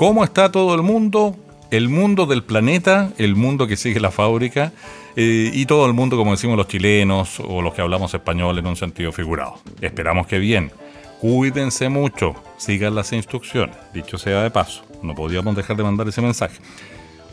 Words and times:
¿Cómo 0.00 0.24
está 0.24 0.50
todo 0.50 0.74
el 0.74 0.80
mundo? 0.80 1.36
El 1.70 1.90
mundo 1.90 2.24
del 2.24 2.42
planeta, 2.42 3.12
el 3.18 3.36
mundo 3.36 3.66
que 3.66 3.76
sigue 3.76 4.00
la 4.00 4.10
fábrica 4.10 4.72
eh, 5.14 5.50
y 5.52 5.66
todo 5.66 5.84
el 5.84 5.92
mundo, 5.92 6.16
como 6.16 6.30
decimos 6.30 6.56
los 6.56 6.68
chilenos 6.68 7.38
o 7.38 7.60
los 7.60 7.74
que 7.74 7.82
hablamos 7.82 8.14
español 8.14 8.58
en 8.58 8.66
un 8.66 8.76
sentido 8.76 9.12
figurado. 9.12 9.56
Esperamos 9.82 10.26
que 10.26 10.38
bien. 10.38 10.72
Cuídense 11.20 11.90
mucho, 11.90 12.34
sigan 12.56 12.94
las 12.94 13.12
instrucciones, 13.12 13.76
dicho 13.92 14.16
sea 14.16 14.42
de 14.42 14.50
paso. 14.50 14.84
No 15.02 15.14
podíamos 15.14 15.54
dejar 15.54 15.76
de 15.76 15.82
mandar 15.82 16.08
ese 16.08 16.22
mensaje. 16.22 16.56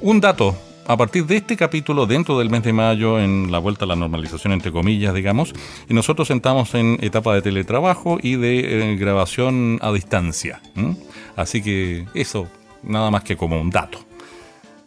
Un 0.01 0.19
dato, 0.19 0.53
a 0.87 0.95
partir 0.95 1.25
de 1.25 1.35
este 1.35 1.57
capítulo, 1.57 2.05
dentro 2.05 2.39
del 2.39 2.49
mes 2.49 2.63
de 2.63 2.71
mayo, 2.71 3.19
en 3.19 3.51
la 3.51 3.59
vuelta 3.59 3.83
a 3.83 3.87
la 3.89 3.95
normalización, 3.97 4.53
entre 4.53 4.71
comillas, 4.71 5.13
digamos, 5.13 5.53
y 5.89 5.93
nosotros 5.93 6.29
sentamos 6.29 6.73
en 6.75 6.97
etapa 7.01 7.35
de 7.35 7.41
teletrabajo 7.41 8.17
y 8.21 8.37
de 8.37 8.91
eh, 8.93 8.95
grabación 8.95 9.79
a 9.81 9.91
distancia. 9.91 10.61
Así 11.35 11.61
que 11.61 12.05
eso, 12.13 12.47
nada 12.83 13.11
más 13.11 13.23
que 13.23 13.35
como 13.35 13.59
un 13.59 13.69
dato. 13.69 13.99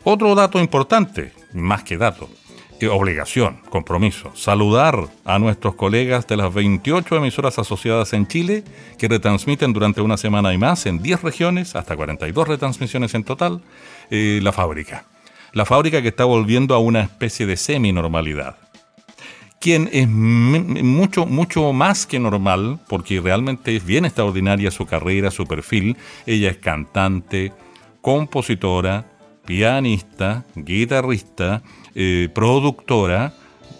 Otro 0.02 0.34
dato 0.34 0.58
importante, 0.58 1.32
más 1.52 1.84
que 1.84 1.98
dato, 1.98 2.30
obligación, 2.88 3.60
compromiso, 3.68 4.30
saludar 4.34 5.08
a 5.26 5.38
nuestros 5.38 5.74
colegas 5.74 6.26
de 6.26 6.38
las 6.38 6.54
28 6.54 7.16
emisoras 7.16 7.58
asociadas 7.58 8.14
en 8.14 8.26
Chile 8.26 8.64
que 8.96 9.08
retransmiten 9.08 9.74
durante 9.74 10.00
una 10.00 10.16
semana 10.16 10.54
y 10.54 10.58
más 10.58 10.86
en 10.86 11.02
10 11.02 11.22
regiones, 11.22 11.76
hasta 11.76 11.94
42 11.94 12.48
retransmisiones 12.48 13.12
en 13.14 13.24
total, 13.24 13.60
eh, 14.10 14.40
la 14.42 14.52
fábrica. 14.52 15.04
La 15.52 15.64
fábrica 15.64 16.00
que 16.02 16.08
está 16.08 16.24
volviendo 16.24 16.74
a 16.74 16.78
una 16.78 17.00
especie 17.00 17.46
de 17.46 17.56
semi-normalidad. 17.56 18.56
Quien 19.60 19.90
es 19.92 20.08
mucho, 20.08 21.26
mucho 21.26 21.72
más 21.72 22.06
que 22.06 22.18
normal, 22.18 22.78
porque 22.88 23.20
realmente 23.20 23.76
es 23.76 23.84
bien 23.84 24.06
extraordinaria 24.06 24.70
su 24.70 24.86
carrera, 24.86 25.30
su 25.30 25.46
perfil. 25.46 25.96
Ella 26.24 26.50
es 26.50 26.56
cantante, 26.56 27.52
compositora, 28.00 29.04
pianista, 29.44 30.46
guitarrista, 30.54 31.62
eh, 31.94 32.28
productora, 32.32 33.34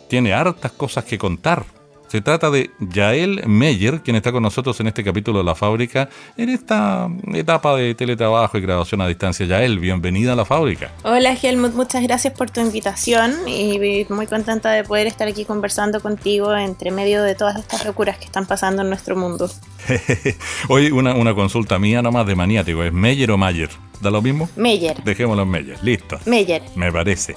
tiene 0.08 0.34
hartas 0.34 0.72
cosas 0.72 1.04
que 1.04 1.16
contar. 1.16 1.64
Se 2.11 2.20
trata 2.20 2.50
de 2.50 2.72
Yael 2.80 3.47
Meyer, 3.47 4.00
quien 4.00 4.16
está 4.16 4.33
con 4.33 4.42
nosotros 4.42 4.80
en 4.80 4.89
este 4.89 5.05
capítulo 5.05 5.39
de 5.39 5.44
La 5.44 5.55
Fábrica, 5.55 6.08
en 6.36 6.48
esta 6.48 7.08
etapa 7.33 7.77
de 7.77 7.94
teletrabajo 7.94 8.58
y 8.58 8.61
grabación 8.62 9.00
a 9.00 9.06
distancia. 9.06 9.47
Yael, 9.47 9.78
bienvenida 9.78 10.33
a 10.33 10.34
La 10.34 10.44
Fábrica. 10.44 10.91
Hola 11.05 11.36
Helmut, 11.41 11.72
muchas 11.75 12.03
gracias 12.03 12.34
por 12.34 12.50
tu 12.50 12.61
invitación 12.61 13.47
y 13.47 14.06
muy 14.08 14.27
contenta 14.27 14.72
de 14.72 14.83
poder 14.83 15.06
estar 15.06 15.28
aquí 15.28 15.44
conversando 15.44 16.00
contigo 16.00 16.53
entre 16.56 16.91
medio 16.91 17.22
de 17.22 17.36
todas 17.36 17.56
estas 17.61 17.84
locuras 17.84 18.19
que 18.19 18.25
están 18.25 18.44
pasando 18.44 18.83
en 18.83 18.88
nuestro 18.88 19.14
mundo. 19.14 19.48
Hoy 20.69 20.91
una, 20.91 21.14
una 21.14 21.33
consulta 21.33 21.78
mía 21.78 22.03
nomás 22.03 22.27
de 22.27 22.34
maniático, 22.34 22.83
¿es 22.83 22.92
Meyer 22.92 23.31
o 23.31 23.38
Mayer? 23.38 23.70
¿Da 24.00 24.11
lo 24.11 24.20
mismo? 24.20 24.48
Meyer. 24.56 25.00
Dejémoslo 25.05 25.44
en 25.44 25.48
Meyer, 25.48 25.78
listo. 25.84 26.19
Meyer. 26.27 26.62
Me 26.75 26.91
parece. 26.91 27.37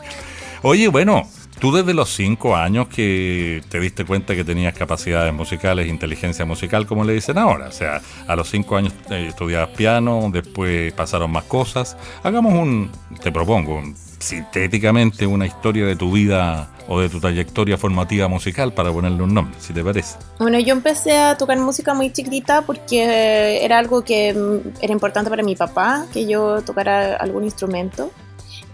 Oye, 0.63 0.87
bueno, 0.87 1.27
tú 1.63 1.71
desde 1.71 1.93
los 1.93 2.09
cinco 2.09 2.57
años 2.57 2.89
que 2.89 3.61
te 3.69 3.79
diste 3.79 4.03
cuenta 4.03 4.35
que 4.35 4.43
tenías 4.43 4.73
capacidades 4.73 5.33
musicales, 5.33 5.87
inteligencia 5.87 6.43
musical, 6.43 6.85
como 6.85 7.05
le 7.05 7.13
dicen 7.13 7.37
ahora. 7.37 7.69
O 7.69 7.71
sea, 7.71 8.01
a 8.27 8.35
los 8.35 8.49
cinco 8.49 8.75
años 8.75 8.91
eh, 9.09 9.27
estudiabas 9.29 9.69
piano, 9.69 10.29
después 10.29 10.91
pasaron 10.91 11.31
más 11.31 11.45
cosas. 11.45 11.95
Hagamos 12.21 12.53
un, 12.53 12.91
te 13.21 13.31
propongo, 13.31 13.81
sintéticamente 14.19 15.25
una 15.25 15.45
historia 15.45 15.85
de 15.85 15.95
tu 15.95 16.11
vida 16.11 16.69
o 16.89 16.99
de 16.99 17.07
tu 17.07 17.21
trayectoria 17.21 17.77
formativa 17.77 18.27
musical 18.27 18.73
para 18.73 18.91
ponerle 18.91 19.23
un 19.23 19.33
nombre, 19.33 19.55
si 19.61 19.71
te 19.71 19.85
parece. 19.85 20.17
Bueno, 20.39 20.59
yo 20.59 20.73
empecé 20.73 21.17
a 21.17 21.37
tocar 21.37 21.57
música 21.59 21.93
muy 21.93 22.11
chiquitita 22.11 22.63
porque 22.63 23.63
era 23.63 23.79
algo 23.79 24.03
que 24.03 24.33
mm, 24.33 24.79
era 24.81 24.91
importante 24.91 25.29
para 25.29 25.43
mi 25.43 25.55
papá, 25.55 26.07
que 26.11 26.25
yo 26.25 26.61
tocara 26.61 27.15
algún 27.15 27.45
instrumento. 27.45 28.11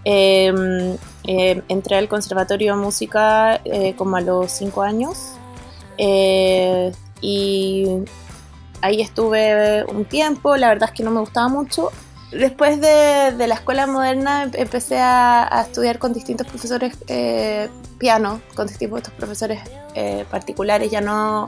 Em, 0.04 0.96
em, 1.24 1.62
entré 1.68 1.96
al 1.96 2.08
conservatorio 2.08 2.74
de 2.74 2.80
música 2.80 3.60
eh, 3.64 3.94
como 3.96 4.16
a 4.16 4.22
los 4.22 4.50
cinco 4.50 4.80
años 4.80 5.32
eh, 5.98 6.90
y 7.20 7.86
ahí 8.80 9.02
estuve 9.02 9.84
un 9.84 10.06
tiempo, 10.06 10.56
la 10.56 10.68
verdad 10.68 10.88
es 10.88 10.96
que 10.96 11.02
no 11.02 11.10
me 11.10 11.20
gustaba 11.20 11.48
mucho. 11.48 11.90
Después 12.32 12.80
de, 12.80 13.34
la 13.46 13.54
escuela 13.54 13.86
moderna 13.86 14.44
em, 14.44 14.50
empecé 14.54 14.98
a, 15.00 15.64
estudiar 15.66 15.98
con 15.98 16.14
distintos 16.14 16.46
profesores 16.46 16.96
eh, 17.08 17.68
piano, 17.98 18.40
con 18.54 18.66
distintos 18.66 19.10
profesores 19.10 19.60
particulares, 20.30 20.90
ya 20.90 21.00
no, 21.02 21.46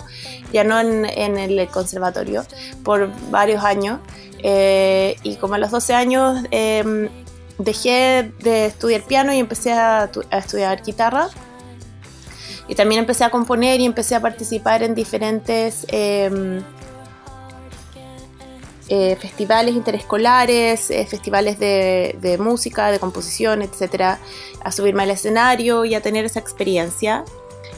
ya 0.52 0.64
no 0.64 0.78
en, 0.78 1.06
en, 1.06 1.38
el 1.38 1.68
conservatorio, 1.68 2.44
por 2.84 3.10
varios 3.30 3.64
años. 3.64 4.00
y 4.42 5.36
como 5.36 5.54
a 5.54 5.58
los 5.58 5.70
12 5.70 5.94
años 5.94 6.42
dejé 7.64 8.32
de 8.40 8.66
estudiar 8.66 9.02
piano 9.02 9.32
y 9.32 9.38
empecé 9.38 9.72
a, 9.72 10.10
estudiar 10.30 10.82
guitarra. 10.82 11.28
Y 12.68 12.74
también 12.74 13.00
empecé 13.00 13.24
a 13.24 13.30
componer 13.30 13.80
y 13.80 13.84
empecé 13.84 14.14
a 14.14 14.20
participar 14.20 14.82
en 14.82 14.94
diferentes 14.94 15.84
em, 15.88 16.62
eh, 18.88 19.16
festivales 19.16 19.74
interescolares, 19.74 20.90
eh, 20.90 21.06
festivales 21.06 21.58
de, 21.58 22.36
música, 22.38 22.90
de 22.90 22.98
composición, 22.98 23.62
etcétera, 23.62 24.18
a 24.62 24.70
subirme 24.70 25.02
al 25.02 25.10
escenario 25.10 25.84
y 25.84 25.94
a 25.94 26.02
tener 26.02 26.24
esa 26.24 26.40
experiencia. 26.40 27.24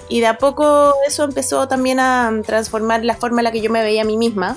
Y 0.08 0.20
de 0.20 0.26
a 0.26 0.38
poco 0.38 0.94
eso 1.06 1.24
empezó 1.24 1.66
también 1.68 1.98
a 2.00 2.30
transformar 2.44 3.04
la 3.04 3.16
forma 3.16 3.40
en 3.40 3.44
la 3.44 3.52
que 3.52 3.60
yo 3.60 3.70
me 3.70 3.82
veía 3.82 4.02
a 4.02 4.04
mí 4.04 4.16
misma. 4.16 4.56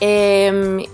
Em, 0.00 0.84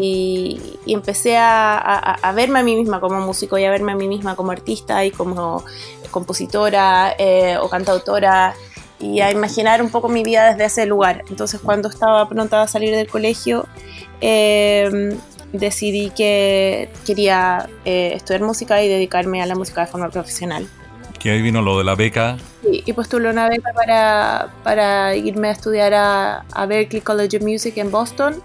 y, 0.00 0.78
empecé 0.86 1.36
a, 1.38 2.32
verme 2.34 2.60
a 2.60 2.62
mí 2.62 2.76
misma 2.76 3.00
como 3.00 3.20
músico 3.20 3.58
y 3.58 3.64
a 3.64 3.70
verme 3.70 3.92
a 3.92 3.96
mí 3.96 4.08
misma 4.08 4.36
como 4.36 4.50
artista 4.50 5.04
y 5.04 5.10
como 5.10 5.64
compositora 6.10 7.14
eh, 7.18 7.56
o 7.60 7.68
cantautora 7.68 8.54
y 8.98 9.20
a 9.20 9.30
imaginar 9.30 9.82
un 9.82 9.90
poco 9.90 10.08
mi 10.08 10.24
vida 10.24 10.50
desde 10.50 10.64
ese 10.64 10.86
lugar. 10.86 11.24
Entonces 11.30 11.60
cuando 11.60 11.88
estaba 11.88 12.28
pronta 12.28 12.62
a 12.62 12.68
salir 12.68 12.94
del 12.94 13.08
colegio 13.08 13.66
em, 14.20 15.16
decidí 15.52 16.10
que 16.10 16.90
quería 17.06 17.68
eh, 17.84 18.12
estudiar 18.14 18.42
música 18.42 18.82
y 18.82 18.88
dedicarme 18.88 19.42
a 19.42 19.46
la 19.46 19.54
música 19.54 19.82
de 19.82 19.86
forma 19.86 20.10
profesional. 20.10 20.68
Que 21.18 21.30
ahí 21.30 21.42
vino 21.42 21.60
lo 21.60 21.78
de 21.78 21.84
la 21.84 21.94
beca. 21.94 22.38
Sí, 22.62 22.82
y 22.84 22.92
postulé 22.92 23.30
una 23.30 23.48
beca 23.48 23.72
para, 23.74 24.48
para 24.64 25.14
irme 25.14 25.48
a 25.48 25.52
estudiar 25.52 25.94
a, 25.94 26.44
a 26.52 26.66
Berklee 26.66 27.02
College 27.02 27.36
of 27.38 27.42
Music 27.42 27.76
en 27.76 27.90
Boston 27.90 28.42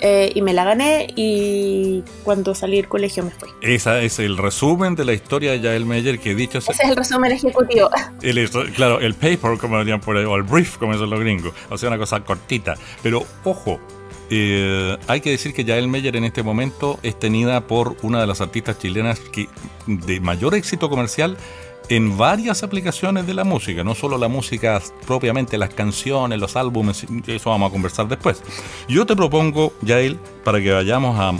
eh, 0.00 0.32
y 0.34 0.42
me 0.42 0.52
la 0.52 0.64
gané 0.64 1.08
y 1.14 2.02
cuando 2.24 2.54
salí 2.54 2.76
del 2.76 2.88
colegio 2.88 3.22
me 3.22 3.30
fui. 3.30 3.48
Ese 3.60 4.04
es 4.04 4.18
el 4.18 4.36
resumen 4.36 4.94
de 4.94 5.04
la 5.04 5.12
historia 5.12 5.52
de 5.52 5.60
Yael 5.60 5.84
Meyer 5.84 6.18
que 6.18 6.32
he 6.32 6.34
dicho... 6.34 6.58
Ese 6.58 6.72
es 6.72 6.80
el 6.80 6.96
resumen 6.96 7.32
ejecutivo. 7.32 7.90
claro, 8.76 9.00
el 9.00 9.14
paper, 9.14 9.58
como 9.58 9.76
lo 9.76 9.80
dirían 9.80 10.00
por 10.00 10.16
ahí, 10.16 10.24
o 10.24 10.36
el 10.36 10.42
brief, 10.42 10.78
como 10.78 10.92
dicen 10.92 11.10
los 11.10 11.20
gringos. 11.20 11.52
O 11.68 11.78
sea, 11.78 11.88
una 11.88 11.98
cosa 11.98 12.20
cortita. 12.20 12.76
Pero 13.02 13.24
ojo, 13.44 13.80
eh, 14.30 14.96
hay 15.08 15.20
que 15.20 15.30
decir 15.30 15.52
que 15.52 15.64
Yael 15.64 15.88
Meyer 15.88 16.14
en 16.14 16.24
este 16.24 16.44
momento 16.44 17.00
es 17.02 17.18
tenida 17.18 17.66
por 17.66 17.96
una 18.02 18.20
de 18.20 18.28
las 18.28 18.40
artistas 18.40 18.78
chilenas 18.78 19.18
que, 19.18 19.48
de 19.86 20.20
mayor 20.20 20.54
éxito 20.54 20.88
comercial 20.88 21.36
en 21.90 22.16
varias 22.16 22.62
aplicaciones 22.62 23.26
de 23.26 23.34
la 23.34 23.42
música, 23.42 23.82
no 23.82 23.96
solo 23.96 24.16
la 24.16 24.28
música 24.28 24.80
propiamente, 25.06 25.58
las 25.58 25.74
canciones, 25.74 26.38
los 26.38 26.54
álbumes, 26.54 27.04
eso 27.26 27.50
vamos 27.50 27.68
a 27.68 27.72
conversar 27.72 28.06
después. 28.06 28.42
Yo 28.88 29.04
te 29.04 29.16
propongo, 29.16 29.72
Yael, 29.82 30.16
para 30.44 30.60
que 30.60 30.70
vayamos 30.70 31.18
a, 31.18 31.32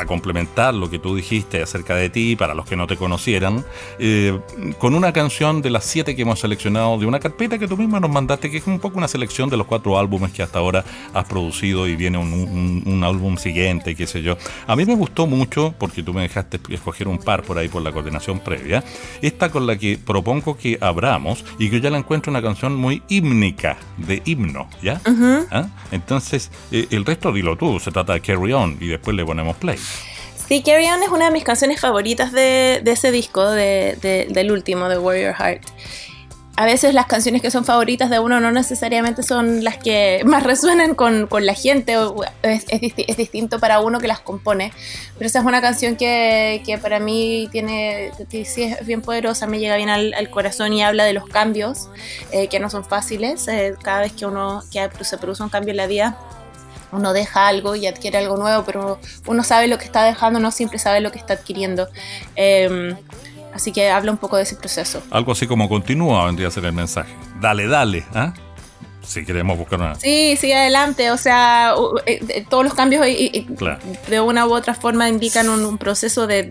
para 0.00 0.08
complementar 0.08 0.72
lo 0.72 0.88
que 0.88 0.98
tú 0.98 1.14
dijiste 1.14 1.62
acerca 1.62 1.94
de 1.94 2.08
ti, 2.08 2.34
para 2.34 2.54
los 2.54 2.64
que 2.64 2.74
no 2.74 2.86
te 2.86 2.96
conocieran, 2.96 3.62
eh, 3.98 4.40
con 4.78 4.94
una 4.94 5.12
canción 5.12 5.60
de 5.60 5.68
las 5.68 5.84
siete 5.84 6.16
que 6.16 6.22
hemos 6.22 6.40
seleccionado 6.40 6.96
de 6.96 7.04
una 7.04 7.20
carpeta 7.20 7.58
que 7.58 7.68
tú 7.68 7.76
misma 7.76 8.00
nos 8.00 8.10
mandaste, 8.10 8.50
que 8.50 8.56
es 8.56 8.66
un 8.66 8.80
poco 8.80 8.96
una 8.96 9.08
selección 9.08 9.50
de 9.50 9.58
los 9.58 9.66
cuatro 9.66 9.98
álbumes 9.98 10.32
que 10.32 10.42
hasta 10.42 10.58
ahora 10.58 10.86
has 11.12 11.26
producido 11.26 11.86
y 11.86 11.96
viene 11.96 12.16
un, 12.16 12.82
un 12.86 13.04
álbum 13.04 13.36
siguiente, 13.36 13.94
qué 13.94 14.06
sé 14.06 14.22
yo. 14.22 14.38
A 14.66 14.74
mí 14.74 14.86
me 14.86 14.94
gustó 14.94 15.26
mucho, 15.26 15.74
porque 15.78 16.02
tú 16.02 16.14
me 16.14 16.22
dejaste 16.22 16.58
escoger 16.70 17.06
un 17.06 17.18
par 17.18 17.42
por 17.42 17.58
ahí 17.58 17.68
por 17.68 17.82
la 17.82 17.92
coordinación 17.92 18.38
previa, 18.40 18.82
esta 19.20 19.50
con 19.50 19.66
la 19.66 19.76
que 19.76 19.98
propongo 19.98 20.56
que 20.56 20.78
abramos 20.80 21.44
y 21.58 21.68
que 21.68 21.82
ya 21.82 21.90
la 21.90 21.98
encuentro 21.98 22.30
una 22.30 22.40
canción 22.40 22.74
muy 22.74 23.02
hímnica, 23.10 23.76
de 23.98 24.22
himno, 24.24 24.70
¿ya? 24.82 24.98
¿Ah? 25.50 25.66
Entonces, 25.92 26.50
eh, 26.72 26.86
el 26.90 27.04
resto 27.04 27.32
dilo 27.32 27.56
tú, 27.56 27.78
se 27.78 27.90
trata 27.90 28.14
de 28.14 28.22
Carry 28.22 28.54
On 28.54 28.78
y 28.80 28.86
después 28.86 29.14
le 29.14 29.26
ponemos 29.26 29.56
play. 29.56 29.76
Sí, 30.48 30.62
Carry 30.62 30.86
On 30.88 31.00
es 31.00 31.10
una 31.10 31.26
de 31.26 31.30
mis 31.30 31.44
canciones 31.44 31.80
favoritas 31.80 32.32
de, 32.32 32.82
ese 32.84 33.12
disco, 33.12 33.48
del 33.50 34.50
último, 34.50 34.88
de 34.88 34.98
Warrior 34.98 35.34
Heart. 35.34 35.62
A 36.56 36.66
veces 36.66 36.92
las 36.92 37.06
canciones 37.06 37.40
que 37.40 37.50
son 37.50 37.64
favoritas 37.64 38.10
de 38.10 38.18
uno 38.18 38.38
no 38.38 38.50
necesariamente 38.50 39.22
son 39.22 39.64
las 39.64 39.78
que 39.78 40.20
más 40.26 40.42
resuenan 40.42 40.94
con, 40.94 41.26
la 41.40 41.54
gente, 41.54 41.96
es, 42.42 42.66
es, 42.68 43.16
distinto 43.16 43.60
para 43.60 43.80
uno 43.80 43.98
que 43.98 44.08
las 44.08 44.20
compone, 44.20 44.70
pero 45.16 45.26
esa 45.26 45.38
es 45.38 45.44
una 45.46 45.62
canción 45.62 45.96
que, 45.96 46.78
para 46.82 46.98
mí 46.98 47.48
tiene, 47.50 48.10
sí 48.28 48.64
es 48.64 48.84
bien 48.84 49.00
poderosa, 49.00 49.46
me 49.46 49.58
llega 49.58 49.76
bien 49.76 49.88
al, 49.88 50.30
corazón 50.30 50.72
y 50.72 50.82
habla 50.82 51.04
de 51.04 51.14
los 51.14 51.26
cambios, 51.26 51.88
eh, 52.32 52.48
que 52.48 52.60
no 52.60 52.68
son 52.68 52.84
fáciles, 52.84 53.48
eh, 53.48 53.74
cada 53.82 54.00
vez 54.00 54.12
que 54.12 54.26
uno 54.26 54.62
que 54.70 54.90
se 55.04 55.16
produce 55.16 55.42
un 55.42 55.48
cambio 55.48 55.70
en 55.70 55.76
la 55.78 55.86
vida, 55.86 56.18
uno 56.92 57.12
deja 57.12 57.48
algo 57.48 57.76
y 57.76 57.86
adquiere 57.86 58.18
algo 58.18 58.36
nuevo, 58.36 58.64
pero 58.64 58.98
uno 59.26 59.42
sabe 59.44 59.66
lo 59.68 59.78
que 59.78 59.84
está 59.84 60.04
dejando, 60.04 60.40
no 60.40 60.50
siempre 60.50 60.78
sabe 60.78 61.00
lo 61.00 61.12
que 61.12 61.18
está 61.18 61.34
adquiriendo. 61.34 61.88
Em, 62.36 62.96
Así 63.52 63.72
que 63.72 63.90
habla 63.90 64.12
un 64.12 64.18
poco 64.18 64.36
de 64.36 64.44
ese 64.44 64.56
proceso. 64.56 65.02
Algo 65.10 65.32
así 65.32 65.46
como 65.46 65.68
continúa 65.68 66.24
vendría 66.26 66.48
a 66.48 66.50
ser 66.50 66.64
el 66.64 66.72
mensaje. 66.72 67.12
Dale, 67.40 67.66
dale, 67.66 68.04
¿ah? 68.14 68.32
Si 69.02 69.24
queremos 69.24 69.58
buscar 69.58 69.80
una. 69.80 69.94
Sí, 69.94 70.36
sigue 70.36 70.54
adelante. 70.54 71.10
O 71.10 71.16
sea, 71.16 71.74
eh, 72.06 72.44
todos 72.48 72.64
los 72.64 72.74
cambios 72.74 73.04
de 73.04 74.20
una 74.20 74.46
u 74.46 74.52
otra 74.52 74.74
forma 74.74 75.08
indican 75.08 75.48
un, 75.48 75.78
proceso 75.78 76.26
de, 76.26 76.44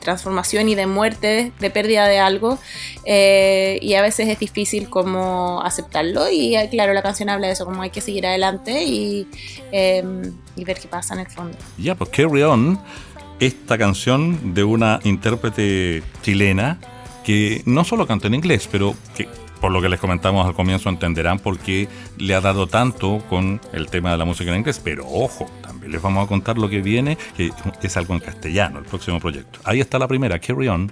transformación 0.00 0.68
y 0.68 0.74
de 0.74 0.86
muerte, 0.86 1.52
de 1.58 1.70
pérdida 1.70 2.06
de 2.08 2.18
algo. 2.18 2.58
Eh, 3.04 3.78
y 3.80 3.94
a 3.94 4.02
veces 4.02 4.28
es 4.28 4.38
difícil 4.38 4.88
como 4.88 5.62
aceptarlo. 5.62 6.28
Y 6.30 6.56
eh, 6.56 6.68
claro, 6.70 6.92
la 6.92 7.02
canción 7.02 7.28
habla 7.28 7.46
de 7.46 7.54
eso, 7.54 7.64
como 7.64 7.82
hay 7.82 7.90
que 7.90 8.00
seguir 8.00 8.26
adelante 8.26 8.84
y, 8.84 9.26
y 9.72 10.64
ver 10.64 10.78
qué 10.78 10.88
pasa 10.88 11.14
en 11.14 11.20
el 11.20 11.28
fondo. 11.28 11.56
Ya, 11.78 11.94
pues 11.94 12.10
Carry 12.10 12.42
On 12.42 12.78
esta 13.40 13.76
canción 13.76 14.54
de 14.54 14.62
una 14.62 15.00
intérprete 15.02 16.02
chilena 16.22 16.78
que 17.24 17.62
no 17.66 17.84
solo 17.84 18.06
canta 18.06 18.28
en 18.28 18.34
inglés, 18.34 18.68
pero 18.70 18.94
que 19.16 19.28
por 19.62 19.70
lo 19.70 19.80
que 19.80 19.88
les 19.88 20.00
comentamos 20.00 20.44
al 20.44 20.54
comienzo 20.54 20.88
entenderán 20.88 21.38
por 21.38 21.56
qué 21.56 21.88
le 22.18 22.34
ha 22.34 22.40
dado 22.40 22.66
tanto 22.66 23.22
con 23.30 23.60
el 23.72 23.86
tema 23.86 24.10
de 24.10 24.18
la 24.18 24.24
música 24.24 24.50
en 24.50 24.58
inglés, 24.58 24.80
pero 24.82 25.06
ojo, 25.08 25.48
también 25.62 25.92
les 25.92 26.02
vamos 26.02 26.24
a 26.24 26.28
contar 26.28 26.58
lo 26.58 26.68
que 26.68 26.82
viene, 26.82 27.16
que 27.36 27.52
es 27.80 27.96
algo 27.96 28.12
en 28.14 28.20
castellano, 28.20 28.80
el 28.80 28.84
próximo 28.84 29.20
proyecto. 29.20 29.60
Ahí 29.62 29.80
está 29.80 30.00
la 30.00 30.08
primera, 30.08 30.40
Carry 30.40 30.66
On. 30.66 30.90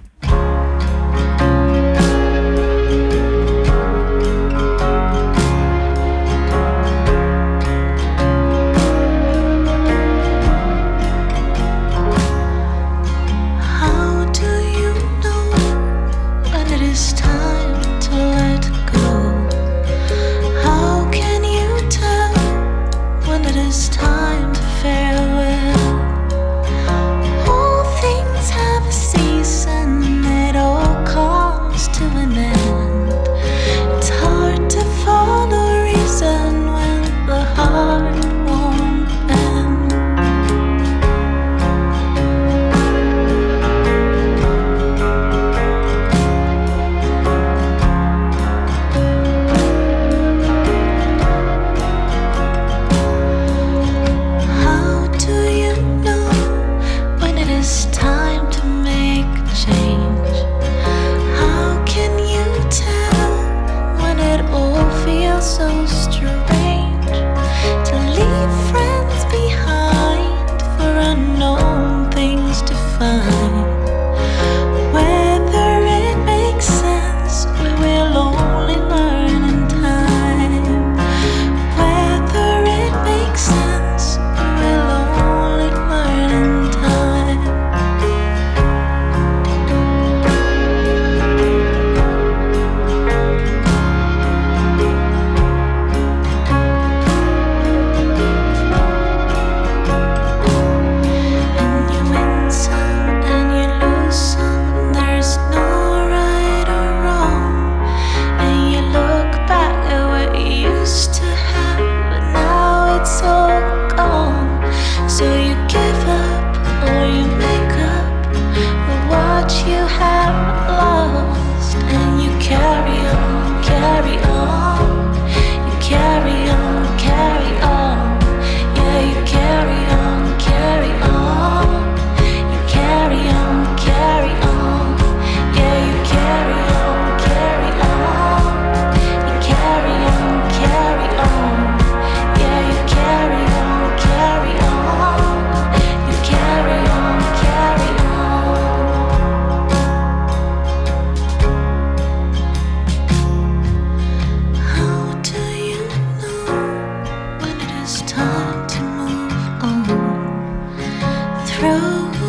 true. 161.61 162.20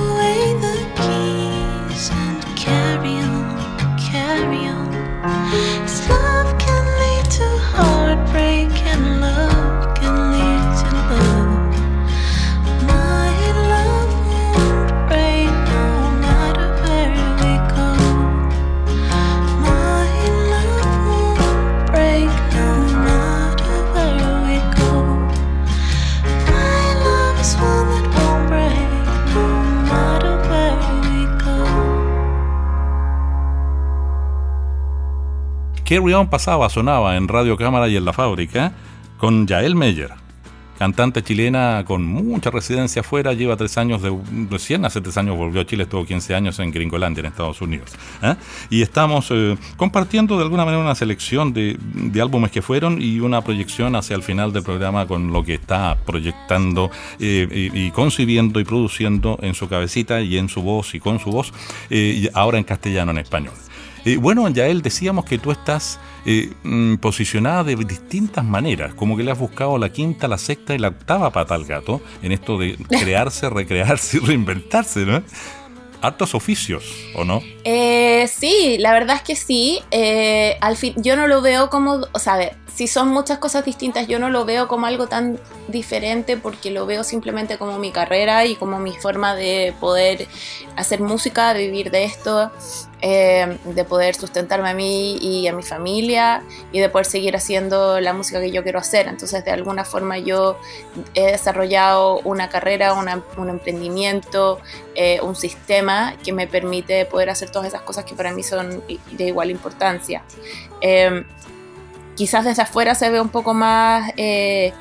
Carry 35.93 36.15
On 36.15 36.27
pasaba, 36.27 36.71
sonaba 36.71 37.19
en 37.19 37.29
Radio 37.29 37.59
Cámara 37.59 37.87
y 37.87 37.99
en 37.99 38.07
la 38.07 38.15
fábrica 38.15 38.73
con 39.19 39.47
Yael 39.47 39.75
Meyer 39.75 40.23
cantante 40.79 41.23
chilena 41.23 41.85
con 41.87 42.05
mucha 42.05 42.51
residencia 42.51 43.01
afuera, 43.01 43.35
lleva 43.35 43.57
tres 43.57 43.79
años, 43.79 44.03
de, 44.03 44.19
recién 44.51 44.85
hace 44.85 45.01
tres 45.01 45.17
años 45.17 45.37
volvió 45.37 45.61
a 45.61 45.65
Chile, 45.65 45.85
estuvo 45.85 46.05
15 46.05 46.35
años 46.35 46.59
en 46.59 46.73
Gringolandia, 46.73 47.21
en 47.21 47.27
Estados 47.27 47.61
Unidos. 47.61 47.93
¿eh? 48.21 48.35
Y 48.69 48.83
estamos 48.83 49.29
eh, 49.31 49.57
compartiendo 49.77 50.37
de 50.37 50.43
alguna 50.43 50.65
manera 50.65 50.83
una 50.83 50.97
selección 50.97 51.53
de, 51.53 51.79
álbumes 52.21 52.51
que 52.51 52.63
fueron 52.63 53.01
y 53.01 53.21
una 53.21 53.43
proyección 53.43 53.95
hacia 53.95 54.17
el 54.17 54.25
final 54.25 54.53
del 54.53 54.65
programa 54.65 55.07
con 55.07 55.33
lo 55.33 55.45
que 55.45 55.55
está 55.55 55.99
proyectando 56.05 56.91
eh, 57.21 57.71
y, 57.73 57.91
concibiendo 57.93 58.59
y 58.59 58.65
produciendo 58.65 59.39
en 59.41 59.55
su 59.55 59.69
cabecita 59.69 60.21
y 60.21 60.37
en 60.37 60.49
su 60.49 60.63
voz 60.63 60.97
y 60.97 61.01
con 61.01 61.21
su 61.21 61.31
voz, 61.31 61.53
ahora 62.35 62.59
en 62.59 62.65
castellano, 62.65 63.13
en 63.13 63.19
español. 63.19 63.55
Bueno, 64.19 64.49
Yael, 64.49 64.83
decíamos 64.83 65.25
que 65.25 65.39
tú 65.39 65.51
estás 65.51 65.99
eh, 66.25 66.53
mm, 66.63 66.97
posicionada 66.97 67.65
de 67.65 67.77
distintas 67.77 68.45
maneras, 68.45 68.95
como 68.95 69.17
que 69.17 69.23
le 69.23 69.31
has 69.31 69.39
buscado 69.39 69.79
la 69.79 69.91
quinta, 69.91 70.29
la 70.29 70.39
sexta 70.39 70.75
y 70.75 70.79
la 70.79 70.89
octava 70.89 71.31
pata 71.31 71.55
al 71.55 71.65
gato 71.65 72.01
en 72.23 72.33
esto 72.33 72.59
de 72.59 72.77
crearse, 72.89 73.49
recrearse 73.49 74.19
y 74.19 74.21
reinventarse, 74.21 75.07
¿no? 75.07 75.23
Hartos 76.01 76.35
oficios, 76.35 76.85
¿o 77.15 77.25
no? 77.25 77.41
Eh, 77.63 78.29
sí, 78.29 78.77
la 78.81 78.93
verdad 78.93 79.17
es 79.17 79.23
que 79.23 79.37
sí. 79.37 79.81
Eh, 79.93 80.57
al 80.61 80.77
fin, 80.77 80.95
yo 80.97 81.15
no 81.15 81.29
lo 81.29 81.41
veo 81.43 81.71
como, 81.71 82.01
o 82.13 82.19
sea, 82.19 82.51
si 82.75 82.87
son 82.87 83.09
muchas 83.09 83.39
cosas 83.39 83.65
distintas, 83.65 84.09
yo 84.09 84.19
no 84.19 84.31
lo 84.31 84.45
veo 84.45 84.67
como 84.67 84.87
algo 84.87 85.07
tan 85.07 85.39
diferente 85.69 86.37
porque 86.37 86.71
lo 86.71 86.87
veo 86.87 87.05
simplemente 87.05 87.59
como 87.59 87.79
mi 87.79 87.93
carrera 87.93 88.47
y 88.47 88.57
como 88.57 88.79
mi 88.79 88.93
forma 88.93 89.35
de 89.35 89.75
poder 89.79 90.27
hacer 90.77 91.01
música, 91.01 91.53
de 91.53 91.67
vivir 91.67 91.91
de 91.91 92.05
esto, 92.05 92.51
eh, 93.03 93.59
de 93.65 93.85
poder 93.85 94.15
sustentarme 94.15 94.71
a 94.71 94.75
mí 94.75 95.19
y 95.19 95.47
a 95.49 95.53
mi 95.53 95.63
familia 95.63 96.43
y 96.73 96.81
de 96.81 96.89
poder 96.89 97.05
seguir 97.05 97.37
haciendo 97.37 98.01
la 98.01 98.15
música 98.15 98.41
que 98.41 98.51
yo 98.51 98.63
quiero 98.63 98.79
hacer. 98.79 99.07
Entonces, 99.07 99.45
de 99.45 99.51
alguna 99.51 99.85
forma 99.85 100.17
yo 100.17 100.59
he 101.15 101.33
desarrollado 101.33 102.21
una 102.21 102.49
carrera, 102.49 102.95
un 102.95 103.49
emprendimiento, 103.51 104.61
eh, 104.95 105.21
un 105.23 105.37
sistema 105.37 106.15
que 106.25 106.33
me 106.33 106.47
permite 106.47 107.05
poder 107.05 107.29
hacer 107.29 107.51
todas 107.51 107.69
esas 107.69 107.83
cosas 107.83 108.07
que 108.07 108.15
para 108.15 108.33
mí 108.33 108.43
son 108.43 108.83
de 109.11 109.25
igual 109.27 109.51
importancia. 109.51 110.23
Eh, 110.81 111.25
quizás 112.15 112.45
desde 112.45 112.63
afuera 112.63 112.95
se 112.95 113.11
ve 113.11 113.21
un 113.21 113.29
poco 113.29 113.55
más 113.55 114.13
eh, 114.17 114.73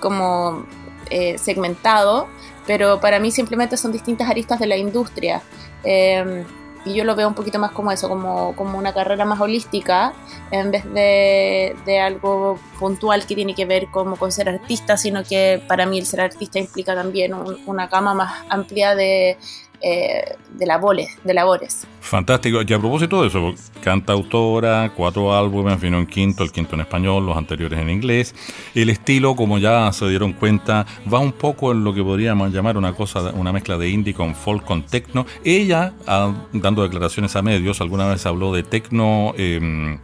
como 0.00 0.66
eh, 1.10 1.38
segmentado, 1.38 2.28
pero 2.66 3.00
para 3.00 3.18
mí 3.18 3.30
simplemente 3.30 3.76
son 3.76 3.92
distintas 3.92 4.28
aristas 4.28 4.58
de 4.58 4.66
la 4.66 4.76
industria. 4.76 5.42
Em, 5.84 6.44
y 6.84 6.94
yo 6.94 7.02
lo 7.02 7.16
veo 7.16 7.26
un 7.26 7.34
poquito 7.34 7.58
más 7.58 7.72
como 7.72 7.90
eso, 7.90 8.08
como, 8.08 8.54
como 8.54 8.78
una 8.78 8.94
carrera 8.94 9.24
más 9.24 9.40
holística, 9.40 10.12
en 10.52 10.70
vez 10.70 10.84
de, 10.92 11.74
de, 11.84 12.00
algo 12.00 12.60
puntual 12.78 13.26
que 13.26 13.34
tiene 13.34 13.56
que 13.56 13.66
ver 13.66 13.88
como 13.88 14.14
con 14.16 14.30
ser 14.30 14.48
artista, 14.48 14.96
sino 14.96 15.24
que 15.24 15.60
para 15.66 15.84
mí 15.84 15.98
el 15.98 16.06
ser 16.06 16.20
artista 16.20 16.60
implica 16.60 16.94
también 16.94 17.34
una 17.66 17.88
gama 17.88 18.14
más 18.14 18.44
amplia 18.50 18.94
de, 18.94 19.36
eh, 19.88 20.34
de, 20.50 20.66
labores, 20.66 21.16
de 21.22 21.32
labores. 21.32 21.86
Fantástico. 22.00 22.58
Y 22.66 22.72
a 22.72 22.78
propósito 22.80 23.22
de 23.22 23.28
eso, 23.28 23.54
canta 23.84 24.14
autora, 24.14 24.90
cuatro 24.96 25.32
álbumes, 25.32 25.74
en 25.74 25.78
fin, 25.78 25.94
un 25.94 26.06
quinto, 26.06 26.42
el 26.42 26.50
quinto 26.50 26.74
en 26.74 26.80
español, 26.80 27.24
los 27.24 27.36
anteriores 27.36 27.78
en 27.78 27.90
inglés. 27.90 28.34
El 28.74 28.90
estilo, 28.90 29.36
como 29.36 29.58
ya 29.58 29.92
se 29.92 30.08
dieron 30.08 30.32
cuenta, 30.32 30.86
va 31.12 31.20
un 31.20 31.30
poco 31.30 31.70
en 31.70 31.84
lo 31.84 31.94
que 31.94 32.02
podríamos 32.02 32.52
llamar 32.52 32.76
una 32.76 32.94
cosa, 32.94 33.30
una 33.30 33.52
mezcla 33.52 33.78
de 33.78 33.88
indie 33.88 34.12
con 34.12 34.34
folk, 34.34 34.64
con 34.64 34.82
techno. 34.82 35.24
Ella, 35.44 35.92
ah, 36.08 36.34
dando 36.52 36.82
declaraciones 36.82 37.36
a 37.36 37.42
medios, 37.42 37.80
alguna 37.80 38.08
vez 38.08 38.26
habló 38.26 38.52
de 38.52 38.64
techno. 38.64 39.34
Em, 39.36 40.00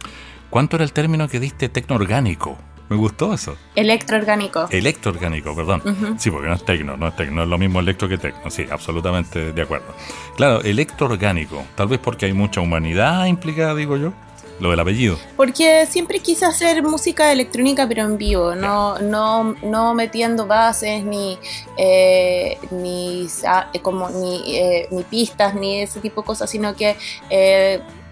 ¿Cuánto 0.49 0.77
era 0.77 0.85
el 0.85 0.93
término 0.93 1.27
que 1.27 1.41
diste? 1.41 1.67
Tecno 1.67 1.97
orgánico. 1.97 2.57
Me 2.93 2.99
gustó 2.99 3.33
eso. 3.33 3.57
Electroorgánico. 3.73 4.67
Electroorgánico, 4.69 5.55
perdón. 5.55 5.81
Sí, 6.19 6.29
porque 6.29 6.47
no 6.47 6.53
es 6.53 6.63
tecno, 6.63 6.95
no 6.95 7.07
es 7.07 7.15
tecno, 7.15 7.41
es 7.41 7.49
lo 7.49 7.57
mismo 7.57 7.79
electro 7.79 8.07
que 8.07 8.19
tecno. 8.19 8.51
Sí, 8.51 8.67
absolutamente 8.69 9.51
de 9.51 9.61
acuerdo. 9.63 9.87
Claro, 10.35 10.61
electroorgánico. 10.61 11.63
Tal 11.73 11.87
vez 11.87 11.97
porque 11.97 12.27
hay 12.27 12.33
mucha 12.33 12.61
humanidad 12.61 13.25
implicada, 13.25 13.73
digo 13.73 13.97
yo. 13.97 14.13
Lo 14.59 14.69
del 14.69 14.79
apellido. 14.79 15.17
Porque 15.35 15.87
siempre 15.87 16.19
quise 16.19 16.45
hacer 16.45 16.83
música 16.83 17.31
electrónica, 17.31 17.87
pero 17.87 18.03
en 18.03 18.19
vivo, 18.19 18.53
no, 18.53 18.99
no, 18.99 19.55
no 19.63 19.95
metiendo 19.95 20.45
bases, 20.45 21.03
ni, 21.03 21.39
eh, 21.75 22.59
ni, 22.69 23.27
eh, 23.73 23.79
como, 23.81 24.11
ni, 24.11 24.55
eh, 24.55 24.87
ni 24.91 25.01
pistas, 25.01 25.55
ni 25.55 25.79
ese 25.79 25.99
tipo 25.99 26.21
de 26.21 26.27
cosas, 26.27 26.47
sino 26.47 26.75
que 26.75 26.95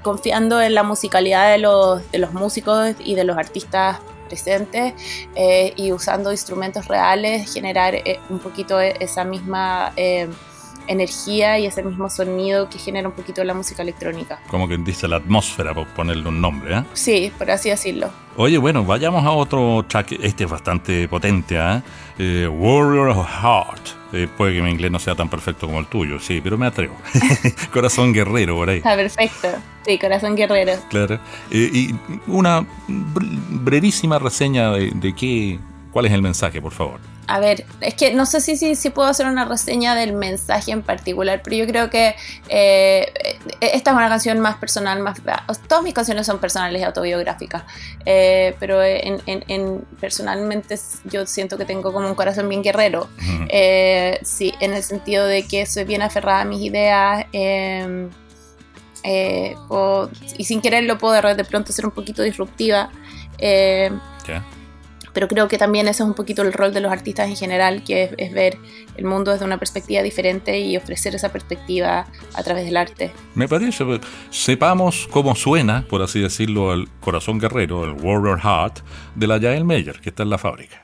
confiando 0.01 0.59
en 0.59 0.73
la 0.73 0.81
musicalidad 0.81 1.51
de 1.51 1.59
los, 1.59 2.11
de 2.11 2.17
los 2.17 2.33
músicos 2.33 2.95
y 3.05 3.13
de 3.13 3.23
los 3.23 3.37
artistas 3.37 3.99
presentes 4.31 4.93
eh, 5.35 5.73
y 5.75 5.91
usando 5.91 6.31
instrumentos 6.31 6.87
reales 6.87 7.53
generar 7.53 7.95
eh, 7.95 8.19
un 8.29 8.39
poquito 8.39 8.79
e-, 8.79 8.95
esa 9.01 9.25
misma 9.25 9.91
eh, 9.97 10.29
energía 10.87 11.59
y 11.59 11.65
ese 11.65 11.83
mismo 11.83 12.09
sonido 12.09 12.69
que 12.69 12.79
genera 12.79 13.09
un 13.09 13.13
poquito 13.13 13.43
la 13.43 13.53
música 13.53 13.81
electrónica. 13.81 14.39
Como 14.47 14.69
que 14.69 14.77
dice 14.77 15.07
la 15.09 15.17
atmósfera, 15.17 15.73
por 15.73 15.87
ponerle 15.87 16.29
un 16.29 16.39
nombre, 16.39 16.77
¿eh? 16.77 16.83
Sí, 16.93 17.31
por 17.37 17.51
así 17.51 17.69
decirlo. 17.69 18.09
Oye, 18.37 18.57
bueno, 18.57 18.85
vayamos 18.85 19.25
a 19.25 19.31
otro 19.31 19.83
track, 19.85 20.13
este 20.21 20.45
es 20.45 20.49
bastante 20.49 21.09
potente, 21.09 21.57
¿eh? 21.57 22.47
Warrior 22.47 23.09
of 23.09 23.27
Heart. 23.27 24.00
Eh, 24.13 24.27
puede 24.35 24.53
que 24.53 24.61
mi 24.61 24.71
inglés 24.71 24.91
no 24.91 24.99
sea 24.99 25.15
tan 25.15 25.29
perfecto 25.29 25.67
como 25.67 25.79
el 25.79 25.87
tuyo, 25.87 26.19
sí, 26.19 26.41
pero 26.43 26.57
me 26.57 26.65
atrevo. 26.65 26.95
corazón 27.73 28.13
guerrero 28.13 28.55
por 28.55 28.69
ahí. 28.69 28.77
Está 28.77 28.95
perfecto. 28.95 29.47
Sí, 29.85 29.97
corazón 29.97 30.35
guerrero. 30.35 30.73
Claro. 30.89 31.19
Eh, 31.49 31.69
y 31.73 31.95
una 32.27 32.65
brevísima 32.87 34.19
reseña 34.19 34.71
de, 34.71 34.91
de 34.93 35.13
qué, 35.15 35.59
cuál 35.91 36.05
es 36.05 36.11
el 36.11 36.21
mensaje, 36.21 36.61
por 36.61 36.73
favor 36.73 36.99
a 37.27 37.39
ver, 37.39 37.65
es 37.79 37.93
que 37.93 38.13
no 38.13 38.25
sé 38.25 38.41
si, 38.41 38.57
si, 38.57 38.75
si, 38.75 38.89
puedo 38.89 39.07
hacer 39.07 39.27
una 39.27 39.45
reseña 39.45 39.95
del 39.95 40.13
mensaje 40.13 40.71
en 40.71 40.81
particular, 40.81 41.41
pero 41.43 41.55
yo 41.55 41.67
creo 41.67 41.89
que 41.89 42.15
eh, 42.49 43.11
esta 43.61 43.91
es 43.91 43.97
una 43.97 44.09
canción 44.09 44.39
más 44.39 44.57
personal, 44.57 44.99
más 44.99 45.21
todas 45.67 45.83
mis 45.83 45.93
canciones 45.93 46.25
son 46.25 46.39
personales 46.39 46.81
y 46.81 46.83
autobiográficas, 46.83 47.63
eh, 48.05 48.55
pero 48.59 48.83
en, 48.83 49.85
personalmente 49.99 50.77
yo 51.05 51.25
siento 51.25 51.57
que 51.57 51.65
tengo 51.65 51.93
como 51.93 52.07
un 52.07 52.15
corazón 52.15 52.49
bien 52.49 52.63
guerrero, 52.63 53.07
eh, 53.49 54.19
sí, 54.23 54.53
en 54.59 54.73
el 54.73 54.83
sentido 54.83 55.25
de 55.25 55.43
que 55.43 55.65
soy 55.65 55.83
bien 55.83 56.01
aferrada 56.01 56.41
a 56.41 56.45
mis 56.45 56.61
ideas. 56.61 57.25
Em, 57.31 58.09
y 59.03 60.43
sin 60.43 60.61
quererlo 60.61 60.99
puedo 60.99 61.35
de 61.35 61.43
pronto 61.43 61.73
ser 61.73 61.85
un 61.85 61.91
poquito 61.91 62.21
disruptiva. 62.21 62.91
¿Qué? 63.39 63.91
Pero 65.13 65.27
creo 65.27 65.47
que 65.47 65.57
también 65.57 65.87
ese 65.87 66.03
es 66.03 66.07
un 66.07 66.13
poquito 66.13 66.41
el 66.41 66.53
rol 66.53 66.73
de 66.73 66.81
los 66.81 66.91
artistas 66.91 67.29
en 67.29 67.35
general, 67.35 67.83
que 67.83 68.13
es, 68.17 68.33
ver 68.33 68.57
el 68.95 69.05
mundo 69.05 69.31
desde 69.31 69.45
una 69.45 69.57
perspectiva 69.57 70.01
diferente 70.01 70.59
y 70.59 70.77
ofrecer 70.77 71.15
esa 71.15 71.31
perspectiva 71.31 72.07
a 72.33 72.43
través 72.43 72.65
del 72.65 72.77
arte. 72.77 73.11
Me 73.35 73.47
parece, 73.47 73.83
pues, 73.83 74.01
sepamos 74.29 75.07
cómo 75.11 75.35
suena, 75.35 75.85
por 75.87 76.01
así 76.01 76.19
decirlo, 76.19 76.73
el 76.73 76.87
corazón 76.99 77.39
guerrero, 77.39 77.83
el 77.83 77.91
Warrior 77.91 78.39
Heart, 78.39 78.79
de 79.15 79.27
la 79.27 79.37
Yael 79.37 79.65
Meyer, 79.65 79.99
que 79.99 80.09
está 80.09 80.23
en 80.23 80.29
la 80.29 80.37
fábrica. 80.37 80.83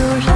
to 0.00 0.29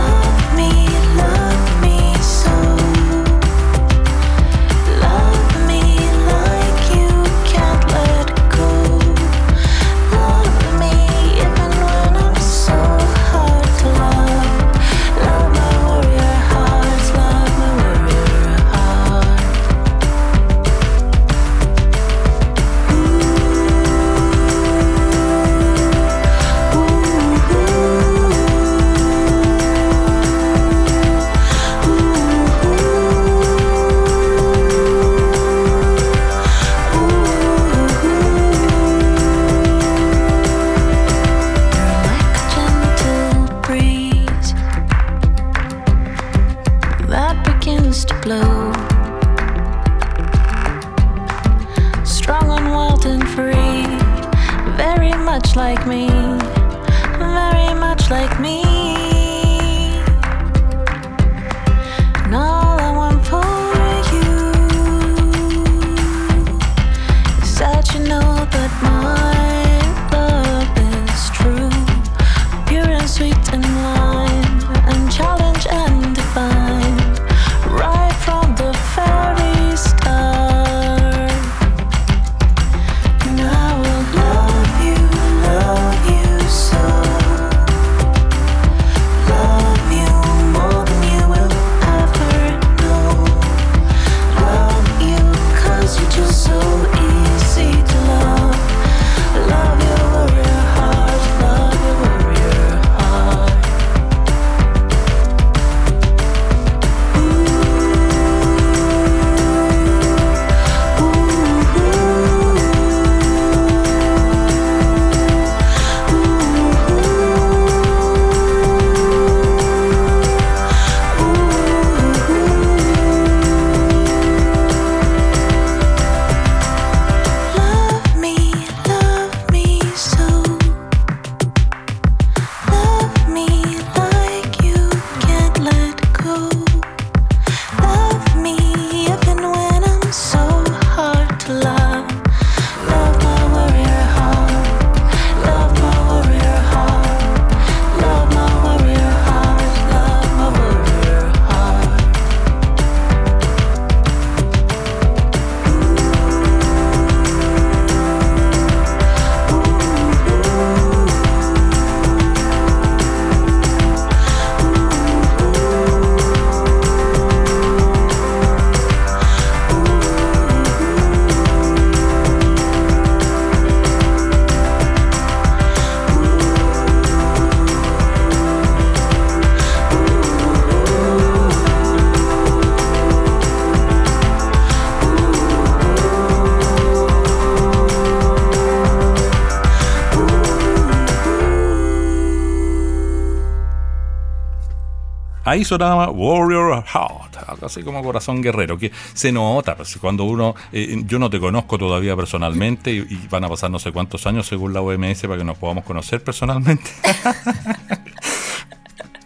ahí 195.55 195.65
sonaba 195.65 196.11
Warrior 196.11 196.85
Heart, 196.85 197.49
algo 197.49 197.67
así 197.67 197.83
como 197.83 198.03
corazón 198.03 198.43
guerrero, 198.43 198.79
que 198.79 198.91
se 199.15 199.33
nota, 199.33 199.77
pues, 199.77 199.97
cuando 200.01 200.25
uno, 200.25 200.55
eh, 200.73 201.03
yo 201.07 201.19
no 201.19 201.31
te 201.31 201.41
conozco 201.41 201.79
todavía 201.79 202.17
personalmente 202.17 202.93
y, 202.93 202.99
y, 202.99 203.29
van 203.31 203.45
a 203.45 203.49
pasar 203.49 203.71
no 203.71 203.79
sé 203.79 203.93
cuántos 203.93 204.27
años 204.27 204.47
según 204.47 204.73
la 204.73 204.81
OMS 204.81 205.23
para 205.23 205.39
que 205.39 205.45
nos 205.45 205.59
podamos 205.59 205.85
conocer 205.85 206.23
personalmente. 206.23 206.91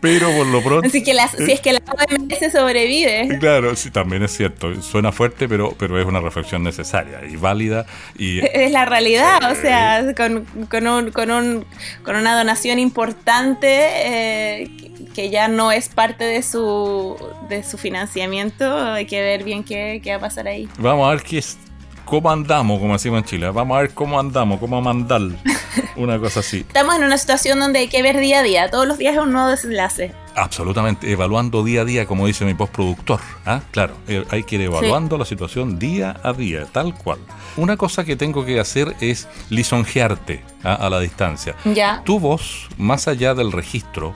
pero 0.00 0.30
por 0.30 0.46
lo 0.46 0.62
pronto. 0.62 0.86
Así 0.86 1.02
que 1.02 1.14
si 1.44 1.52
es 1.52 1.60
que 1.60 1.72
la 1.72 1.80
OMS 1.80 2.52
sobrevive. 2.52 3.38
Claro, 3.40 3.74
sí, 3.74 3.90
también 3.90 4.22
es 4.22 4.36
cierto. 4.36 4.80
Suena 4.82 5.12
fuerte, 5.12 5.48
pero, 5.48 5.74
pero 5.78 5.98
es 5.98 6.06
una 6.06 6.20
reflexión 6.20 6.62
necesaria 6.62 7.20
y 7.28 7.36
válida. 7.36 7.86
Y, 8.16 8.38
es 8.52 8.70
la 8.70 8.84
realidad, 8.84 9.50
o 9.50 9.54
sea, 9.54 10.14
con, 10.16 10.44
con, 10.68 10.86
un, 10.86 11.10
con, 11.10 11.30
un, 11.30 11.64
con 12.04 12.16
una 12.16 12.36
donación 12.36 12.78
importante 12.78 13.68
eh, 13.68 14.47
que 15.18 15.31
ya 15.31 15.48
no 15.48 15.72
es 15.72 15.88
parte 15.88 16.22
de 16.22 16.44
su, 16.44 17.16
de 17.48 17.64
su 17.64 17.76
financiamiento, 17.76 18.78
hay 18.78 19.04
que 19.04 19.20
ver 19.20 19.42
bien 19.42 19.64
qué, 19.64 20.00
qué 20.00 20.12
va 20.12 20.18
a 20.18 20.20
pasar 20.20 20.46
ahí. 20.46 20.68
Vamos 20.78 21.09
a 21.09 21.11
ver 21.11 21.24
qué 21.24 21.38
es, 21.38 21.59
cómo 22.04 22.31
andamos, 22.31 22.78
como 22.78 22.92
decimos 22.92 23.18
en 23.18 23.24
Chile. 23.24 23.50
Vamos 23.50 23.76
a 23.76 23.81
ver 23.81 23.94
cómo 23.94 24.20
andamos, 24.20 24.61
cómo 24.61 24.81
mandar. 24.81 25.22
Una 25.96 26.20
cosa 26.20 26.38
así. 26.38 26.59
Estamos 26.59 26.94
en 26.94 27.02
una 27.02 27.18
situación 27.18 27.59
donde 27.59 27.81
hay 27.81 27.88
que 27.88 28.00
ver 28.00 28.20
día 28.20 28.38
a 28.38 28.42
día. 28.44 28.70
Todos 28.70 28.87
los 28.87 28.96
días 28.96 29.16
es 29.16 29.20
un 29.20 29.33
nuevo 29.33 29.48
desenlace. 29.48 30.12
Absolutamente, 30.37 31.11
evaluando 31.11 31.64
día 31.64 31.81
a 31.81 31.85
día, 31.85 32.07
como 32.07 32.28
dice 32.28 32.44
mi 32.44 32.54
postproductor. 32.54 33.18
¿ah? 33.44 33.62
Claro, 33.72 33.96
eh, 34.07 34.24
hay 34.31 34.44
que 34.44 34.54
ir 34.54 34.61
evaluando 34.61 35.18
la 35.18 35.24
situación 35.24 35.81
día 35.81 36.20
a 36.22 36.33
día, 36.33 36.66
tal 36.66 36.94
cual. 36.94 37.18
Una 37.57 37.76
cosa 37.76 38.04
que 38.04 38.14
tengo 38.14 38.44
que 38.44 38.61
hacer 38.61 38.94
es 39.00 39.26
lisonjearte 39.50 40.44
¿ah? 40.62 40.74
a 40.74 40.88
la 40.88 41.00
distancia. 41.00 41.57
Ya. 41.64 42.02
Tu 42.04 42.20
voz, 42.20 42.68
más 42.78 43.09
allá 43.09 43.35
del 43.35 43.50
registro, 43.50 44.14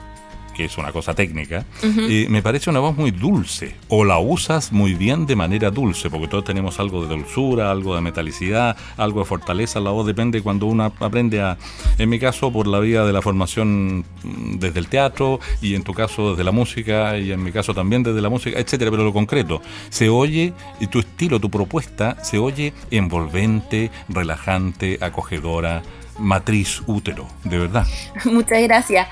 que 0.55 0.65
es 0.65 0.77
una 0.77 0.91
cosa 0.91 1.13
técnica, 1.13 1.65
eh, 1.83 2.27
me 2.29 2.41
parece 2.41 2.69
una 2.69 2.79
voz 2.79 2.95
muy 2.95 3.11
dulce, 3.11 3.75
o 3.87 4.05
la 4.05 4.19
usas 4.19 4.71
muy 4.71 4.93
bien 4.93 5.25
de 5.25 5.35
manera 5.35 5.71
dulce, 5.71 6.09
porque 6.09 6.27
todos 6.27 6.43
tenemos 6.43 6.79
algo 6.79 7.05
de 7.05 7.15
dulzura, 7.15 7.71
algo 7.71 7.95
de 7.95 8.01
metalicidad, 8.01 8.77
algo 8.97 9.19
de 9.19 9.25
fortaleza, 9.25 9.79
la 9.79 9.91
voz 9.91 10.05
depende 10.05 10.41
cuando 10.41 10.65
uno 10.65 10.91
aprende 10.99 11.41
a, 11.41 11.57
en 11.97 12.09
mi 12.09 12.19
caso, 12.19 12.51
por 12.51 12.67
la 12.67 12.79
vía 12.79 13.03
de 13.03 13.13
la 13.13 13.21
formación 13.21 13.99
mm, 14.23 14.59
desde 14.59 14.79
el 14.79 14.87
teatro, 14.87 15.39
y 15.61 15.75
en 15.75 15.83
tu 15.83 15.93
caso 15.93 16.31
desde 16.31 16.43
la 16.43 16.51
música, 16.51 17.17
y 17.17 17.31
en 17.31 17.43
mi 17.43 17.51
caso 17.51 17.73
también 17.73 18.03
desde 18.03 18.21
la 18.21 18.29
música, 18.29 18.59
etcétera, 18.59 18.91
pero 18.91 19.03
lo 19.03 19.13
concreto, 19.13 19.61
se 19.89 20.09
oye, 20.09 20.53
y 20.79 20.87
tu 20.87 20.99
estilo, 20.99 21.39
tu 21.39 21.49
propuesta, 21.49 22.17
se 22.23 22.37
oye 22.37 22.73
envolvente, 22.91 23.91
relajante, 24.09 24.97
acogedora, 25.01 25.83
matriz 26.17 26.81
útero, 26.87 27.27
de 27.43 27.59
verdad. 27.59 27.85
Muchas 28.25 28.61
gracias. 28.61 29.07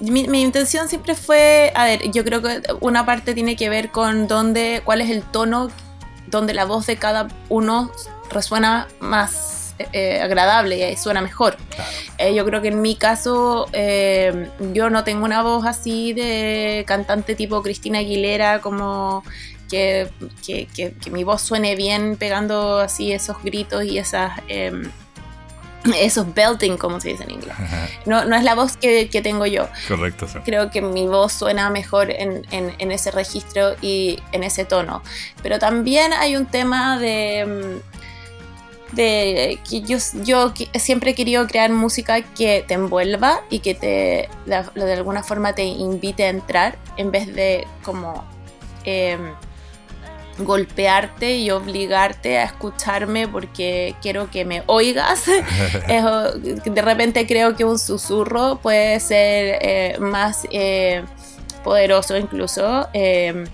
Mi, 0.00 0.42
intención 0.42 0.88
siempre 0.88 1.14
fue, 1.14 1.72
a 1.74 1.84
ver, 1.84 2.10
yo 2.10 2.24
creo 2.24 2.42
que 2.42 2.62
una 2.80 3.06
parte 3.06 3.34
tiene 3.34 3.56
que 3.56 3.68
ver 3.68 3.90
con 3.90 4.28
dónde, 4.28 4.82
cuál 4.84 5.00
es 5.00 5.10
el 5.10 5.22
tono 5.22 5.70
donde 6.26 6.54
la 6.54 6.64
voz 6.64 6.86
de 6.86 6.96
cada 6.96 7.28
uno 7.48 7.90
resuena 8.30 8.88
más 9.00 9.74
eh, 9.92 10.20
agradable 10.20 10.90
y 10.90 10.96
suena 10.96 11.20
mejor. 11.20 11.56
Eh, 12.18 12.34
yo 12.34 12.44
creo 12.44 12.60
que 12.60 12.68
en 12.68 12.82
mi 12.82 12.96
caso 12.96 13.68
eh, 13.72 14.50
yo 14.72 14.90
no 14.90 15.04
tengo 15.04 15.24
una 15.24 15.42
voz 15.42 15.64
así 15.66 16.12
de 16.12 16.84
cantante 16.86 17.34
tipo 17.34 17.62
Cristina 17.62 18.00
Aguilera 18.00 18.60
como 18.60 19.22
que, 19.68 20.08
que, 20.44 20.66
que, 20.74 20.92
que 20.92 21.10
mi 21.10 21.24
voz 21.24 21.42
suene 21.42 21.76
bien 21.76 22.16
pegando 22.16 22.78
así 22.78 23.12
esos 23.12 23.42
gritos 23.42 23.84
y 23.84 23.98
esas 23.98 24.32
em, 25.94 25.94
esos 25.94 26.34
belting, 26.34 26.76
como 26.76 27.00
se 27.00 27.10
dice 27.10 27.24
en 27.24 27.30
inglés. 27.30 27.56
No, 28.04 28.24
no 28.24 28.36
es 28.36 28.44
la 28.44 28.54
voz 28.54 28.76
que, 28.76 29.08
que 29.08 29.22
tengo 29.22 29.46
yo. 29.46 29.68
Correcto. 29.88 30.26
Sí. 30.28 30.38
Creo 30.44 30.70
que 30.70 30.82
mi 30.82 31.06
voz 31.06 31.32
suena 31.32 31.70
mejor 31.70 32.10
en, 32.10 32.46
en, 32.50 32.74
en, 32.78 32.92
ese 32.92 33.10
registro 33.10 33.76
y 33.80 34.20
en 34.32 34.44
ese 34.44 34.64
tono. 34.64 35.02
Pero 35.42 35.58
también 35.58 36.12
hay 36.12 36.36
un 36.36 36.46
tema 36.46 36.98
de, 36.98 37.80
de 38.92 39.58
que 39.68 39.82
yo, 39.82 39.98
yo 40.24 40.52
siempre 40.74 41.10
he 41.10 41.14
querido 41.14 41.46
crear 41.46 41.70
música 41.70 42.22
que 42.22 42.64
te 42.66 42.74
envuelva 42.74 43.42
y 43.50 43.60
que 43.60 43.74
te 43.74 44.28
de, 44.46 44.64
de 44.74 44.92
alguna 44.92 45.22
forma 45.22 45.54
te 45.54 45.64
invite 45.64 46.24
a 46.24 46.28
entrar 46.28 46.78
en 46.96 47.10
vez 47.10 47.32
de 47.34 47.66
como... 47.82 48.24
Eh, 48.84 49.18
golpearte 50.38 51.36
y 51.36 51.50
obligarte 51.50 52.38
a 52.38 52.44
escucharme 52.44 53.26
porque 53.28 53.94
quiero 54.02 54.30
que 54.30 54.44
me 54.44 54.62
oigas. 54.66 55.24
de 55.86 56.82
repente 56.82 57.26
creo 57.26 57.56
que 57.56 57.64
un 57.64 57.78
susurro 57.78 58.58
puede 58.60 59.00
ser 59.00 59.58
eh, 59.62 59.96
más 59.98 60.46
eh, 60.50 61.02
poderoso 61.64 62.16
incluso. 62.16 62.88
Eh, 62.92 63.44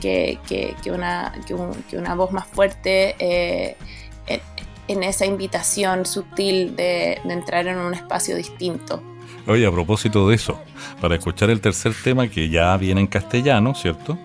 que, 0.00 0.38
que, 0.48 0.74
que 0.82 0.90
una, 0.92 1.30
que, 1.46 1.52
un- 1.52 1.74
que 1.90 1.98
una 1.98 2.14
voz 2.14 2.32
más 2.32 2.46
fuerte 2.46 3.14
en, 4.26 4.40
en 4.88 5.02
esa 5.02 5.26
invitación 5.26 6.06
sutil 6.06 6.74
de, 6.74 7.20
de 7.22 7.32
entrar 7.34 7.66
en 7.66 7.76
un 7.76 7.92
espacio 7.92 8.34
distinto. 8.34 9.02
Oye, 9.50 9.66
a 9.66 9.72
propósito 9.72 10.28
de 10.28 10.36
eso, 10.36 10.60
para 11.00 11.16
escuchar 11.16 11.50
el 11.50 11.60
tercer 11.60 11.92
tema 12.04 12.28
que 12.28 12.48
ya 12.48 12.76
viene 12.76 13.00
en 13.00 13.08
castellano, 13.08 13.74
¿cierto? 13.74 14.16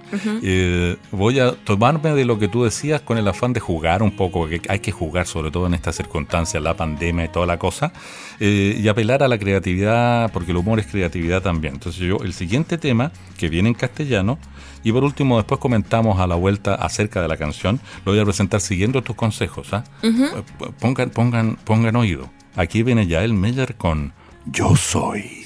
Eh, 0.43 0.97
voy 1.09 1.39
a 1.39 1.53
tomarme 1.53 2.11
de 2.11 2.25
lo 2.25 2.37
que 2.37 2.47
tú 2.47 2.63
decías 2.63 3.01
con 3.01 3.17
el 3.17 3.27
afán 3.27 3.51
de 3.51 3.59
jugar 3.59 4.03
un 4.03 4.11
poco, 4.15 4.47
que 4.47 4.61
hay 4.69 4.81
que 4.81 4.91
jugar 4.91 5.25
sobre 5.25 5.49
todo 5.49 5.65
en 5.65 5.73
estas 5.73 5.95
circunstancias, 5.95 6.61
la 6.61 6.77
pandemia 6.77 7.25
y 7.25 7.29
toda 7.29 7.47
la 7.47 7.57
cosa, 7.57 7.91
eh, 8.39 8.79
y 8.79 8.87
apelar 8.87 9.23
a 9.23 9.27
la 9.27 9.39
creatividad, 9.39 10.31
porque 10.31 10.51
el 10.51 10.57
humor 10.57 10.79
es 10.79 10.85
creatividad 10.85 11.41
también. 11.41 11.73
Entonces 11.73 12.01
yo, 12.03 12.17
el 12.23 12.33
siguiente 12.33 12.77
tema 12.77 13.11
que 13.35 13.49
viene 13.49 13.69
en 13.69 13.73
castellano, 13.73 14.37
y 14.83 14.91
por 14.91 15.03
último 15.03 15.37
después 15.37 15.59
comentamos 15.59 16.19
a 16.19 16.27
la 16.27 16.35
vuelta 16.35 16.75
acerca 16.75 17.23
de 17.23 17.29
la 17.29 17.37
canción, 17.37 17.79
lo 18.05 18.11
voy 18.11 18.21
a 18.21 18.25
presentar 18.25 18.61
siguiendo 18.61 19.01
tus 19.01 19.15
consejos. 19.15 19.73
¿ah? 19.73 19.83
Eh, 20.03 20.43
Pongan, 20.79 21.09
pongan, 21.09 21.57
pongan 21.65 21.95
oído. 21.95 22.29
Aquí 22.55 22.83
viene 22.83 23.07
ya 23.07 23.23
el 23.23 23.33
Meyer 23.33 23.73
con 23.73 24.13
Yo 24.51 24.75
Soy. 24.75 25.45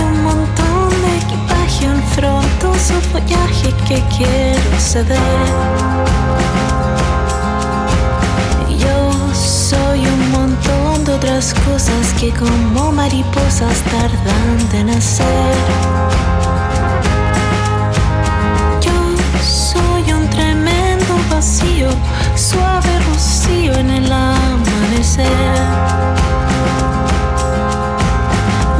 Un 0.00 0.22
montón 0.22 0.90
de 1.02 1.16
equipaje, 1.16 1.88
un 1.88 2.02
frondoso 2.14 2.94
follaje 3.12 3.72
que 3.86 4.02
quiero 4.16 4.78
ceder. 4.78 5.77
Otras 11.38 11.54
cosas 11.68 12.12
que 12.18 12.30
como 12.30 12.90
mariposas 12.90 13.80
tardan 13.82 14.68
de 14.72 14.82
nacer. 14.82 15.54
Yo 18.80 18.92
soy 19.40 20.12
un 20.14 20.28
tremendo 20.30 21.14
vacío, 21.30 21.90
suave 22.34 22.90
rocío 23.08 23.72
en 23.74 23.88
el 23.88 24.10
amanecer. 24.10 25.26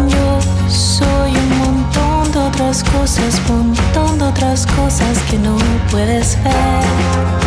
Yo 0.08 0.68
soy 0.68 1.30
un 1.36 1.58
montón 1.60 2.32
de 2.32 2.38
otras 2.40 2.82
cosas, 2.82 3.40
montón 3.48 4.18
de 4.18 4.24
otras 4.24 4.66
cosas 4.66 5.16
que 5.30 5.38
no 5.38 5.56
puedes 5.92 6.36
ver, 6.42 7.37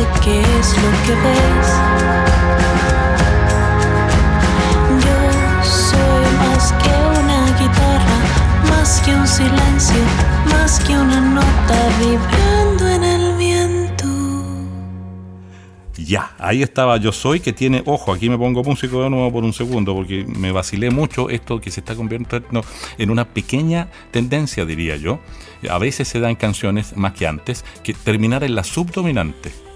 mente, 0.00 0.20
¿qué 0.24 0.40
es 0.40 0.76
lo 0.76 0.90
que 1.06 1.14
ves? 1.22 1.68
Yo 5.04 5.64
soy 5.64 6.24
más 6.38 6.72
que 6.72 6.90
una 7.20 7.46
guitarra, 7.58 8.18
más 8.68 9.00
que 9.00 9.14
un 9.14 9.26
silencio, 9.26 10.02
más 10.46 10.80
que 10.80 10.92
una 10.94 11.20
nota 11.20 11.88
vibrando 11.98 12.88
en 12.88 13.04
el 13.04 13.36
viento. 13.36 14.06
Ya, 15.96 16.32
ahí 16.38 16.62
estaba 16.62 16.96
Yo 16.96 17.12
Soy, 17.12 17.40
que 17.40 17.52
tiene, 17.52 17.82
ojo, 17.86 18.12
aquí 18.12 18.28
me 18.28 18.38
pongo 18.38 18.64
músico 18.64 19.02
de 19.02 19.10
nuevo 19.10 19.32
por 19.32 19.44
un 19.44 19.52
segundo, 19.52 19.94
porque 19.94 20.24
me 20.24 20.50
vacilé 20.50 20.90
mucho 20.90 21.30
esto 21.30 21.60
que 21.60 21.70
se 21.70 21.80
está 21.80 21.94
convirtiendo 21.94 22.64
en 22.98 23.10
una 23.10 23.26
pequeña 23.26 23.88
tendencia, 24.10 24.64
diría 24.64 24.96
yo. 24.96 25.20
A 25.68 25.78
veces 25.78 26.08
se 26.08 26.20
dan 26.20 26.36
canciones, 26.36 26.96
más 26.96 27.12
que 27.12 27.26
antes, 27.26 27.64
que 27.84 27.92
terminar 27.94 28.42
en 28.44 28.54
la 28.54 28.64
subdominante. 28.64 29.69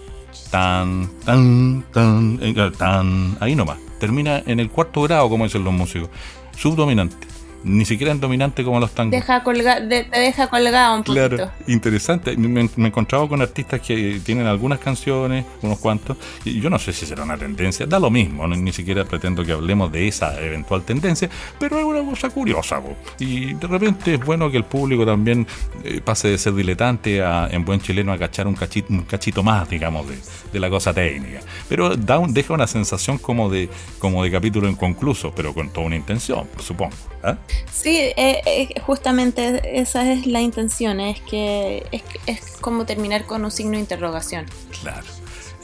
Tan, 0.54 1.10
tan, 1.24 1.82
tan, 1.92 2.38
eh, 2.40 2.54
tan, 2.78 3.36
ahí 3.40 3.56
nomás. 3.56 3.76
Termina 3.98 4.40
en 4.46 4.60
el 4.60 4.70
cuarto 4.70 5.02
grado, 5.02 5.28
como 5.28 5.42
dicen 5.42 5.64
los 5.64 5.72
músicos. 5.74 6.10
Subdominante. 6.56 7.33
Ni 7.64 7.84
siquiera 7.86 8.12
en 8.12 8.20
dominante 8.20 8.62
como 8.62 8.78
los 8.78 8.92
tangos. 8.92 9.12
Deja 9.12 9.42
colga, 9.42 9.80
de- 9.80 10.04
te 10.04 10.20
deja 10.20 10.48
colgado 10.48 10.96
un 10.96 11.02
poquito. 11.02 11.28
Claro, 11.36 11.50
interesante. 11.66 12.36
Me, 12.36 12.48
me 12.48 12.84
he 12.84 12.86
encontrado 12.88 13.28
con 13.28 13.40
artistas 13.40 13.80
que 13.80 14.20
tienen 14.24 14.46
algunas 14.46 14.78
canciones, 14.78 15.46
unos 15.62 15.78
cuantos, 15.78 16.16
y 16.44 16.60
yo 16.60 16.68
no 16.70 16.78
sé 16.78 16.92
si 16.92 17.06
será 17.06 17.22
una 17.24 17.36
tendencia, 17.38 17.86
da 17.86 17.98
lo 17.98 18.10
mismo, 18.10 18.46
no- 18.46 18.54
ni 18.54 18.72
siquiera 18.72 19.04
pretendo 19.04 19.44
que 19.44 19.52
hablemos 19.52 19.90
de 19.90 20.06
esa 20.08 20.38
eventual 20.40 20.82
tendencia, 20.82 21.28
pero 21.58 21.78
es 21.78 21.84
una 21.84 22.02
cosa 22.08 22.28
curiosa. 22.30 22.80
po. 22.80 22.94
Y 23.18 23.54
de 23.54 23.66
repente 23.66 24.14
es 24.14 24.20
bueno 24.24 24.50
que 24.50 24.58
el 24.58 24.64
público 24.64 25.06
también 25.06 25.46
eh, 25.84 26.00
pase 26.04 26.28
de 26.28 26.38
ser 26.38 26.54
diletante 26.54 27.22
a, 27.22 27.48
en 27.50 27.64
buen 27.64 27.80
chileno, 27.80 28.12
a 28.12 28.18
cachar 28.18 28.46
un 28.46 28.54
cachito, 28.54 28.88
un 28.92 29.02
cachito 29.02 29.42
más, 29.42 29.68
digamos, 29.70 30.06
de, 30.08 30.18
de 30.52 30.60
la 30.60 30.68
cosa 30.68 30.92
técnica. 30.92 31.40
Pero 31.68 31.96
da 31.96 32.18
un- 32.18 32.34
deja 32.34 32.52
una 32.52 32.66
sensación 32.66 33.16
como 33.18 33.48
de, 33.48 33.68
como 33.98 34.22
de 34.22 34.30
capítulo 34.30 34.68
inconcluso, 34.68 35.32
pero 35.34 35.54
con 35.54 35.70
toda 35.70 35.86
una 35.86 35.96
intención, 35.96 36.46
supongo. 36.58 36.94
¿ah? 37.22 37.36
Sí, 37.72 37.96
eh, 37.98 38.40
eh, 38.46 38.80
justamente 38.80 39.78
esa 39.80 40.10
es 40.10 40.26
la 40.26 40.40
intención, 40.40 41.00
es 41.00 41.20
que 41.20 41.86
es, 41.92 42.02
es 42.26 42.56
como 42.60 42.86
terminar 42.86 43.26
con 43.26 43.44
un 43.44 43.50
signo 43.50 43.72
de 43.72 43.80
interrogación. 43.80 44.46
Claro. 44.80 45.04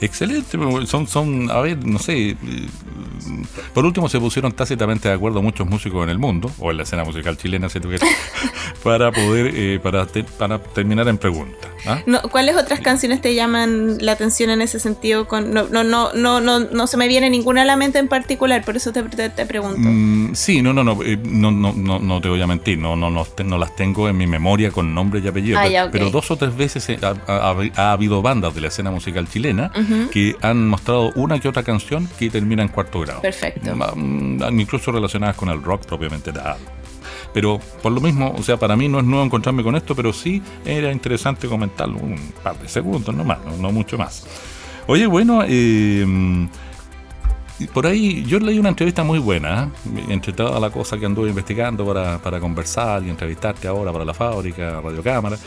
Excelente, 0.01 0.57
son, 0.87 1.07
son, 1.07 1.49
a 1.51 1.59
ver, 1.61 1.85
no 1.85 1.99
sé, 1.99 2.31
eh, 2.31 2.37
por 3.73 3.85
último, 3.85 4.09
se 4.09 4.19
pusieron 4.19 4.51
tácitamente 4.51 5.07
de 5.07 5.13
acuerdo 5.13 5.41
muchos 5.43 5.67
músicos 5.69 6.03
en 6.03 6.09
el 6.09 6.17
mundo, 6.17 6.51
o 6.59 6.71
en 6.71 6.77
la 6.77 6.83
escena 6.83 7.03
musical 7.03 7.37
chilena, 7.37 7.69
si 7.69 7.79
tú 7.79 7.87
quieres, 7.89 8.09
para 8.83 9.11
poder, 9.11 9.51
eh, 9.55 9.79
para, 9.81 10.05
te- 10.07 10.23
para 10.23 10.57
terminar 10.59 11.07
en 11.07 11.17
pregunta. 11.19 11.67
¿ah? 11.85 12.01
No, 12.07 12.21
¿Cuáles 12.23 12.55
otras 12.57 12.79
canciones 12.79 13.21
te 13.21 13.35
llaman 13.35 13.97
la 13.99 14.13
atención 14.13 14.49
en 14.49 14.61
ese 14.61 14.79
sentido? 14.79 15.27
Con, 15.27 15.53
no, 15.53 15.67
no, 15.69 15.83
no, 15.83 16.11
no, 16.13 16.41
no, 16.41 16.59
no 16.59 16.87
se 16.87 16.97
me 16.97 17.07
viene 17.07 17.29
ninguna 17.29 17.61
a 17.61 17.65
la 17.65 17.75
mente 17.75 17.99
en 17.99 18.07
particular, 18.07 18.63
por 18.65 18.75
eso 18.77 18.91
te, 18.91 19.03
te, 19.03 19.29
te 19.29 19.45
pregunto. 19.45 19.77
Mm, 19.79 20.33
sí, 20.33 20.61
no, 20.63 20.73
no, 20.73 20.83
no, 20.83 20.97
eh, 21.03 21.17
no, 21.23 21.51
no, 21.51 21.73
no, 21.73 21.99
no 21.99 22.21
te 22.21 22.27
voy 22.29 22.41
a 22.41 22.47
mentir, 22.47 22.79
no, 22.79 22.95
no, 22.95 23.11
no, 23.11 23.27
no 23.45 23.57
las 23.59 23.75
tengo 23.75 24.09
en 24.09 24.17
mi 24.17 24.25
memoria 24.25 24.71
con 24.71 24.95
nombre 24.95 25.21
y 25.23 25.27
apellido, 25.27 25.59
Ah, 25.59 25.61
pero, 25.63 25.71
ya, 25.73 25.85
ok. 25.85 25.91
pero 25.91 26.09
dos 26.09 26.31
o 26.31 26.37
tres 26.37 26.55
veces 26.57 26.89
eh, 26.89 26.99
ha, 27.03 27.13
ha- 27.31 27.55
ha 27.75 27.91
habido 27.91 28.21
bandas 28.23 28.55
de 28.55 28.61
la 28.61 28.67
escena 28.69 28.89
musical 28.89 29.27
chilena 29.29 29.71
que 30.11 30.35
han 30.41 30.67
mostrado 30.67 31.11
una 31.15 31.39
que 31.39 31.47
otra 31.47 31.63
canción 31.63 32.07
que 32.19 32.29
termina 32.29 32.61
en 32.63 32.69
cuarto 32.69 32.99
grado. 33.01 33.21
Perfecto. 33.21 33.75
Ma- 33.75 33.91
mm, 33.95 34.59
Incluso 34.59 34.91
relacionadas 34.91 35.35
con 35.35 35.49
el 35.49 35.61
rock 35.61 35.85
propiamente 35.85 36.31
tal. 36.31 36.57
Pero 37.33 37.59
por 37.81 37.91
lo 37.93 38.01
mismo, 38.01 38.33
o 38.37 38.43
sea, 38.43 38.57
para 38.57 38.75
mí 38.75 38.87
no 38.89 38.99
es 38.99 39.05
nuevo 39.05 39.23
encontrarme 39.23 39.63
con 39.63 39.75
esto, 39.75 39.95
pero 39.95 40.11
sí 40.11 40.41
era 40.65 40.91
interesante 40.91 41.47
comentarlo 41.47 41.97
un 41.97 42.17
par 42.43 42.59
de 42.59 42.67
segundos 42.67 43.15
nomás, 43.15 43.39
no, 43.45 43.55
no 43.57 43.71
mucho 43.71 43.97
más. 43.97 44.25
Oye, 44.87 45.07
bueno, 45.07 45.41
eh, 45.47 46.05
por 47.73 47.85
ahí 47.85 48.23
yo 48.25 48.39
leí 48.39 48.57
una 48.57 48.69
entrevista 48.69 49.03
muy 49.03 49.19
buena, 49.19 49.69
¿eh? 49.95 50.03
entre 50.09 50.33
toda 50.33 50.59
la 50.59 50.71
cosa 50.71 50.97
que 50.97 51.05
anduve 51.05 51.29
investigando 51.29 51.85
para, 51.85 52.17
para 52.17 52.39
conversar 52.39 53.03
y 53.03 53.09
entrevistarte 53.09 53.67
ahora 53.67 53.91
para 53.93 54.03
la 54.03 54.13
fábrica, 54.15 54.81
Radio 54.81 55.03
Cámara. 55.03 55.37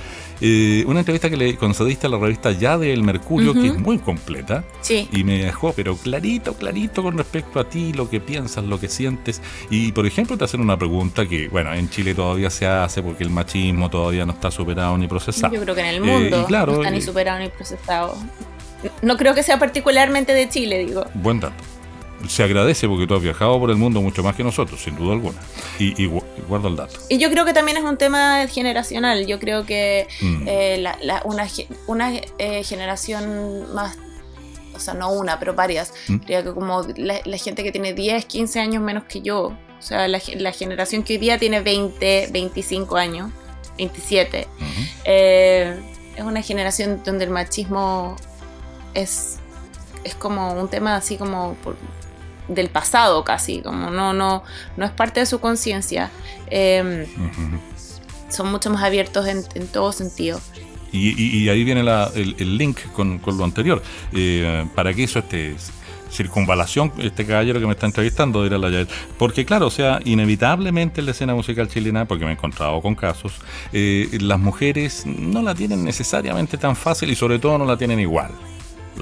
Eh, 0.40 0.84
una 0.86 1.00
entrevista 1.00 1.30
que 1.30 1.36
le 1.36 1.56
concediste 1.56 2.06
a 2.06 2.10
la 2.10 2.18
revista 2.18 2.52
Ya 2.52 2.76
del 2.76 3.02
Mercurio, 3.02 3.54
que 3.54 3.68
es 3.68 3.78
muy 3.78 3.98
completa. 3.98 4.64
Sí. 4.80 5.08
Y 5.12 5.24
me 5.24 5.38
dejó, 5.44 5.72
pero 5.72 5.96
clarito, 5.96 6.54
clarito 6.54 7.02
con 7.02 7.16
respecto 7.16 7.60
a 7.60 7.68
ti, 7.68 7.92
lo 7.92 8.10
que 8.10 8.20
piensas, 8.20 8.64
lo 8.64 8.78
que 8.80 8.88
sientes. 8.88 9.40
Y, 9.70 9.92
por 9.92 10.06
ejemplo, 10.06 10.36
te 10.36 10.44
hacen 10.44 10.60
una 10.60 10.76
pregunta 10.76 11.26
que, 11.26 11.48
bueno, 11.48 11.72
en 11.72 11.88
Chile 11.88 12.14
todavía 12.14 12.50
se 12.50 12.66
hace 12.66 13.02
porque 13.02 13.24
el 13.24 13.30
machismo 13.30 13.88
todavía 13.90 14.26
no 14.26 14.32
está 14.32 14.50
superado 14.50 14.98
ni 14.98 15.06
procesado. 15.06 15.54
Yo 15.54 15.60
creo 15.62 15.74
que 15.74 15.80
en 15.82 15.86
el 15.86 15.96
Eh, 15.96 16.00
mundo 16.00 16.42
y 16.42 16.44
claro, 16.46 16.72
no 16.72 16.78
está 16.78 16.90
ni 16.90 16.98
eh, 16.98 17.02
superado 17.02 17.38
ni 17.38 17.48
procesado. 17.48 18.16
No 19.02 19.16
creo 19.16 19.34
que 19.34 19.42
sea 19.42 19.58
particularmente 19.58 20.34
de 20.34 20.48
Chile, 20.48 20.84
digo. 20.84 21.06
Buen 21.14 21.40
dato. 21.40 21.54
Se 22.28 22.42
agradece 22.42 22.88
porque 22.88 23.06
tú 23.06 23.14
has 23.14 23.22
viajado 23.22 23.58
por 23.58 23.70
el 23.70 23.76
mundo 23.76 24.00
mucho 24.00 24.22
más 24.22 24.34
que 24.36 24.42
nosotros, 24.44 24.80
sin 24.82 24.96
duda 24.96 25.12
alguna. 25.14 25.38
Y, 25.78 25.90
y 26.02 26.08
gu- 26.08 26.24
y 26.38 26.40
guardo 26.48 26.68
el 26.68 26.76
dato. 26.76 26.94
Y 27.08 27.18
yo 27.18 27.30
creo 27.30 27.44
que 27.44 27.52
también 27.52 27.76
es 27.76 27.84
un 27.84 27.96
tema 27.96 28.46
generacional. 28.48 29.26
Yo 29.26 29.38
creo 29.38 29.64
que 29.66 30.06
Mm. 30.20 30.44
eh, 30.46 30.78
la- 30.80 30.98
la- 31.02 31.22
una, 31.86 32.12
eh, 32.38 32.62
generación 32.64 33.72
más, 33.74 33.96
o 34.74 34.78
sea, 34.80 34.94
no 34.94 35.12
una, 35.12 35.38
pero 35.38 35.54
varias, 35.54 35.92
Mm. 36.08 36.16
que 36.18 36.44
como 36.44 36.82
la, 36.96 37.20
la 37.24 37.36
gente 37.36 37.62
que 37.62 37.72
tiene 37.72 37.92
10, 37.94 38.24
15 38.24 38.60
años 38.60 38.82
menos 38.82 39.04
que 39.04 39.20
yo, 39.20 39.46
o 39.78 39.82
sea, 39.82 40.08
la, 40.08 40.18
ge- 40.18 40.36
la 40.36 40.52
generación 40.52 41.02
que 41.02 41.14
hoy 41.14 41.18
día 41.18 41.38
tiene 41.38 41.60
20, 41.60 42.28
25 42.32 42.96
años, 42.96 43.30
27, 43.76 44.46
Ujú. 44.56 44.66
eh, 45.04 45.78
es 46.16 46.22
una 46.24 46.42
generación 46.42 47.02
donde 47.04 47.24
el 47.24 47.30
machismo 47.30 48.16
es, 48.94 49.38
es 50.04 50.14
como 50.14 50.52
un 50.54 50.68
tema 50.68 50.96
así 50.96 51.16
como 51.16 51.54
por- 51.62 51.76
del 52.48 52.68
pasado 52.68 53.24
casi, 53.24 53.60
como 53.62 53.90
no, 53.90 54.12
no, 54.12 54.42
no 54.76 54.84
es 54.84 54.90
parte 54.90 55.20
de 55.20 55.26
su 55.26 55.40
conciencia. 55.40 56.10
Eh, 56.48 57.06
Ujú. 57.16 57.58
son 58.32 58.50
mucho 58.50 58.70
más 58.70 58.82
abiertos 58.82 59.26
en, 59.26 59.42
en 59.54 59.66
todo 59.68 59.92
sentido. 59.92 60.40
Y, 60.92 61.08
y- 61.20 61.38
y 61.44 61.48
ahí 61.48 61.64
viene 61.64 61.82
la- 61.82 62.10
el, 62.14 62.36
el 62.38 62.56
link 62.56 62.78
con, 62.92 63.18
con 63.18 63.36
lo 63.36 63.44
anterior. 63.44 63.82
Eh, 64.12 64.66
¿Para 64.74 64.92
qué 64.94 65.02
hizo 65.02 65.18
este 65.18 65.56
circunvalación 66.10 66.92
este 66.98 67.26
caballero 67.26 67.58
que 67.58 67.66
me 67.66 67.72
está 67.72 67.86
entrevistando? 67.86 68.44
Dirá 68.44 68.58
la 68.58 68.70
Yael? 68.70 68.88
Porque 69.18 69.44
claro, 69.44 69.66
o 69.66 69.70
sea, 69.70 69.98
inevitablemente 70.04 71.00
en 71.00 71.06
la 71.06 71.10
escena 71.12 71.34
musical 71.34 71.68
chilena, 71.68 72.04
porque 72.06 72.24
me 72.24 72.30
he 72.30 72.34
encontrado 72.34 72.80
con 72.80 72.94
casos, 72.94 73.32
eh, 73.72 74.08
las 74.20 74.38
mujeres 74.38 75.04
no 75.06 75.42
la 75.42 75.54
tienen 75.56 75.82
necesariamente 75.84 76.56
tan 76.58 76.76
fácil 76.76 77.10
y 77.10 77.16
sobre 77.16 77.40
todo 77.40 77.58
no 77.58 77.64
la 77.64 77.76
tienen 77.76 77.98
igual. 77.98 78.30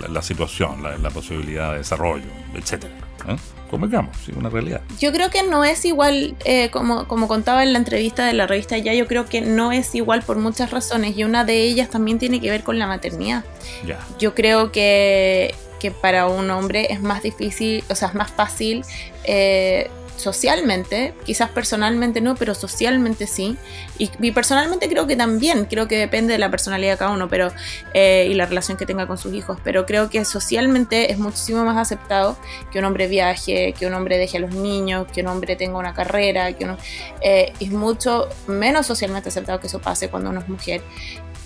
La, 0.01 0.09
la 0.09 0.23
situación, 0.23 0.83
la, 0.83 0.97
la 0.99 1.11
posibilidad 1.11 1.73
de 1.73 1.79
desarrollo, 1.79 2.27
etcétera. 2.55 2.95
¿eh? 3.29 3.37
Convengamos, 3.71 4.17
sí, 4.25 4.33
una 4.37 4.51
realidad. 4.51 4.83
Yo 5.01 5.13
creo 5.13 5.31
que 5.31 5.43
no 5.45 5.65
es 5.65 5.85
igual, 5.87 6.37
eh, 6.45 6.71
como, 6.71 7.09
como 7.09 7.27
contaba 7.27 7.63
en 7.63 7.73
la 7.73 7.79
entrevista 7.79 8.27
de 8.27 8.35
la 8.35 8.47
revista 8.47 8.77
Ya, 8.77 8.93
yo 8.93 9.07
creo 9.07 9.27
que 9.27 9.41
no 9.41 9.73
es 9.73 9.95
igual 9.95 10.23
por 10.23 10.37
muchas 10.37 10.71
razones 10.71 11.17
y 11.17 11.25
una 11.25 11.45
de 11.45 11.63
ellas 11.63 11.89
también 11.89 12.19
tiene 12.19 12.41
que 12.41 12.51
ver 12.51 12.65
con 12.65 12.79
la 12.79 12.87
maternidad. 12.87 13.45
Ya. 13.87 13.99
Yo 14.19 14.35
creo 14.35 14.73
que, 14.73 15.55
que 15.81 15.91
para 15.91 16.27
un 16.27 16.51
hombre 16.51 16.89
es 16.93 17.01
más 17.01 17.23
difícil, 17.23 17.83
o 17.89 17.95
sea, 17.95 18.09
es 18.09 18.15
más 18.15 18.31
fácil 18.31 18.85
eh, 19.25 19.91
socialmente, 20.23 21.15
quizás 21.25 21.51
personalmente 21.51 22.21
no, 22.21 22.35
pero 22.35 22.55
socialmente 22.55 23.27
sí. 23.27 23.57
Y, 23.99 24.11
y 24.21 24.31
personalmente 24.33 24.89
creo 24.89 25.07
que 25.07 25.17
también, 25.17 25.67
creo 25.67 25.89
que 25.89 25.99
depende 25.99 26.33
de 26.33 26.39
la 26.39 26.51
personalidad 26.51 26.93
de 26.93 26.99
cada 26.99 27.11
uno 27.11 27.29
pero, 27.29 27.53
eh, 27.95 28.29
y 28.31 28.35
la 28.35 28.47
relación 28.47 28.77
que 28.77 28.87
tenga 28.87 29.07
con 29.07 29.19
sus 29.19 29.35
hijos, 29.35 29.59
pero 29.65 29.87
creo 29.87 30.09
que 30.09 30.25
socialmente 30.25 31.13
es 31.13 31.19
muchísimo 31.19 31.65
más 31.65 31.77
aceptado 31.77 32.37
que 32.71 32.79
un 32.79 32.85
hombre 32.85 33.09
viaje, 33.09 33.75
que 33.79 33.87
un 33.87 33.95
hombre 33.95 34.19
deje 34.19 34.39
a 34.39 34.41
los 34.41 34.55
niños, 34.55 35.07
que 35.13 35.23
un 35.23 35.29
hombre 35.29 35.57
tenga 35.57 35.79
una 35.79 35.95
carrera, 35.95 36.53
que 36.53 36.65
uno, 36.65 36.77
eh, 37.21 37.53
es 37.61 37.71
mucho 37.71 38.29
menos 38.47 38.87
socialmente 38.87 39.29
aceptado 39.29 39.61
que 39.61 39.67
eso 39.67 39.81
pase 39.81 40.09
cuando 40.09 40.31
uno 40.31 40.41
es 40.41 40.49
mujer. 40.49 40.83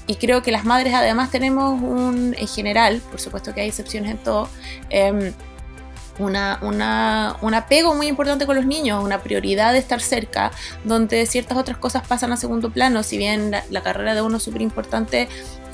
Y 0.06 0.16
creo 0.16 0.42
que 0.42 0.52
las 0.52 0.64
madres 0.64 0.94
además 0.94 1.30
tenemos 1.30 1.82
un, 1.82 2.34
en 2.38 2.46
general, 2.46 3.02
por 3.10 3.20
supuesto 3.20 3.52
que 3.54 3.62
hay 3.62 3.68
excepciones 3.68 4.12
en 4.12 4.18
todo, 4.18 4.48
em, 4.88 5.32
una, 6.18 6.58
una, 6.62 7.36
un 7.42 7.54
apego 7.54 7.94
muy 7.94 8.06
importante 8.06 8.46
con 8.46 8.56
los 8.56 8.66
niños, 8.66 9.02
una 9.02 9.22
prioridad 9.22 9.72
de 9.72 9.78
estar 9.78 10.00
cerca, 10.00 10.50
donde 10.84 11.26
ciertas 11.26 11.58
otras 11.58 11.76
cosas 11.78 12.06
pasan 12.06 12.32
a 12.32 12.36
segundo 12.36 12.70
plano, 12.70 13.02
si 13.02 13.18
bien 13.18 13.50
la, 13.50 13.62
la 13.70 13.82
carrera 13.82 14.14
de 14.14 14.22
uno 14.22 14.38
es 14.38 14.42
súper 14.42 14.62
importante, 14.62 15.28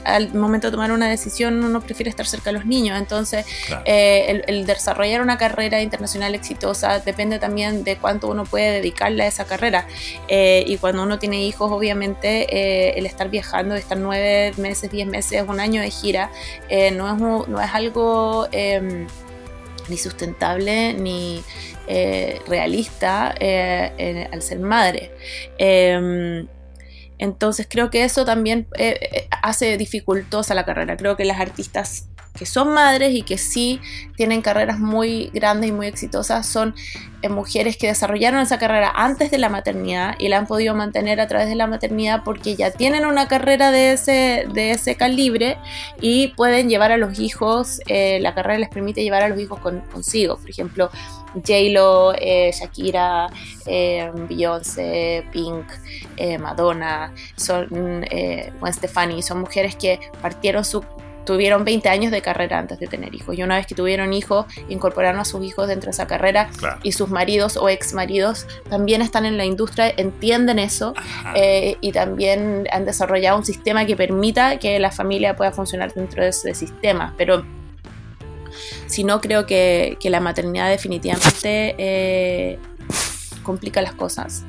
al 0.05 0.35
momento 0.35 0.66
de 0.66 0.72
tomar 0.72 0.90
una 0.90 1.09
decisión 1.09 1.62
uno 1.62 1.81
prefiere 1.81 2.11
estar 2.11 2.26
cerca 2.26 2.50
de 2.50 2.55
los 2.55 2.66
niños, 2.66 2.98
entonces 2.98 3.46
Claro. 3.68 3.85
eh, 3.87 4.24
el, 4.31 4.44
el 4.48 4.66
desarrollar 4.66 5.20
una 5.22 5.38
carrera 5.38 5.81
internacional 5.81 6.35
exitosa 6.35 6.98
depende 6.98 7.38
también 7.38 7.85
de 7.85 7.96
cuánto 7.96 8.26
uno 8.26 8.42
puede 8.44 8.72
dedicarle 8.72 9.22
a 9.22 9.26
esa 9.28 9.44
carrera. 9.44 9.87
Eh, 10.26 10.64
y 10.66 10.76
cuando 10.78 11.05
uno 11.05 11.20
tiene 11.20 11.44
hijos, 11.44 11.70
obviamente, 11.70 12.48
eh, 12.50 12.98
el 12.98 13.07
estar 13.07 13.31
viajando, 13.31 13.76
estar 13.76 13.96
nueve 13.96 14.52
meses, 14.57 14.90
diez 14.90 15.07
meses, 15.07 15.44
un 15.46 15.61
año 15.61 15.81
de 15.81 15.90
gira, 15.92 16.33
no, 16.94 17.14
es, 17.14 17.48
no 17.48 17.61
es 17.61 17.70
algo 17.72 18.48
eh, 18.50 19.07
ni 19.88 19.97
sustentable 19.97 20.95
ni 20.95 21.42
eh, 21.87 22.40
realista 22.47 23.35
eh, 23.38 24.29
al 24.33 24.42
ser 24.42 24.59
madre. 24.61 25.11
Eh, 25.59 26.47
entonces 27.23 27.68
creo 27.71 27.88
que 27.88 28.03
eso 28.03 28.25
también 28.25 28.66
eh, 28.77 29.29
hace 29.42 29.77
dificultosa 29.77 30.55
la 30.55 30.64
carrera. 30.64 30.97
Creo 30.97 31.16
que 31.16 31.25
las 31.25 31.38
artistas 31.38 32.09
que 32.37 32.47
son 32.47 32.73
madres 32.73 33.14
y 33.14 33.23
que 33.23 33.38
sí 33.38 33.81
tienen 34.16 34.42
carreras 34.42 34.79
muy 34.79 35.31
grandes 35.35 35.68
y 35.71 35.73
muy 35.73 35.87
exitosas 35.87 36.47
son 36.47 36.75
eh, 37.23 37.29
mujeres 37.29 37.77
que 37.77 37.87
desarrollaron 37.87 38.40
esa 38.40 38.59
carrera 38.59 38.90
antes 38.95 39.31
de 39.31 39.38
la 39.38 39.49
maternidad 39.49 40.14
y 40.18 40.29
la 40.29 40.38
han 40.38 40.47
podido 40.47 40.75
mantener 40.75 41.21
a 41.21 41.29
través 41.29 41.49
de 41.49 41.55
la 41.55 41.66
maternidad 41.66 42.23
porque 42.25 42.57
ya 42.57 42.71
tienen 42.71 43.05
una 43.07 43.29
carrera 43.29 43.71
de 43.71 43.92
ese, 43.92 44.47
de 44.53 44.71
ese 44.73 44.97
calibre 44.97 45.59
y 46.01 46.29
pueden 46.29 46.68
llevar 46.68 46.90
a 46.90 46.97
los 46.97 47.18
hijos, 47.18 47.81
eh, 47.87 48.18
la 48.21 48.35
carrera 48.35 48.59
les 48.59 48.68
permite 48.71 49.03
llevar 49.03 49.23
a 49.23 49.29
los 49.29 49.38
hijos 49.38 49.61
con- 49.61 49.81
consigo. 49.92 50.37
Por 50.37 50.51
ejemplo, 50.51 50.90
J-Lo, 51.35 52.12
eh, 52.18 52.51
Shakira, 52.53 53.29
Beyoncé, 54.29 55.25
Pink, 55.33 55.66
Madonna, 56.40 57.12
son, 57.37 58.05
eh, 58.11 58.53
Gwen 58.61 58.73
Stefani, 58.73 59.23
son 59.23 59.40
mujeres 59.40 59.77
que 59.77 59.99
partieron 60.21 60.64
su 60.64 60.85
tuvieron 61.24 61.64
20 61.64 61.88
años 61.88 62.11
de 62.12 62.20
carrera 62.22 62.58
antes 62.58 62.78
de 62.78 62.87
tener 62.87 63.14
hijos 63.14 63.37
y 63.38 63.42
una 63.42 63.56
vez 63.56 63.66
que 63.66 63.74
tuvieron 63.74 64.12
hijos 64.12 64.46
incorporaron 64.68 65.20
a 65.20 65.24
sus 65.24 65.44
hijos 65.44 65.68
dentro 65.68 65.87
de 65.87 65.92
esa 65.92 66.06
carrera 66.06 66.48
Claro. 66.56 66.78
y 66.82 66.92
sus 66.92 67.11
maridos 67.11 67.56
o 67.56 67.68
ex 67.68 67.92
maridos 67.94 68.46
también 68.68 69.02
están 69.02 69.26
en 69.26 69.37
la 69.37 69.44
industria, 69.44 69.92
entienden 69.96 70.58
eso 70.58 70.94
eh, 71.35 71.76
y 71.80 71.92
también 71.92 72.66
han 72.72 72.85
desarrollado 72.85 73.38
un 73.38 73.44
sistema 73.44 73.87
que 73.87 73.96
permita 73.96 74.58
que 74.58 74.78
la 74.78 74.90
familia 74.90 75.37
pueda 75.37 75.52
funcionar 75.52 75.92
dentro 75.94 76.22
de 76.22 76.30
ese 76.30 76.54
sistema. 76.54 77.14
Pero 77.16 77.44
si 78.87 79.04
no, 79.04 79.20
creo 79.20 79.46
que, 79.46 79.96
que 80.00 80.11
la 80.11 80.20
maternidad 80.20 80.68
definitivamente 80.68 81.74
eh, 81.78 82.58
complica 83.42 83.80
las 83.82 83.94
cosas. 83.94 84.44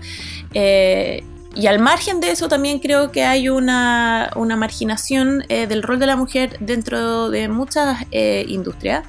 Eh, 0.54 1.24
y 1.56 1.68
al 1.68 1.80
margen 1.80 2.20
de 2.20 2.32
eso 2.32 2.48
también 2.48 2.80
creo 2.80 3.12
que 3.12 3.24
hay 3.24 3.50
una, 3.50 4.32
una 4.36 4.56
marginación 4.56 5.46
eh, 5.50 5.68
del 5.68 5.84
rol 5.84 6.00
de 6.00 6.08
la 6.08 6.16
mujer 6.16 6.58
dentro 6.60 7.30
de 7.30 7.48
muchas 7.48 8.06
eh, 8.12 8.46
industrias. 8.48 9.06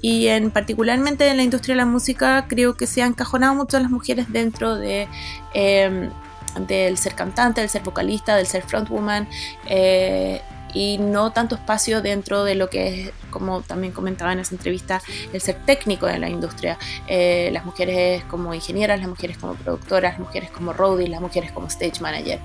Y 0.00 0.26
en 0.28 0.50
particularmente 0.50 1.28
en 1.28 1.36
la 1.36 1.44
industria 1.44 1.74
de 1.74 1.82
la 1.82 1.86
música 1.86 2.46
creo 2.48 2.76
que 2.76 2.86
se 2.86 3.02
han 3.02 3.10
encajonado 3.10 3.54
mucho 3.54 3.78
las 3.78 3.90
mujeres 3.90 4.32
dentro 4.32 4.74
de 4.74 5.06
eh, 5.54 6.10
del 6.58 6.98
ser 6.98 7.14
cantante, 7.14 7.60
del 7.60 7.70
ser 7.70 7.82
vocalista, 7.82 8.36
del 8.36 8.46
ser 8.46 8.62
frontwoman 8.62 9.28
eh, 9.66 10.42
y 10.74 10.98
no 10.98 11.32
tanto 11.32 11.54
espacio 11.54 12.02
dentro 12.02 12.44
de 12.44 12.54
lo 12.54 12.70
que 12.70 13.02
es, 13.02 13.12
como 13.30 13.62
también 13.62 13.92
comentaba 13.92 14.32
en 14.32 14.40
esa 14.40 14.54
entrevista, 14.54 15.00
el 15.32 15.40
ser 15.40 15.56
técnico 15.64 16.06
de 16.06 16.18
la 16.18 16.28
industria. 16.28 16.78
Eh, 17.06 17.50
las 17.52 17.64
mujeres 17.64 18.22
como 18.24 18.54
ingenieras, 18.54 18.98
las 18.98 19.08
mujeres 19.08 19.38
como 19.38 19.54
productoras, 19.54 20.12
las 20.12 20.20
mujeres 20.20 20.50
como 20.50 20.72
roadies, 20.72 21.08
las 21.08 21.20
mujeres 21.20 21.52
como 21.52 21.66
stage 21.68 22.00
manager. 22.00 22.40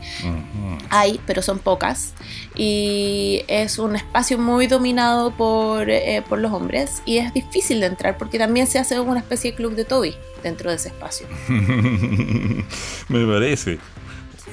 Hay, 0.90 1.20
pero 1.26 1.42
son 1.42 1.60
pocas. 1.60 2.13
Y 2.56 3.44
es 3.48 3.80
un 3.80 3.96
espacio 3.96 4.38
muy 4.38 4.68
dominado 4.68 5.32
por, 5.32 5.90
eh, 5.90 6.24
por 6.28 6.40
los 6.40 6.52
hombres 6.52 7.02
y 7.06 7.18
es 7.18 7.34
difícil 7.34 7.80
de 7.80 7.88
entrar 7.88 8.18
porque 8.18 8.38
también 8.38 8.68
se 8.68 8.80
hace 8.80 9.00
una 9.00 9.20
especie 9.20 9.52
de 9.52 9.58
club 9.58 9.76
de 9.76 9.86
Toby 9.86 10.16
dentro 10.44 10.70
de 10.70 10.78
ese 10.78 10.90
espacio. 10.90 11.28
Me 13.10 13.26
parece. 13.26 13.80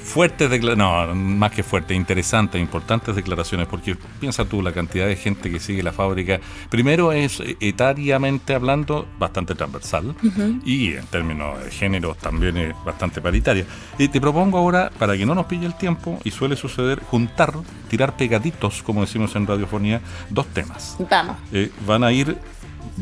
Fuertes 0.03 0.49
declaraciones, 0.49 1.15
no, 1.15 1.15
más 1.15 1.51
que 1.51 1.63
fuertes, 1.63 1.97
interesantes, 1.97 2.61
importantes 2.61 3.15
declaraciones, 3.15 3.67
porque 3.67 3.97
piensa 4.19 4.45
tú 4.45 4.61
la 4.61 4.71
cantidad 4.71 5.07
de 5.07 5.15
gente 5.15 5.49
que 5.49 5.59
sigue 5.59 5.83
la 5.83 5.91
fábrica. 5.91 6.39
Primero 6.69 7.11
es 7.11 7.41
etariamente 7.59 8.53
hablando 8.53 9.07
bastante 9.17 9.55
transversal 9.55 10.15
y 10.63 10.93
en 10.93 11.05
términos 11.07 11.63
de 11.63 11.71
género 11.71 12.15
también 12.15 12.57
es 12.57 12.75
bastante 12.85 13.21
paritaria. 13.21 13.65
Y 13.97 14.07
te 14.07 14.21
propongo 14.21 14.57
ahora, 14.57 14.91
para 14.97 15.17
que 15.17 15.25
no 15.25 15.35
nos 15.35 15.47
pille 15.47 15.65
el 15.65 15.75
tiempo, 15.75 16.19
y 16.23 16.31
suele 16.31 16.55
suceder, 16.55 17.01
juntar, 17.01 17.53
tirar 17.89 18.15
pegaditos, 18.15 18.83
como 18.83 19.01
decimos 19.01 19.35
en 19.35 19.47
radiofonía, 19.47 20.01
dos 20.29 20.47
temas. 20.47 20.97
Vamos. 21.09 21.37
Eh, 21.51 21.71
van 21.85 22.03
a 22.03 22.11
ir 22.11 22.37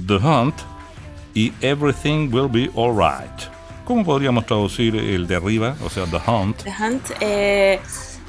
The 0.07 0.15
Hunt 0.15 0.55
y 1.33 1.51
Everything 1.61 2.33
Will 2.33 2.49
Be 2.49 2.69
Alright. 2.75 3.52
¿Cómo 3.83 4.05
podríamos 4.05 4.45
traducir 4.45 4.95
el 4.95 5.27
de 5.27 5.35
arriba, 5.35 5.75
o 5.83 5.89
sea, 5.89 6.05
The 6.05 6.31
Hunt? 6.31 6.63
The 6.63 6.71
Hunt, 6.71 7.11
eh, 7.19 7.79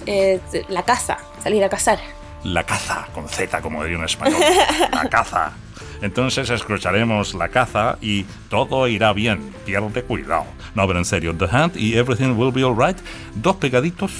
eh, 0.04 0.40
la 0.68 0.82
caza, 0.82 1.18
salir 1.40 1.62
a 1.62 1.68
cazar. 1.68 2.00
La 2.42 2.64
caza, 2.64 3.06
con 3.14 3.28
Z, 3.28 3.62
como 3.62 3.84
diría 3.84 3.98
en 3.98 4.04
español. 4.04 4.40
La 4.92 5.08
caza. 5.10 5.52
Entonces 6.02 6.50
escucharemos 6.50 7.34
la 7.34 7.48
caza 7.48 7.98
y 8.00 8.24
todo 8.50 8.88
irá 8.88 9.12
bien. 9.12 9.54
Pierde 9.64 10.02
cuidado. 10.02 10.44
No, 10.74 10.86
pero 10.88 10.98
en 10.98 11.04
serio, 11.04 11.34
The 11.36 11.44
Hunt 11.44 11.76
y 11.76 11.96
Everything 11.96 12.36
Will 12.36 12.52
Be 12.52 12.64
Alright, 12.64 12.98
dos 13.36 13.54
pegaditos, 13.56 14.10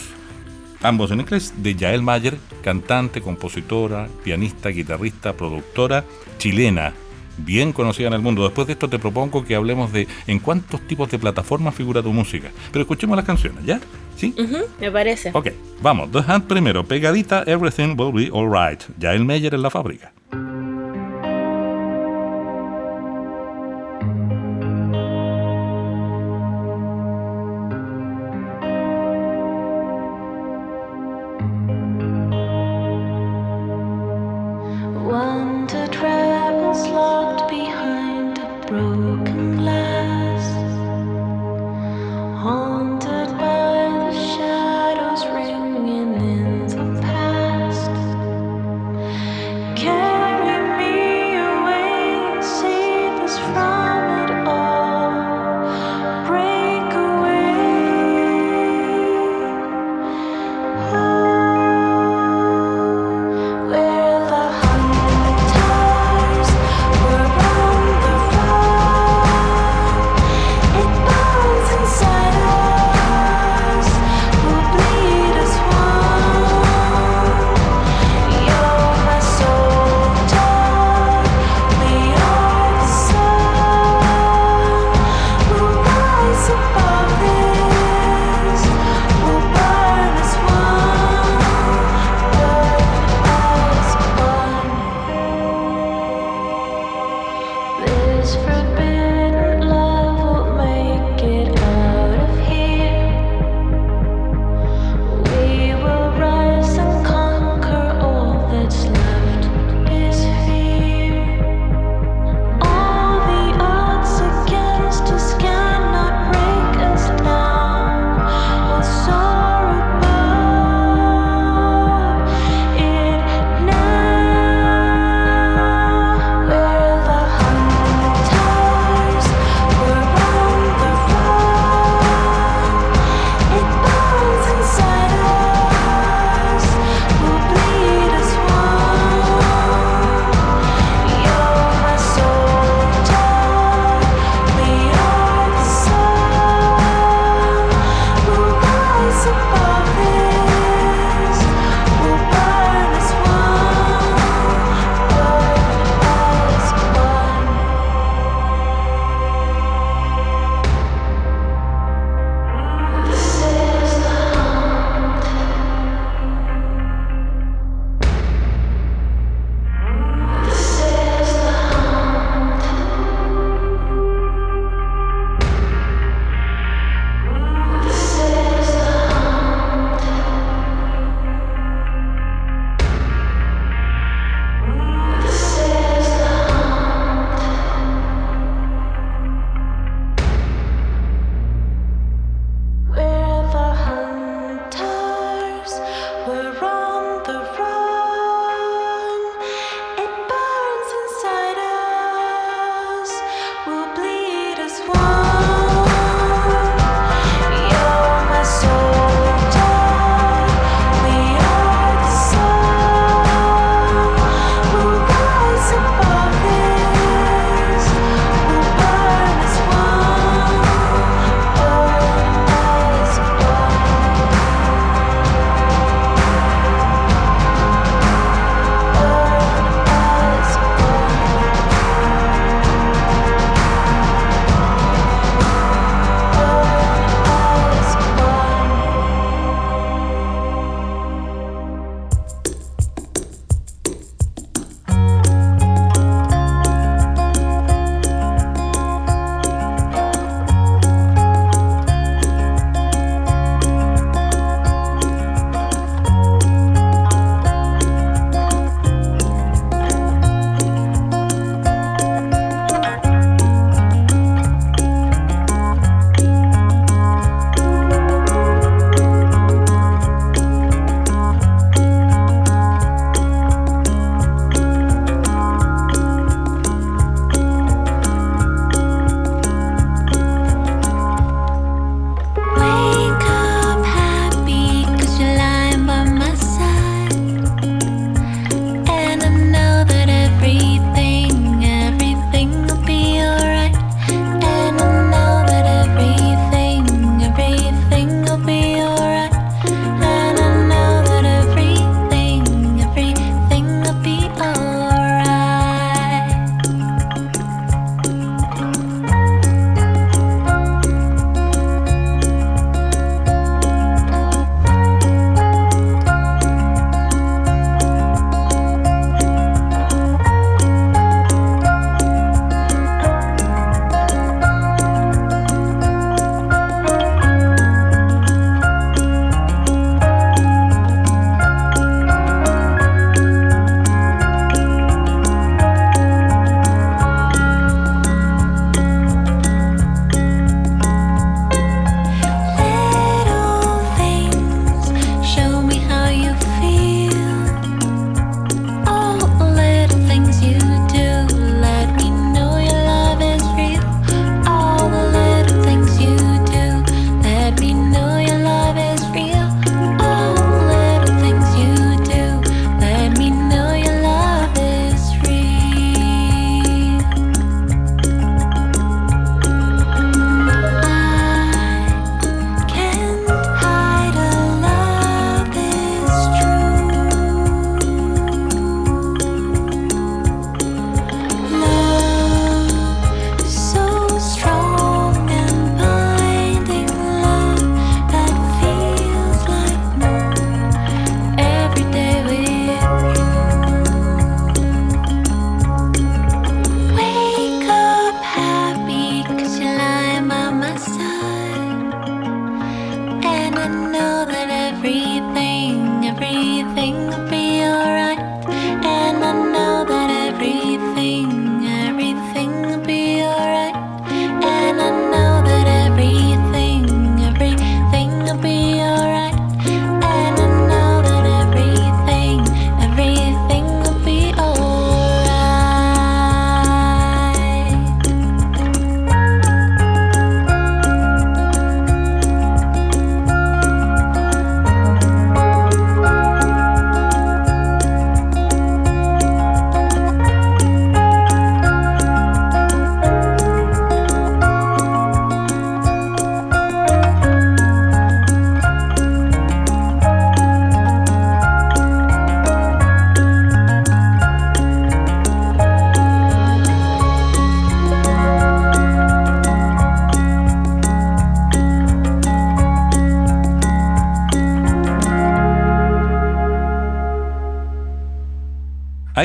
ambos 0.83 1.11
en 1.11 1.21
inglés, 1.21 1.53
de 1.57 1.75
Yael 1.75 2.03
Mayer, 2.03 2.39
cantante, 2.63 3.21
compositora, 3.21 4.07
pianista, 4.23 4.69
guitarrista, 4.69 5.33
productora, 5.33 6.05
chilena 6.39 6.95
bien 7.39 7.73
conocida 7.73 8.09
en 8.09 8.15
el 8.15 8.21
mundo. 8.21 8.45
Después 8.45 8.67
de 8.67 8.73
esto 8.73 8.89
te 8.89 8.99
propongo 8.99 9.45
que 9.45 9.55
hablemos 9.55 9.93
de 9.93 10.09
en 10.27 10.39
cuántos 10.39 10.81
tipos 10.87 11.11
de 11.11 11.19
plataformas 11.19 11.75
figura 11.75 12.03
tu 12.03 12.13
música. 12.13 12.51
Pero 12.73 12.83
escuchemos 12.83 13.17
las 13.17 13.27
canciones, 13.27 13.65
¿ya? 13.65 13.81
¿Sí? 14.17 14.35
me 14.81 14.91
parece. 14.91 15.31
Ok, 15.35 15.49
vamos. 15.83 16.11
The 16.11 16.23
Hand 16.27 16.45
primero. 16.47 16.85
Pegadita, 16.85 17.45
Everything 17.47 17.97
Will 17.99 18.13
Be 18.13 18.31
Alright. 18.35 18.85
Ya 18.99 19.13
el 19.13 19.25
Meyer 19.25 19.55
en 19.55 19.63
la 19.63 19.71
fábrica. 19.71 20.14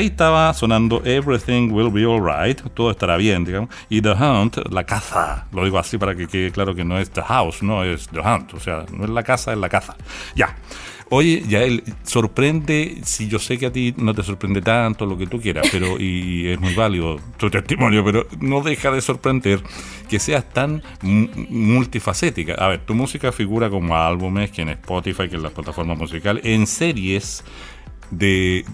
Ahí 0.00 0.06
estaba 0.06 0.52
sonando 0.54 1.02
Everything 1.04 1.70
Will 1.70 1.90
Be 1.90 2.04
Alright, 2.04 2.62
todo 2.72 2.90
estará 2.90 3.16
bien, 3.16 3.44
digamos. 3.44 3.68
Y 3.88 4.00
The 4.00 4.12
Hunt, 4.12 4.56
la 4.70 4.84
caza. 4.84 5.46
Lo 5.52 5.64
digo 5.64 5.78
así 5.78 5.98
para 5.98 6.14
que 6.14 6.26
quede 6.26 6.50
claro 6.50 6.74
que 6.74 6.84
no 6.84 6.98
es 6.98 7.10
The 7.10 7.22
House, 7.22 7.62
no 7.62 7.84
es 7.84 8.08
The 8.08 8.20
Hunt. 8.20 8.54
O 8.54 8.60
sea, 8.60 8.86
no 8.92 9.04
es 9.04 9.10
la 9.10 9.22
casa, 9.22 9.52
es 9.52 9.58
la 9.58 9.68
caza. 9.68 9.96
Ya. 10.34 10.56
Oye, 11.12 11.42
ya 11.48 11.62
él 11.64 11.82
sorprende, 12.04 13.00
si 13.02 13.28
yo 13.28 13.40
sé 13.40 13.58
que 13.58 13.66
a 13.66 13.72
ti 13.72 13.92
no 13.96 14.14
te 14.14 14.22
sorprende 14.22 14.62
tanto 14.62 15.04
lo 15.06 15.18
que 15.18 15.26
tú 15.26 15.40
quieras, 15.40 15.68
pero 15.72 15.98
y 15.98 16.46
es 16.46 16.60
muy 16.60 16.72
válido 16.72 17.18
tu 17.36 17.50
testimonio, 17.50 18.04
pero 18.04 18.28
no 18.38 18.62
deja 18.62 18.92
de 18.92 19.00
sorprender 19.00 19.60
que 20.08 20.20
seas 20.20 20.48
tan 20.48 20.82
multifacética. 21.02 22.54
A 22.54 22.68
ver, 22.68 22.86
tu 22.86 22.94
música 22.94 23.32
figura 23.32 23.68
como 23.68 23.96
álbumes, 23.96 24.52
que 24.52 24.62
en 24.62 24.68
Spotify, 24.68 25.28
que 25.28 25.34
en 25.34 25.42
las 25.42 25.52
plataformas 25.52 25.98
musicales, 25.98 26.44
en 26.44 26.66
series 26.68 27.44
de 28.10 28.64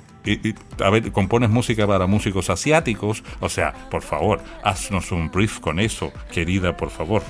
a 0.85 0.91
ver, 0.91 1.13
compones 1.13 1.51
música 1.51 1.87
para 1.87 2.07
músicos 2.07 2.51
asiáticos, 2.51 3.23
o 3.41 3.49
sea, 3.49 3.73
por 3.91 4.03
favor, 4.03 4.41
haznos 4.63 5.13
un 5.13 5.31
brief 5.31 5.61
con 5.61 5.79
eso, 5.79 6.13
querida, 6.33 6.77
por 6.77 6.91
favor. 6.91 7.23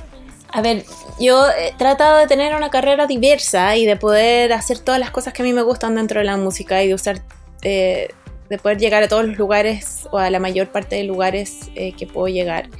A 0.52 0.62
ver, 0.62 0.84
yo 1.20 1.46
he 1.50 1.72
tratado 1.76 2.18
de 2.18 2.26
tener 2.26 2.54
una 2.54 2.70
carrera 2.70 3.06
diversa 3.06 3.76
y 3.76 3.84
de 3.84 3.96
poder 3.96 4.52
hacer 4.52 4.78
todas 4.78 4.98
las 4.98 5.10
cosas 5.10 5.34
que 5.34 5.42
a 5.42 5.44
mí 5.44 5.52
me 5.52 5.62
gustan 5.62 5.96
dentro 5.96 6.20
de 6.20 6.24
la 6.24 6.36
música 6.36 6.82
y 6.82 6.88
de 6.88 6.94
usar, 6.94 7.20
eh, 7.62 8.08
de 8.48 8.58
poder 8.58 8.78
llegar 8.78 9.02
a 9.02 9.08
todos 9.08 9.26
los 9.26 9.36
lugares 9.36 10.08
o 10.12 10.18
a 10.18 10.30
la 10.30 10.38
mayor 10.38 10.68
parte 10.68 10.96
de 10.96 11.04
lugares 11.04 11.70
eh, 11.74 11.92
que 11.92 12.06
puedo 12.06 12.28
llegar. 12.28 12.70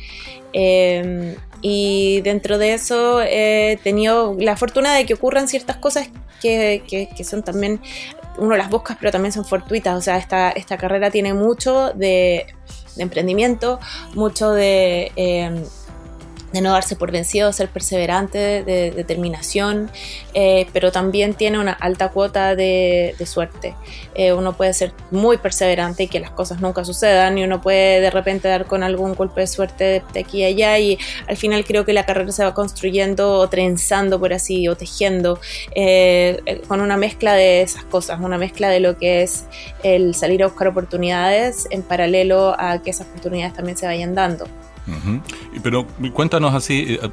Em, 0.53 1.35
y 1.61 2.23
dentro 2.23 2.57
de 2.57 2.73
eso 2.75 3.21
he 3.21 3.79
tenido 3.83 4.37
la 4.39 4.57
fortuna 4.57 4.95
de 4.95 5.05
que 5.05 5.13
ocurran 5.13 5.49
ciertas 5.49 5.77
cosas 5.77 6.09
que, 6.41 6.83
que, 6.89 7.25
son 7.25 7.43
también, 7.43 7.81
uno 8.39 8.57
las 8.57 8.71
busca, 8.71 8.97
pero 8.99 9.13
también 9.13 9.33
son 9.33 9.45
fortuitas. 9.45 9.97
O 9.97 10.01
sea, 10.01 10.17
esta, 10.19 10.51
esta 10.51 10.77
carrera 10.77 11.11
tiene 11.11 11.35
mucho 11.35 11.93
de, 11.93 12.47
de 12.97 13.03
emprendimiento, 13.03 13.79
mucho 14.15 14.51
de 14.53 15.13
em, 15.17 15.63
de 16.53 16.61
no 16.61 16.73
darse 16.73 16.97
por 16.97 17.11
vencido, 17.11 17.53
ser 17.53 17.69
perseverante, 17.69 18.63
de, 18.63 18.91
determinación, 18.91 19.91
eh, 20.35 20.67
pero 20.73 20.93
también 20.93 21.35
tiene 21.35 21.59
una 21.59 21.73
alta 21.73 22.11
cuota 22.11 22.55
de, 22.55 23.15
suerte. 23.27 23.75
Eh, 24.15 24.33
uno 24.33 24.57
puede 24.57 24.73
ser 24.73 24.93
muy 25.11 25.37
perseverante 25.37 26.05
y 26.05 26.09
que 26.09 26.21
las 26.21 26.31
cosas 26.31 26.61
nunca 26.61 26.85
sucedan 26.85 27.37
y 27.39 27.45
uno 27.45 27.61
puede 27.61 28.01
de 28.01 28.11
repente 28.11 28.47
dar 28.47 28.67
con 28.67 28.83
algún 28.85 29.15
golpe 29.15 29.41
de 29.41 29.47
suerte 29.49 30.03
de 30.13 30.21
aquí 30.21 30.39
y 30.39 30.45
allá 30.45 30.79
y 30.79 30.99
al 31.27 31.37
final 31.37 31.65
creo 31.65 31.85
que 31.85 31.93
la 31.93 32.07
carrera 32.07 32.31
se 32.31 32.45
va 32.45 32.55
construyendo 32.55 33.33
o 33.35 33.49
trenzando 33.49 34.21
por 34.21 34.33
así 34.33 34.69
o 34.69 34.77
tejiendo 34.77 35.41
eh, 35.75 36.63
con 36.69 36.81
una 36.81 36.97
mezcla 36.97 37.35
de 37.35 37.63
esas 37.63 37.85
cosas, 37.85 38.21
una 38.21 38.39
mezcla 38.39 38.69
de 38.69 38.81
lo 38.81 38.97
que 38.97 39.23
es 39.23 39.45
el 39.83 40.15
salir 40.15 40.45
a 40.45 40.47
buscar 40.47 40.69
oportunidades 40.69 41.67
en 41.71 41.83
paralelo 41.83 42.55
a 42.59 42.81
que 42.83 42.91
esas 42.91 43.09
oportunidades 43.09 43.55
también 43.55 43.77
se 43.77 43.87
vayan 43.87 44.15
dando. 44.15 44.47
Pero 45.63 45.87
cuéntanos 46.13 46.55
así, 46.55 46.99
eh, 47.01 47.11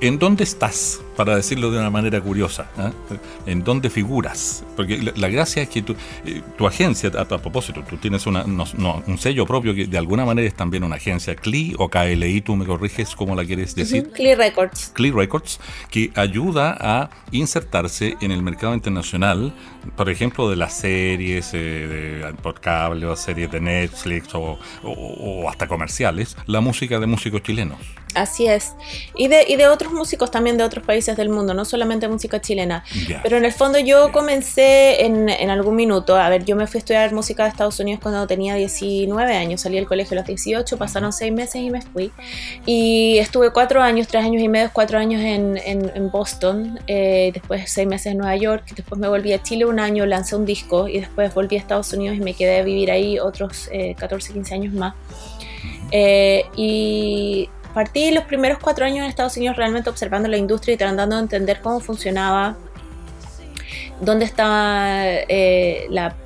¿en 0.00 0.18
dónde 0.18 0.44
estás? 0.44 1.00
Para 1.16 1.36
decirlo 1.36 1.70
de 1.70 1.78
una 1.78 1.90
manera 1.90 2.20
curiosa, 2.20 2.68
¿eh? 2.78 3.16
¿en 3.46 3.64
dónde 3.64 3.90
figuras? 3.90 4.64
Porque 4.76 4.98
la, 5.16 5.28
gracia 5.28 5.62
es 5.62 5.68
que 5.68 5.82
tu, 5.82 5.94
eh, 6.24 6.42
tu 6.56 6.66
agencia, 6.66 7.10
a, 7.18 7.24
propósito, 7.24 7.82
tú 7.88 7.96
tienes 7.96 8.26
una, 8.26 8.44
un 8.44 9.18
sello 9.18 9.46
propio 9.46 9.74
que 9.74 9.86
de 9.86 9.98
alguna 9.98 10.24
manera 10.24 10.46
es 10.46 10.54
también 10.54 10.84
una 10.84 10.96
agencia, 10.96 11.34
CLI 11.34 11.74
o 11.78 11.88
KLI, 11.88 12.42
tú 12.42 12.56
me 12.56 12.66
corriges 12.66 13.14
cómo 13.16 13.34
la 13.34 13.44
quieres 13.44 13.74
decir. 13.74 14.10
CLI 14.12 14.34
Records. 14.34 14.92
CLI 14.94 15.10
Records, 15.10 15.58
que 15.90 16.12
ayuda 16.14 16.76
a 16.78 17.10
insertarse 17.30 18.16
en 18.20 18.30
el 18.30 18.42
mercado 18.42 18.74
internacional, 18.74 19.54
por 19.96 20.10
ejemplo, 20.10 20.50
de 20.50 20.56
las 20.56 20.76
series 20.76 21.52
de, 21.52 22.34
por 22.42 22.60
cable 22.60 23.06
o 23.06 23.16
series 23.16 23.50
de 23.50 23.60
Netflix 23.60 24.34
o, 24.34 24.58
o 24.82 25.48
hasta 25.48 25.66
comerciales, 25.66 26.36
la 26.46 26.60
música 26.60 27.00
de 27.00 27.06
músicos 27.06 27.42
chilenos. 27.42 27.78
Así 28.16 28.46
es. 28.46 28.72
Y 29.14 29.28
de, 29.28 29.44
y 29.46 29.56
de 29.56 29.68
otros 29.68 29.92
músicos 29.92 30.30
también 30.30 30.56
de 30.56 30.64
otros 30.64 30.84
países 30.84 31.05
del 31.14 31.28
mundo, 31.28 31.54
no 31.54 31.64
solamente 31.64 32.08
música 32.08 32.40
chilena. 32.40 32.84
Pero 33.22 33.36
en 33.36 33.44
el 33.44 33.52
fondo 33.52 33.78
yo 33.78 34.10
comencé 34.12 35.04
en, 35.04 35.28
en, 35.28 35.50
algún 35.50 35.76
minuto, 35.76 36.16
a 36.16 36.28
ver, 36.28 36.44
yo 36.44 36.56
me 36.56 36.66
fui 36.66 36.78
a 36.78 36.80
estudiar 36.80 37.12
música 37.12 37.44
de 37.44 37.50
Estados 37.50 37.78
Unidos 37.78 38.00
cuando 38.02 38.26
tenía 38.26 38.54
19 38.54 39.36
años, 39.36 39.60
salí 39.60 39.76
del 39.76 39.86
colegio 39.86 40.14
a 40.16 40.20
los 40.20 40.26
18, 40.26 40.76
pasaron 40.76 41.12
seis 41.12 41.32
meses 41.32 41.56
y 41.56 41.70
me 41.70 41.82
fui. 41.82 42.10
Y 42.64 43.18
estuve 43.18 43.50
cuatro 43.50 43.82
años, 43.82 44.08
tres 44.08 44.24
años 44.24 44.42
y 44.42 44.48
medio, 44.48 44.70
cuatro 44.72 44.98
años 44.98 45.22
en, 45.22 45.56
en, 45.56 46.10
Boston, 46.10 46.78
eh, 46.86 47.30
después 47.34 47.70
seis 47.70 47.86
meses 47.86 48.12
en 48.12 48.18
Nueva 48.18 48.36
York, 48.36 48.64
después 48.74 48.98
me 48.98 49.08
volví 49.08 49.32
a 49.32 49.42
Chile 49.42 49.66
un 49.66 49.78
año, 49.78 50.06
lancé 50.06 50.36
un 50.36 50.46
disco 50.46 50.88
y 50.88 51.00
después 51.00 51.34
volví 51.34 51.56
a 51.56 51.58
Estados 51.58 51.92
Unidos 51.92 52.16
y 52.16 52.20
me 52.20 52.34
quedé 52.34 52.60
a 52.60 52.62
vivir 52.62 52.90
ahí 52.90 53.18
otros 53.18 53.68
14, 53.96 54.30
eh, 54.30 54.32
15 54.34 54.54
años 54.54 54.72
más. 54.72 54.94
Eh, 55.92 56.44
y 56.56 57.48
partí 57.76 58.10
los 58.10 58.24
primeros 58.24 58.58
cuatro 58.58 58.86
años 58.86 59.00
en 59.00 59.04
Estados 59.04 59.36
Unidos 59.36 59.54
realmente 59.54 59.90
observando 59.90 60.30
la 60.30 60.38
industria 60.38 60.72
y 60.72 60.76
tratando 60.78 61.14
de 61.14 61.20
entender 61.20 61.60
cómo 61.60 61.78
funcionaba, 61.78 62.56
dónde 64.00 64.24
estaba 64.24 65.04
eh, 65.04 65.86
la, 65.90 66.16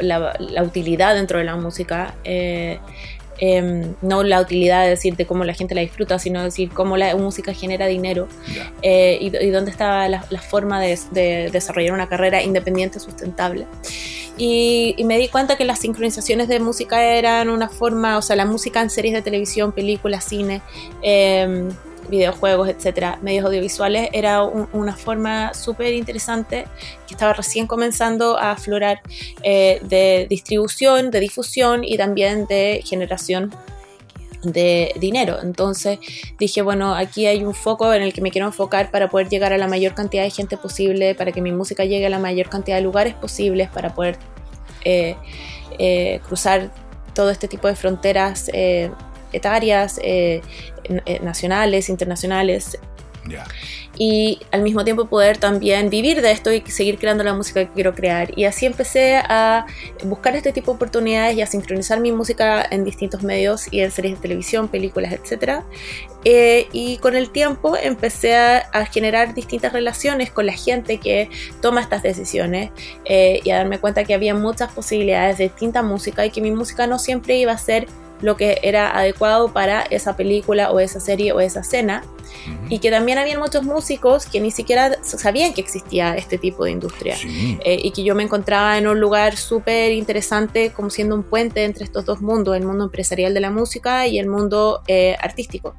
utilidad 0.63 1.17
dentro 1.17 1.39
de 1.39 1.45
la 1.45 1.57
música. 1.57 2.15
Eh, 2.23 2.79
em, 3.41 3.95
no 4.03 4.23
la 4.23 4.41
utilidad 4.41 4.85
de 4.85 4.91
decir 4.91 5.17
de 5.17 5.27
cómo 5.27 5.45
la 5.45 5.55
gente 5.55 5.75
la 5.75 5.81
disfruta, 5.81 6.19
sino 6.19 6.45
decir 6.45 6.71
cómo 6.71 6.97
la 6.97 7.17
música 7.17 7.53
genera 7.55 7.87
dinero 7.87 8.29
eh, 8.83 9.19
y, 9.21 9.31
dónde 9.51 9.71
estaba 9.71 10.09
la, 10.09 10.23
forma 10.23 10.81
de, 10.81 10.99
de, 11.11 11.51
desarrollar 11.51 11.93
una 11.93 12.09
carrera 12.09 12.43
independiente 12.43 13.01
sustentable. 13.01 13.67
Y, 14.43 14.97
me 15.05 15.19
di 15.19 15.29
cuenta 15.29 15.57
que 15.57 15.67
las 15.67 15.81
sincronizaciones 15.81 16.49
de 16.49 16.61
música 16.61 17.03
eran 17.03 17.51
una 17.51 17.69
forma, 17.69 18.17
o 18.17 18.23
sea, 18.23 18.37
la 18.37 18.47
música 18.47 18.81
en 18.81 18.89
series 18.89 19.13
de 19.13 19.21
televisión, 19.21 19.73
películas, 19.73 20.25
cine, 20.25 20.63
em, 21.03 21.69
videojuegos, 22.11 22.69
etcétera, 22.69 23.19
medios 23.23 23.45
audiovisuales, 23.47 24.11
era 24.13 24.43
una 24.43 24.97
forma 24.97 25.55
súper 25.55 25.95
interesante 25.95 26.67
que 27.07 27.15
estaba 27.15 27.33
recién 27.33 27.67
comenzando 27.67 28.37
a 28.39 28.53
aflorar 28.53 29.01
eh, 29.43 29.81
de 29.85 30.27
distribución, 30.29 31.11
de 31.11 31.21
difusión 31.21 31.85
y 31.85 31.97
también 31.97 32.47
de 32.47 32.83
generación 32.85 33.55
de 34.43 34.93
dinero. 34.99 35.39
Entonces 35.43 35.99
dije, 36.39 36.63
bueno, 36.63 36.95
aquí 36.95 37.27
hay 37.27 37.45
un 37.45 37.55
foco 37.55 37.93
en 37.93 38.03
el 38.03 38.13
que 38.13 38.21
me 38.21 38.31
quiero 38.31 38.47
enfocar 38.47 38.91
para 38.91 39.09
poder 39.09 39.29
llegar 39.29 39.53
a 39.53 39.59
la 39.59 39.69
mayor 39.69 39.95
cantidad 39.95 40.23
de 40.23 40.31
gente 40.31 40.57
posible, 40.57 41.15
para 41.15 41.33
que 41.33 41.41
mi 41.41 41.53
música 41.53 41.85
llegue 41.85 42.07
a 42.07 42.11
la 42.11 42.19
mayor 42.19 42.49
cantidad 42.49 42.77
de 42.77 42.83
lugares 42.83 43.15
posibles, 43.15 43.69
para 43.69 43.95
poder 43.95 44.17
eh, 44.85 45.17
eh, 45.79 46.21
cruzar 46.27 46.71
todo 47.15 47.31
este 47.31 47.49
tipo 47.49 47.69
de 47.69 47.77
fronteras 47.77 48.51
etarias, 49.33 50.01
nacionales, 51.23 51.89
internacionales, 51.89 52.79
y 53.99 54.41
al 54.51 54.63
mismo 54.63 54.83
tiempo 54.83 55.07
poder 55.07 55.37
también 55.37 55.91
vivir 55.91 56.23
de 56.23 56.31
esto 56.31 56.53
y 56.53 56.63
seguir 56.63 56.99
creando 56.99 57.23
la 57.23 57.35
música 57.35 57.67
que 57.67 57.73
quiero 57.73 57.95
crear. 57.95 58.33
Y 58.37 58.45
así 58.45 58.65
empecé 58.65 59.17
a 59.17 59.67
buscar 60.05 60.35
este 60.37 60.53
tipo 60.53 60.73
de 60.73 60.77
oportunidades 60.77 61.37
y 61.37 61.43
a 61.43 61.47
sincronizar 61.47 62.01
mi 62.01 62.13
música 62.13 62.67
en 62.71 62.85
distintos 62.85 63.23
medios 63.23 63.71
y 63.71 63.81
en 63.81 63.91
series 63.91 64.15
de 64.15 64.23
televisión, 64.23 64.69
películas, 64.69 65.13
etc. 65.13 65.63
Eh, 66.25 66.69
y 66.73 66.97
con 66.99 67.15
el 67.15 67.31
tiempo 67.31 67.77
empecé 67.77 68.37
a, 68.37 68.63
generar 68.91 69.35
distintas 69.35 69.73
relaciones 69.73 70.31
con 70.31 70.47
la 70.47 70.55
gente 70.55 70.99
que 70.99 71.29
toma 71.61 71.83
estas 71.83 72.03
decisiones 72.03 72.71
eh, 73.05 73.41
y 73.45 73.51
a 73.51 73.59
darme 73.59 73.79
cuenta 73.79 74.05
que 74.05 74.15
había 74.15 74.35
muchas 74.35 74.73
posibilidades 74.73 75.39
de 75.39 75.45
distinta 75.45 75.83
música 75.83 76.25
y 76.25 76.31
que 76.31 76.41
mi 76.41 76.51
música 76.51 76.87
no 76.87 76.99
siempre 76.99 77.37
iba 77.37 77.53
a 77.53 77.59
ser 77.59 77.87
lo 78.23 78.37
que 78.37 78.59
era 78.63 78.97
adecuado 78.97 79.53
para 79.53 79.83
esa 79.83 80.17
película 80.17 80.71
o 80.71 80.81
esa 80.81 81.01
serie 81.01 81.33
o 81.33 81.41
esa 81.41 81.61
escena. 81.61 82.03
Y 82.69 82.79
que 82.79 82.91
también 82.91 83.19
había 83.19 83.39
muchos 83.39 83.65
músicos 83.65 84.27
que 84.27 84.41
ni 84.41 84.51
siquiera 84.51 85.03
sabían 85.03 85.53
que 85.53 85.61
existía 85.61 86.15
este 86.17 86.39
tipo 86.39 86.65
de 86.65 86.71
industria. 86.71 87.17
Eh, 87.65 87.81
y 87.83 87.91
que 87.91 88.05
yo 88.05 88.15
me 88.15 88.23
encontraba 88.23 88.79
en 88.79 88.87
un 88.87 89.01
lugar 89.01 89.37
súper 89.37 89.93
interesante 89.93 90.71
como 90.71 90.91
siendo 90.91 91.15
un 91.17 91.25
puente 91.25 91.65
entre 91.65 91.85
estos 91.85 92.05
dos 92.05 92.21
mundos, 92.21 92.57
el 92.57 92.65
mundo 92.65 92.85
empresarial 92.85 93.35
de 93.35 93.41
la 93.41 93.51
música 93.51 94.07
y 94.07 94.19
el 94.19 94.29
mundo 94.29 94.83
eh, 94.87 95.17
artístico. 95.21 95.75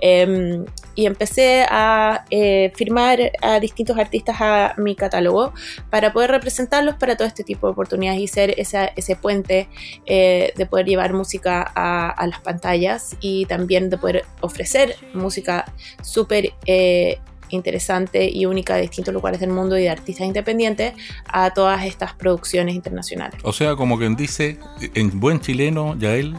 Em, 0.00 0.64
y 0.94 1.06
empecé 1.06 1.66
a 1.68 2.24
eh, 2.30 2.70
firmar 2.76 3.32
a 3.42 3.58
distintos 3.58 3.98
artistas 3.98 4.36
a 4.40 4.74
mi 4.76 4.94
catálogo 4.94 5.52
para 5.90 6.12
poder 6.12 6.30
representarlos 6.30 6.94
para 6.96 7.16
todo 7.16 7.26
este 7.26 7.42
tipo 7.42 7.66
de 7.66 7.72
oportunidades 7.72 8.20
y 8.20 8.28
ser 8.28 8.54
ese 8.56 9.16
puente 9.16 9.68
de 10.06 10.66
poder 10.70 10.86
llevar 10.86 11.12
música 11.12 11.72
a 11.74 11.83
a, 11.84 12.26
las 12.26 12.40
pantallas 12.40 13.16
y 13.20 13.44
también 13.44 13.90
de 13.90 13.98
poder 13.98 14.24
ofrecer 14.40 14.96
música 15.12 15.70
súper 16.02 16.54
eh, 16.64 17.18
interesante 17.50 18.30
y 18.30 18.46
única 18.46 18.76
de 18.76 18.82
distintos 18.82 19.12
lugares 19.12 19.40
del 19.40 19.50
mundo 19.50 19.76
y 19.76 19.82
de 19.82 19.90
artistas 19.90 20.26
independientes 20.26 20.94
a 21.28 21.52
todas 21.52 21.84
estas 21.84 22.14
producciones 22.14 22.74
internacionales. 22.74 23.38
O 23.42 23.52
sea, 23.52 23.76
como 23.76 23.98
quien 23.98 24.16
dice, 24.16 24.58
en 24.94 25.20
buen 25.20 25.40
chileno, 25.40 25.94
ya 25.98 26.14
él 26.14 26.34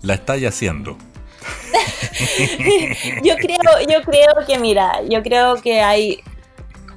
la 0.00 0.14
está 0.14 0.34
haciendo. 0.34 0.96
yo 3.22 3.36
creo, 3.36 3.58
yo 3.88 4.02
creo 4.02 4.46
que 4.46 4.58
mira, 4.58 5.02
yo 5.08 5.22
creo 5.22 5.56
que 5.56 5.82
hay 5.82 6.22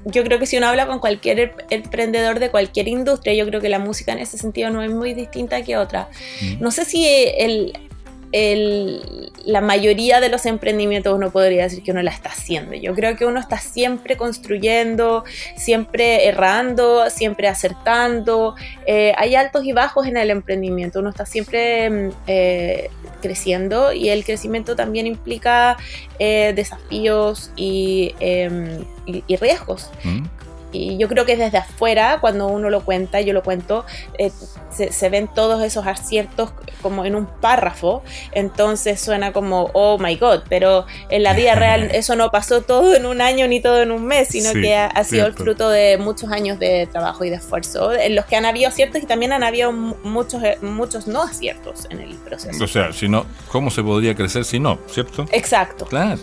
yo 0.05 0.23
creo 0.23 0.39
que 0.39 0.45
si 0.45 0.57
uno 0.57 0.67
habla 0.67 0.87
con 0.87 0.99
cualquier 0.99 1.39
em- 1.39 1.51
emprendedor 1.69 2.39
de 2.39 2.49
cualquier 2.51 2.87
industria, 2.87 3.33
yo 3.33 3.45
creo 3.45 3.61
que 3.61 3.69
la 3.69 3.79
música 3.79 4.11
en 4.11 4.19
ese 4.19 4.37
sentido 4.37 4.69
no 4.69 4.83
es 4.83 4.91
muy 4.91 5.13
distinta 5.13 5.61
que 5.63 5.77
otra. 5.77 6.09
Mm. 6.41 6.61
No 6.61 6.71
sé 6.71 6.85
si 6.85 7.05
el, 7.07 7.88
la 8.31 9.61
mayoría 9.61 10.19
de 10.19 10.29
los 10.29 10.45
emprendimientos 10.45 11.15
uno 11.15 11.31
podría 11.31 11.63
decir 11.63 11.83
que 11.83 11.91
uno 11.91 12.01
la 12.01 12.11
está 12.11 12.29
haciendo. 12.29 12.75
Yo 12.75 12.93
creo 12.93 13.15
que 13.15 13.25
uno 13.25 13.39
está 13.39 13.57
siempre 13.57 14.17
construyendo, 14.17 15.23
siempre 15.55 16.27
errando, 16.27 17.09
siempre 17.09 17.47
acertando. 17.47 18.55
Eh, 18.85 19.13
hay 19.17 19.35
altos 19.35 19.65
y 19.65 19.73
bajos 19.73 20.05
en 20.05 20.17
el 20.17 20.29
emprendimiento. 20.29 20.99
Uno 20.99 21.09
está 21.09 21.25
siempre 21.25 21.89
mm, 21.89 22.11
eh, 22.27 22.89
creciendo 23.21 23.93
y 23.93 24.09
el 24.09 24.23
crecimiento 24.23 24.75
también 24.75 25.07
implica 25.07 25.77
eh, 26.19 26.53
desafíos 26.55 27.51
y, 27.55 28.13
em, 28.19 28.85
riesgos. 29.27 29.89
¿Mm? 30.03 30.25
Y 30.71 30.97
yo 30.97 31.07
creo 31.07 31.25
que 31.25 31.35
desde 31.35 31.57
afuera, 31.57 32.19
cuando 32.21 32.47
uno 32.47 32.69
lo 32.69 32.81
cuenta, 32.85 33.21
yo 33.21 33.33
lo 33.33 33.41
cuento, 33.43 33.85
eh, 34.17 34.31
se, 34.69 34.91
se 34.91 35.09
ven 35.09 35.27
todos 35.27 35.63
esos 35.63 35.87
aciertos 35.87 36.51
como 36.81 37.05
en 37.05 37.15
un 37.15 37.25
párrafo, 37.25 38.03
entonces 38.31 39.01
suena 39.01 39.33
como, 39.33 39.69
oh 39.73 39.97
my 39.97 40.15
god, 40.15 40.41
pero 40.47 40.85
en 41.09 41.23
la 41.23 41.33
vida 41.33 41.55
real 41.55 41.89
eso 41.93 42.15
no 42.15 42.29
pasó 42.31 42.61
todo 42.61 42.95
en 42.95 43.05
un 43.05 43.19
año 43.21 43.47
ni 43.47 43.59
todo 43.59 43.81
en 43.81 43.91
un 43.91 44.05
mes, 44.05 44.29
sino 44.29 44.51
Sí, 44.51 44.61
que 44.61 44.75
ha, 44.75 44.85
ha 44.87 45.03
sido 45.03 45.25
el 45.27 45.33
fruto 45.33 45.69
de 45.69 45.97
muchos 45.97 46.31
años 46.31 46.59
de 46.59 46.87
trabajo 46.91 47.25
y 47.25 47.29
de 47.29 47.37
esfuerzo, 47.37 47.93
en 47.93 48.15
los 48.15 48.25
que 48.25 48.35
han 48.35 48.45
habido 48.45 48.69
aciertos 48.69 49.01
y 49.01 49.05
también 49.05 49.33
han 49.33 49.43
habido 49.43 49.71
mu- 49.71 49.95
muchos, 50.03 50.41
eh, 50.43 50.57
muchos 50.61 51.07
no 51.07 51.23
aciertos 51.23 51.87
en 51.89 51.99
el 52.01 52.15
proceso. 52.15 52.63
O 52.63 52.67
sea, 52.67 52.93
si 52.93 53.09
no, 53.09 53.25
¿cómo 53.51 53.69
se 53.71 53.83
podría 53.83 54.15
crecer 54.15 54.45
si 54.45 54.59
no? 54.59 54.79
¿Cierto? 54.87 55.25
Exacto. 55.31 55.85
Claro. 55.85 56.19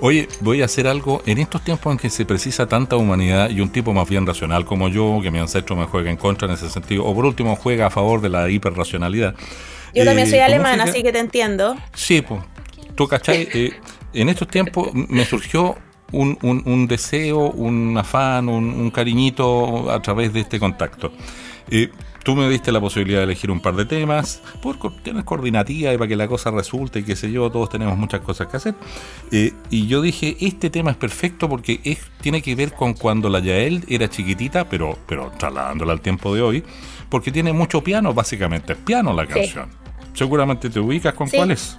Oye, 0.00 0.28
voy 0.40 0.62
a 0.62 0.66
hacer 0.66 0.86
algo 0.86 1.22
en 1.26 1.38
estos 1.38 1.62
tiempos 1.62 1.92
en 1.92 1.98
que 1.98 2.10
se 2.10 2.24
precisa 2.24 2.66
tanta 2.66 2.96
humanidad 2.96 3.50
y 3.50 3.60
un 3.60 3.70
tipo 3.70 3.92
más 3.92 4.08
bien 4.08 4.26
racional 4.26 4.64
como 4.64 4.88
yo, 4.88 5.20
que 5.22 5.30
mi 5.30 5.38
ancestro 5.38 5.76
me 5.76 5.86
juega 5.86 6.10
en 6.10 6.16
contra 6.16 6.48
en 6.48 6.54
ese 6.54 6.68
sentido, 6.70 7.04
o 7.04 7.14
por 7.14 7.24
último 7.24 7.56
juega 7.56 7.86
a 7.86 7.90
favor 7.90 8.20
de 8.20 8.28
la 8.28 8.48
hiperracionalidad. 8.50 9.34
Yo 9.94 10.04
también 10.04 10.26
Eh, 10.26 10.30
soy 10.30 10.38
con 10.38 10.46
alemana, 10.46 10.84
así 10.84 11.02
que 11.02 11.12
te 11.12 11.18
entiendo. 11.18 11.76
Sí, 11.94 12.22
pues, 12.22 12.40
tú 12.94 13.06
cachai, 13.08 13.48
Eh, 13.54 13.72
en 14.14 14.28
estos 14.28 14.48
tiempos 14.48 14.90
me 14.94 15.24
surgió 15.24 15.74
un, 16.12 16.36
un- 16.42 16.62
un 16.66 16.86
deseo, 16.86 17.50
un 17.50 17.96
afán, 17.96 18.48
un, 18.48 18.64
un 18.64 18.90
cariñito 18.90 19.90
a 19.90 20.00
través 20.02 20.32
de 20.32 20.40
este 20.40 20.58
contacto. 20.58 21.12
Eh, 21.70 21.90
tú 22.22 22.34
me 22.36 22.48
diste 22.48 22.70
la 22.72 22.80
posibilidad 22.80 23.18
de 23.20 23.24
elegir 23.24 23.50
un 23.50 23.60
par 23.60 23.74
de 23.76 23.84
temas 23.84 24.42
por 24.62 24.78
cuestiones 24.78 25.24
coordinativas 25.24 25.94
y 25.94 25.98
para 25.98 26.08
que 26.08 26.16
la 26.16 26.28
cosa 26.28 26.50
resulte 26.50 27.00
y 27.00 27.02
qué 27.02 27.16
sé 27.16 27.30
yo, 27.32 27.50
todos 27.50 27.68
tenemos 27.68 27.96
muchas 27.98 28.20
cosas 28.20 28.46
que 28.48 28.56
hacer. 28.56 28.74
Eh, 29.30 29.52
y 29.70 29.86
yo 29.86 30.00
dije, 30.02 30.36
este 30.40 30.70
tema 30.70 30.90
es 30.92 30.96
perfecto 30.96 31.48
porque 31.48 31.80
es, 31.84 31.98
tiene 32.20 32.42
que 32.42 32.54
ver 32.54 32.72
con 32.74 32.94
cuando 32.94 33.28
la 33.28 33.40
Yael 33.40 33.84
era 33.88 34.08
chiquitita, 34.08 34.68
pero, 34.68 34.98
pero 35.06 35.32
trasladándola 35.38 35.92
al 35.92 36.00
tiempo 36.00 36.34
de 36.34 36.42
hoy, 36.42 36.64
porque 37.08 37.30
tiene 37.32 37.52
mucho 37.52 37.82
piano, 37.82 38.14
básicamente 38.14 38.72
es 38.74 38.78
piano 38.78 39.12
la 39.12 39.26
Sí. 39.26 39.32
canción. 39.32 39.68
Seguramente 40.14 40.68
te 40.70 40.78
ubicas 40.80 41.14
con 41.14 41.28
Sí. 41.28 41.36
cuál 41.36 41.50
es. 41.52 41.78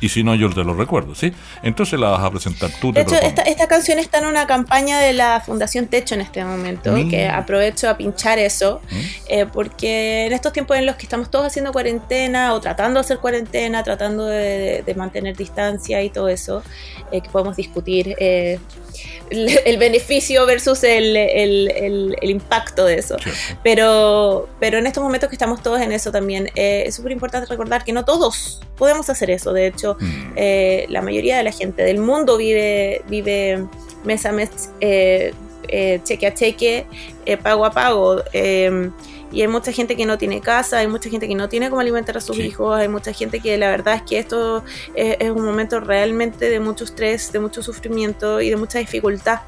Y 0.00 0.08
si 0.08 0.22
no, 0.24 0.34
yo 0.34 0.48
te 0.50 0.64
lo 0.64 0.74
recuerdo, 0.74 1.14
¿sí? 1.14 1.32
Entonces 1.62 2.00
la 2.00 2.08
vas 2.08 2.22
a 2.24 2.30
presentar 2.30 2.70
tú. 2.80 2.92
De 2.92 3.04
te 3.04 3.14
hecho, 3.16 3.22
esta, 3.26 3.42
esta 3.42 3.68
canción 3.68 3.98
está 3.98 4.18
en 4.18 4.26
una 4.26 4.46
campaña 4.46 4.98
de 4.98 5.12
la 5.12 5.40
Fundación 5.40 5.86
Techo 5.88 6.14
en 6.14 6.22
este 6.22 6.42
momento, 6.44 6.92
Mira. 6.92 7.10
que 7.10 7.28
aprovecho 7.28 7.88
a 7.90 7.96
pinchar 7.96 8.38
eso, 8.38 8.80
¿Mm? 8.90 8.96
eh, 9.28 9.46
porque 9.52 10.26
en 10.26 10.32
estos 10.32 10.52
tiempos 10.52 10.76
en 10.78 10.86
los 10.86 10.96
que 10.96 11.02
estamos 11.02 11.30
todos 11.30 11.46
haciendo 11.46 11.72
cuarentena 11.72 12.54
o 12.54 12.60
tratando 12.60 13.00
de 13.00 13.04
hacer 13.04 13.18
cuarentena, 13.18 13.82
tratando 13.82 14.26
de, 14.26 14.82
de- 14.86 14.94
mantener 14.94 15.36
distancia 15.36 16.02
y 16.02 16.10
todo 16.10 16.28
eso, 16.28 16.62
eh, 17.12 17.20
que 17.20 17.28
podemos 17.30 17.56
discutir 17.56 18.14
eh, 18.18 18.58
el, 19.30 19.48
el 19.64 19.76
beneficio 19.78 20.44
versus 20.46 20.82
el, 20.84 21.16
el- 21.16 21.70
el- 22.20 22.30
impacto 22.30 22.84
de 22.84 22.96
eso. 22.98 23.16
Cierto. 23.18 23.40
Pero, 23.62 24.48
pero 24.58 24.78
en 24.78 24.86
estos 24.86 25.02
momentos 25.02 25.28
que 25.28 25.34
estamos 25.36 25.62
todos 25.62 25.80
en 25.80 25.92
eso 25.92 26.10
también, 26.10 26.50
eh, 26.54 26.84
es 26.86 26.94
súper 26.96 27.12
importante 27.12 27.46
recordar 27.48 27.84
que 27.84 27.92
no 27.92 28.04
todos 28.04 28.60
podemos 28.76 29.08
hacer 29.10 29.30
eso. 29.30 29.52
De 29.52 29.66
hecho, 29.66 29.89
Mm. 29.98 30.32
eh, 30.36 30.86
la 30.88 31.02
mayoría 31.02 31.36
de 31.38 31.44
la 31.44 31.52
gente 31.52 31.82
del 31.82 31.98
mundo 31.98 32.36
vive, 32.36 33.02
vive 33.08 33.64
mes 34.04 34.24
a 34.26 34.32
mes, 34.32 34.50
eh, 34.80 35.32
eh, 35.68 36.00
cheque 36.04 36.26
a 36.26 36.34
cheque, 36.34 36.86
eh, 37.26 37.36
pago 37.36 37.64
a 37.64 37.70
pago. 37.70 38.22
eh, 38.32 38.90
y 39.32 39.42
hay 39.42 39.46
mucha 39.46 39.70
gente 39.70 39.94
que 39.94 40.06
no 40.06 40.18
tiene 40.18 40.40
casa, 40.40 40.78
hay 40.78 40.88
mucha 40.88 41.08
gente 41.08 41.28
que 41.28 41.36
no 41.36 41.48
tiene 41.48 41.70
cómo 41.70 41.80
alimentar 41.80 42.16
a 42.16 42.20
sus 42.20 42.34
Sí. 42.34 42.42
hijos, 42.42 42.74
hay 42.76 42.88
mucha 42.88 43.12
gente 43.12 43.38
que 43.38 43.56
la 43.58 43.70
verdad 43.70 43.94
es 43.94 44.02
que 44.02 44.18
esto 44.18 44.64
es, 44.96 45.18
es 45.20 45.30
un 45.30 45.44
momento 45.44 45.78
realmente 45.78 46.50
de 46.50 46.58
mucho 46.58 46.82
estrés, 46.82 47.30
de 47.30 47.38
mucho 47.38 47.62
sufrimiento 47.62 48.40
y 48.40 48.50
de 48.50 48.56
mucha 48.56 48.80
dificultad. 48.80 49.38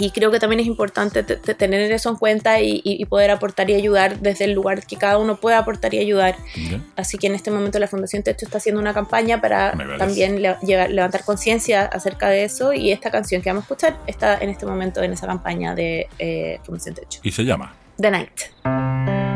Y 0.00 0.10
creo 0.10 0.30
que 0.30 0.38
también 0.40 0.60
es 0.60 0.66
importante 0.66 1.22
te- 1.22 1.36
te- 1.36 1.54
tener 1.54 1.92
eso 1.92 2.08
en 2.10 2.16
cuenta 2.16 2.60
y, 2.60 2.80
y- 2.84 3.04
poder 3.04 3.30
aportar 3.30 3.68
y 3.70 3.74
ayudar 3.74 4.18
desde 4.20 4.46
el 4.46 4.52
lugar 4.52 4.86
que 4.86 4.96
cada 4.96 5.18
uno 5.18 5.36
puede 5.36 5.56
aportar 5.56 5.92
y 5.94 5.98
ayudar. 5.98 6.36
¿Ya? 6.56 6.80
Así 6.96 7.18
que 7.18 7.26
en 7.26 7.34
este 7.34 7.50
momento 7.50 7.78
la 7.78 7.86
Fundación 7.86 8.22
Techo 8.22 8.46
está 8.46 8.58
haciendo 8.58 8.80
una 8.80 8.94
campaña 8.94 9.40
para 9.40 9.72
también 9.98 10.40
le- 10.42 10.56
levantar 10.88 11.24
conciencia 11.24 11.84
acerca 11.84 12.28
de 12.30 12.44
eso 12.44 12.72
y 12.72 12.90
esta 12.92 13.10
canción 13.10 13.42
que 13.42 13.50
vamos 13.50 13.62
a 13.62 13.66
escuchar 13.66 13.96
está 14.06 14.38
en 14.38 14.48
este 14.50 14.66
momento 14.66 15.02
en 15.02 15.12
esa 15.12 15.26
campaña 15.26 15.74
de 15.74 16.08
eh, 16.18 16.58
Fundación 16.64 16.94
Techo. 16.94 17.20
Y 17.22 17.30
se 17.32 17.44
llama. 17.44 17.74
The 18.00 18.10
Night. 18.10 19.29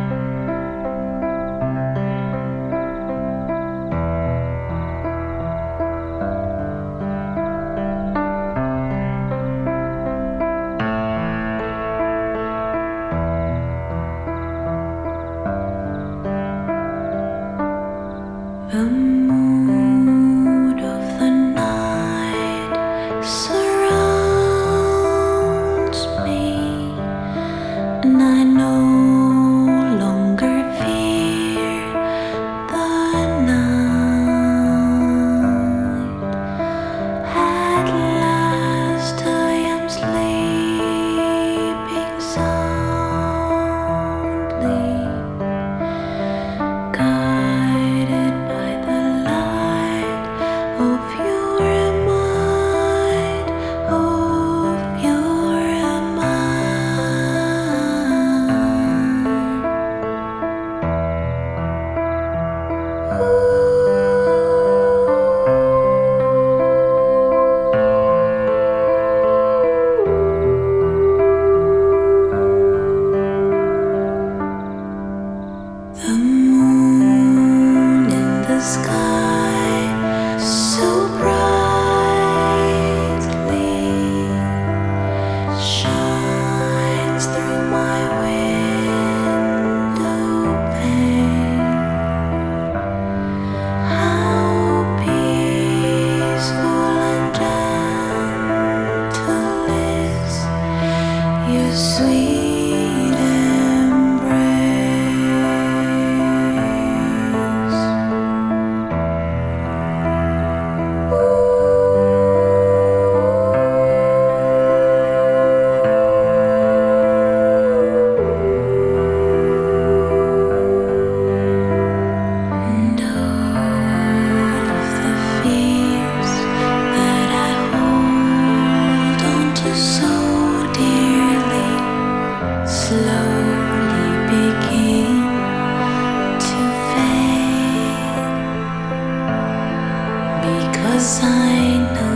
sign 141.05 142.14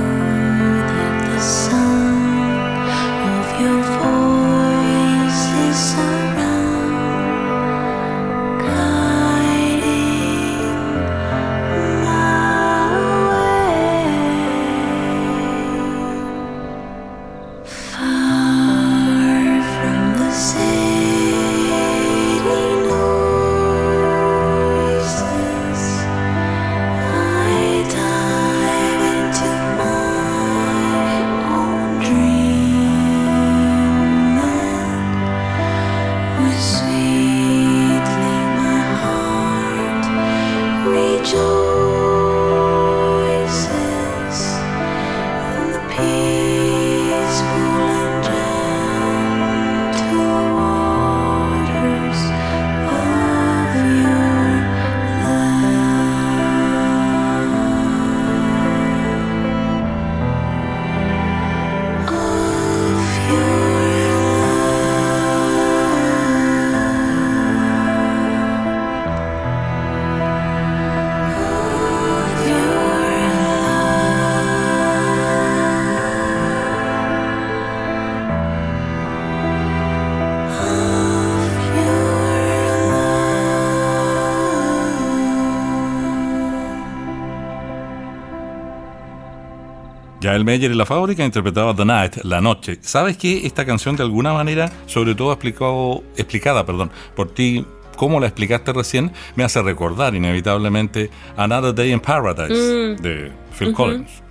El 90.35 90.45
Meyer 90.45 90.71
y 90.71 90.75
la 90.75 90.87
fábrica 90.87 91.25
interpretaba 91.25 91.75
The 91.75 91.85
Night, 91.85 92.17
La 92.25 92.41
Noche. 92.41 92.79
¿Sabes 92.81 93.17
que 93.17 93.47
esta 93.47 93.65
canción 93.65 93.97
de 93.97 94.03
alguna 94.03 94.33
manera, 94.33 94.71
sobre 94.87 95.15
todo 95.15 95.33
explicado, 95.33 96.03
explicada 96.17 96.65
perdón, 96.67 96.91
por 97.15 97.33
ti, 97.33 97.65
como 97.97 98.21
la 98.21 98.27
explicaste 98.27 98.73
recién, 98.73 99.13
me 99.35 99.45
hace 99.45 99.61
recordar 99.63 100.15
inevitablemente 100.15 101.11
Another 101.37 101.75
Day 101.75 101.93
in 101.93 102.01
Paradise 102.01 102.55
mm. 102.55 103.03
de 103.03 103.33
Phil 103.59 103.73
Collins? 103.73 104.23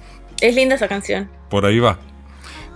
Es 0.42 0.56
linda 0.56 0.76
esa 0.76 0.88
canción. 0.88 1.30
Por 1.50 1.66
ahí 1.66 1.80
va. 1.80 2.00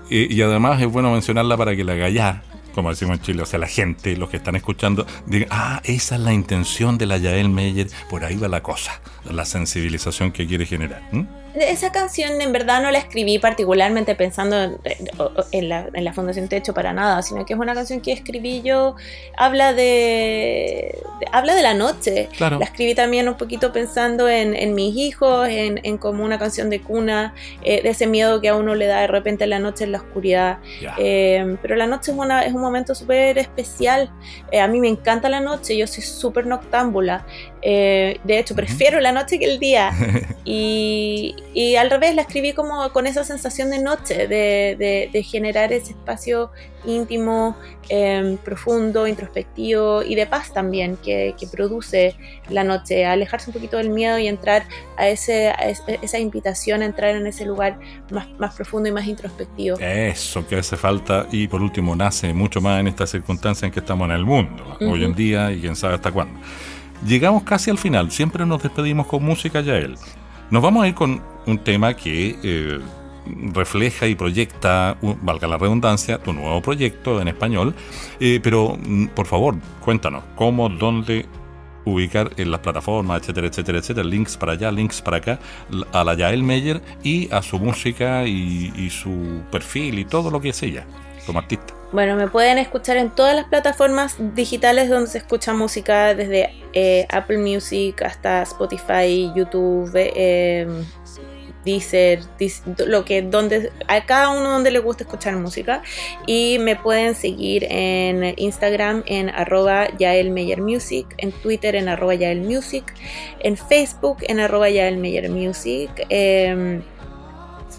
Y, 0.09 0.41
además 0.41 0.81
es 0.81 0.91
bueno 0.91 1.11
mencionarla 1.13 1.55
para 1.55 1.73
que 1.73 1.85
la 1.85 1.95
gallá, 1.95 2.43
como 2.75 2.89
decimos 2.89 3.19
en 3.19 3.23
Chile, 3.23 3.43
o 3.43 3.45
sea, 3.45 3.59
la 3.59 3.67
gente, 3.67 4.17
los 4.17 4.29
que 4.29 4.35
están 4.35 4.57
escuchando, 4.57 5.05
digan, 5.25 5.47
ah, 5.51 5.79
esa 5.85 6.15
es 6.15 6.21
la 6.21 6.33
intención 6.33 6.97
de 6.97 7.05
la 7.05 7.17
Yael 7.17 7.47
Meyer, 7.47 7.87
por 8.09 8.25
ahí 8.25 8.35
va 8.35 8.49
la 8.49 8.61
cosa, 8.61 8.99
la 9.23 9.45
sensibilización 9.45 10.33
que 10.33 10.45
quiere 10.45 10.65
generar. 10.65 11.01
Esa 11.53 11.91
canción 11.91 12.39
en 12.39 12.51
verdad 12.51 12.81
no 12.81 12.91
la 12.91 12.99
escribí 12.99 13.37
particularmente 13.39 14.15
pensando 14.15 14.79
en, 15.51 15.69
la, 15.69 16.13
Fundación 16.13 16.47
Techo 16.47 16.73
para 16.73 16.93
nada, 16.93 17.21
sino 17.21 17.45
que 17.45 17.53
es 17.53 17.59
una 17.59 17.73
canción 17.73 18.01
que 18.01 18.11
escribí 18.11 18.61
yo, 18.61 18.95
habla 19.37 19.73
de, 19.73 20.97
habla 21.31 21.55
de 21.55 21.61
la 21.61 21.73
noche. 21.73 22.29
La 22.39 22.63
escribí 22.63 22.95
también 22.95 23.27
un 23.27 23.35
poquito 23.35 23.71
pensando 23.73 24.29
en, 24.29 24.73
mis 24.75 24.95
hijos, 24.95 25.47
en, 25.49 25.97
como 25.97 26.23
una 26.23 26.39
canción 26.39 26.69
de 26.69 26.81
cuna, 26.81 27.33
eh, 27.63 27.81
de 27.81 27.89
ese 27.89 28.07
miedo 28.07 28.41
que 28.41 28.49
a 28.49 28.55
uno 28.55 28.75
le 28.75 28.87
da 28.87 29.01
de 29.01 29.07
repente 29.07 29.43
en 29.43 29.49
la 29.49 29.59
noche 29.59 29.83
en 29.83 29.91
la 29.91 29.97
oscuridad. 29.97 30.59
Eh, 30.97 31.57
pero 31.61 31.75
la 31.75 31.87
noche 31.87 32.11
es, 32.11 32.17
una, 32.17 32.45
es 32.45 32.53
un 32.53 32.61
momento 32.61 32.95
súper 32.95 33.37
especial. 33.37 34.09
Eh, 34.51 34.59
a 34.59 34.67
mí 34.67 34.79
me 34.79 34.87
encanta 34.87 35.29
la 35.29 35.41
noche, 35.41 35.77
yo 35.77 35.87
soy 35.87 36.03
súper 36.03 36.45
noctámbula. 36.45 37.25
De 37.61 38.39
hecho, 38.39 38.55
prefiero 38.55 38.99
la 38.99 39.11
noche 39.11 39.39
que 39.39 39.45
el 39.45 39.59
día. 39.59 39.91
y, 40.45 41.35
y 41.53 41.75
al 41.75 41.89
revés, 41.89 42.15
la 42.15 42.23
escribí 42.23 42.53
como 42.53 42.91
con 42.91 43.07
esa 43.07 43.23
sensación 43.23 43.69
de 43.69 43.79
noche, 43.79 44.27
de, 44.27 45.23
generar 45.23 45.73
ese 45.73 45.91
espacio 45.91 46.51
íntimo, 46.85 47.55
em, 47.89 48.37
profundo, 48.37 49.05
introspectivo 49.05 50.01
y 50.01 50.15
de 50.15 50.25
paz 50.25 50.51
también 50.53 50.97
que, 50.97 51.35
produce 51.51 52.15
la 52.49 52.63
noche, 52.63 53.05
alejarse 53.05 53.49
un 53.49 53.53
poquito 53.53 53.77
del 53.77 53.89
miedo 53.89 54.17
y 54.17 54.27
entrar 54.27 54.63
a, 54.97 55.07
ese, 55.09 55.53
esa 56.01 56.19
invitación 56.19 56.81
a 56.81 56.85
entrar 56.85 57.15
en 57.15 57.27
ese 57.27 57.45
lugar 57.45 57.77
más, 58.09 58.55
profundo 58.55 58.89
y 58.89 58.91
más 58.91 59.05
introspectivo. 59.05 59.77
Eso 59.79 60.47
que 60.47 60.55
hace 60.55 60.77
falta 60.77 61.27
y 61.31 61.47
por 61.47 61.61
último 61.61 61.95
nace 61.95 62.33
mucho 62.33 62.61
más 62.61 62.79
en 62.79 62.87
esta 62.87 63.05
circunstancia 63.05 63.65
en 63.65 63.71
que 63.71 63.81
estamos 63.81 64.05
en 64.05 64.15
el 64.15 64.25
mundo, 64.25 64.77
hoy 64.79 65.03
en 65.03 65.13
día 65.13 65.51
y 65.51 65.59
quién 65.59 65.75
sabe 65.75 65.95
hasta 65.95 66.11
cuándo. 66.11 66.39
Llegamos 67.05 67.43
casi 67.43 67.71
al 67.71 67.79
final, 67.79 68.11
siempre 68.11 68.45
nos 68.45 68.61
despedimos 68.61 69.07
con 69.07 69.23
música, 69.23 69.61
Yael. 69.61 69.95
Nos 70.51 70.61
vamos 70.61 70.83
a 70.83 70.87
ir 70.87 70.93
con 70.93 71.21
un 71.47 71.57
tema 71.57 71.95
que 71.95 72.37
eh, 72.43 72.79
refleja 73.53 74.05
y 74.05 74.13
proyecta, 74.13 74.97
valga 75.21 75.47
la 75.47 75.57
redundancia, 75.57 76.19
tu 76.19 76.31
nuevo 76.31 76.61
proyecto 76.61 77.19
en 77.19 77.27
español. 77.27 77.73
Eh, 78.19 78.39
pero, 78.43 78.77
mm, 78.77 79.07
por 79.07 79.25
favor, 79.25 79.55
cuéntanos, 79.83 80.23
¿cómo, 80.35 80.69
dónde 80.69 81.25
ubicar 81.85 82.29
en 82.37 82.51
las 82.51 82.59
plataformas, 82.59 83.21
etcétera, 83.21 83.47
etcétera, 83.47 83.79
etcétera, 83.79 84.07
links 84.07 84.37
para 84.37 84.51
allá, 84.51 84.71
links 84.71 85.01
para 85.01 85.17
acá, 85.17 85.39
a 85.91 86.03
la 86.03 86.13
Yael 86.13 86.43
Meyer 86.43 86.83
y 87.03 87.31
a 87.33 87.41
su 87.41 87.57
música 87.57 88.27
y, 88.27 88.71
y 88.75 88.91
su 88.91 89.41
perfil 89.51 89.97
y 89.97 90.05
todo 90.05 90.29
lo 90.29 90.39
que 90.39 90.49
es 90.49 90.61
ella 90.61 90.85
Bueno, 91.91 92.15
me 92.15 92.27
pueden 92.29 92.57
escuchar 92.57 92.97
en 92.97 93.09
todas 93.09 93.35
las 93.35 93.45
plataformas 93.45 94.15
digitales 94.33 94.89
donde 94.89 95.09
se 95.09 95.17
escucha 95.17 95.53
música, 95.53 96.15
desde 96.15 96.49
eh, 96.73 97.05
Apple 97.09 97.37
Music 97.37 98.01
hasta 98.01 98.43
Spotify, 98.43 99.31
YouTube, 99.35 99.91
eh, 99.93 100.65
Deezer, 101.65 102.21
lo 102.87 103.05
que 103.05 103.21
donde 103.21 103.71
a 103.87 104.05
cada 104.05 104.29
uno 104.29 104.49
donde 104.51 104.71
le 104.71 104.79
gusta 104.79 105.03
escuchar 105.03 105.35
música 105.35 105.83
y 106.25 106.57
me 106.59 106.75
pueden 106.75 107.13
seguir 107.13 107.67
en 107.69 108.33
Instagram 108.37 109.03
en 109.05 109.29
arroba 109.29 109.87
Music, 110.57 111.07
en 111.17 111.31
Twitter 111.31 111.75
en 111.75 111.89
arroba 111.89 112.15
Music, 112.35 112.85
en 113.41 113.57
Facebook 113.57 114.17
en 114.21 114.39
arroba 114.39 114.67
Music. 115.29 115.91
Eh, 116.09 116.81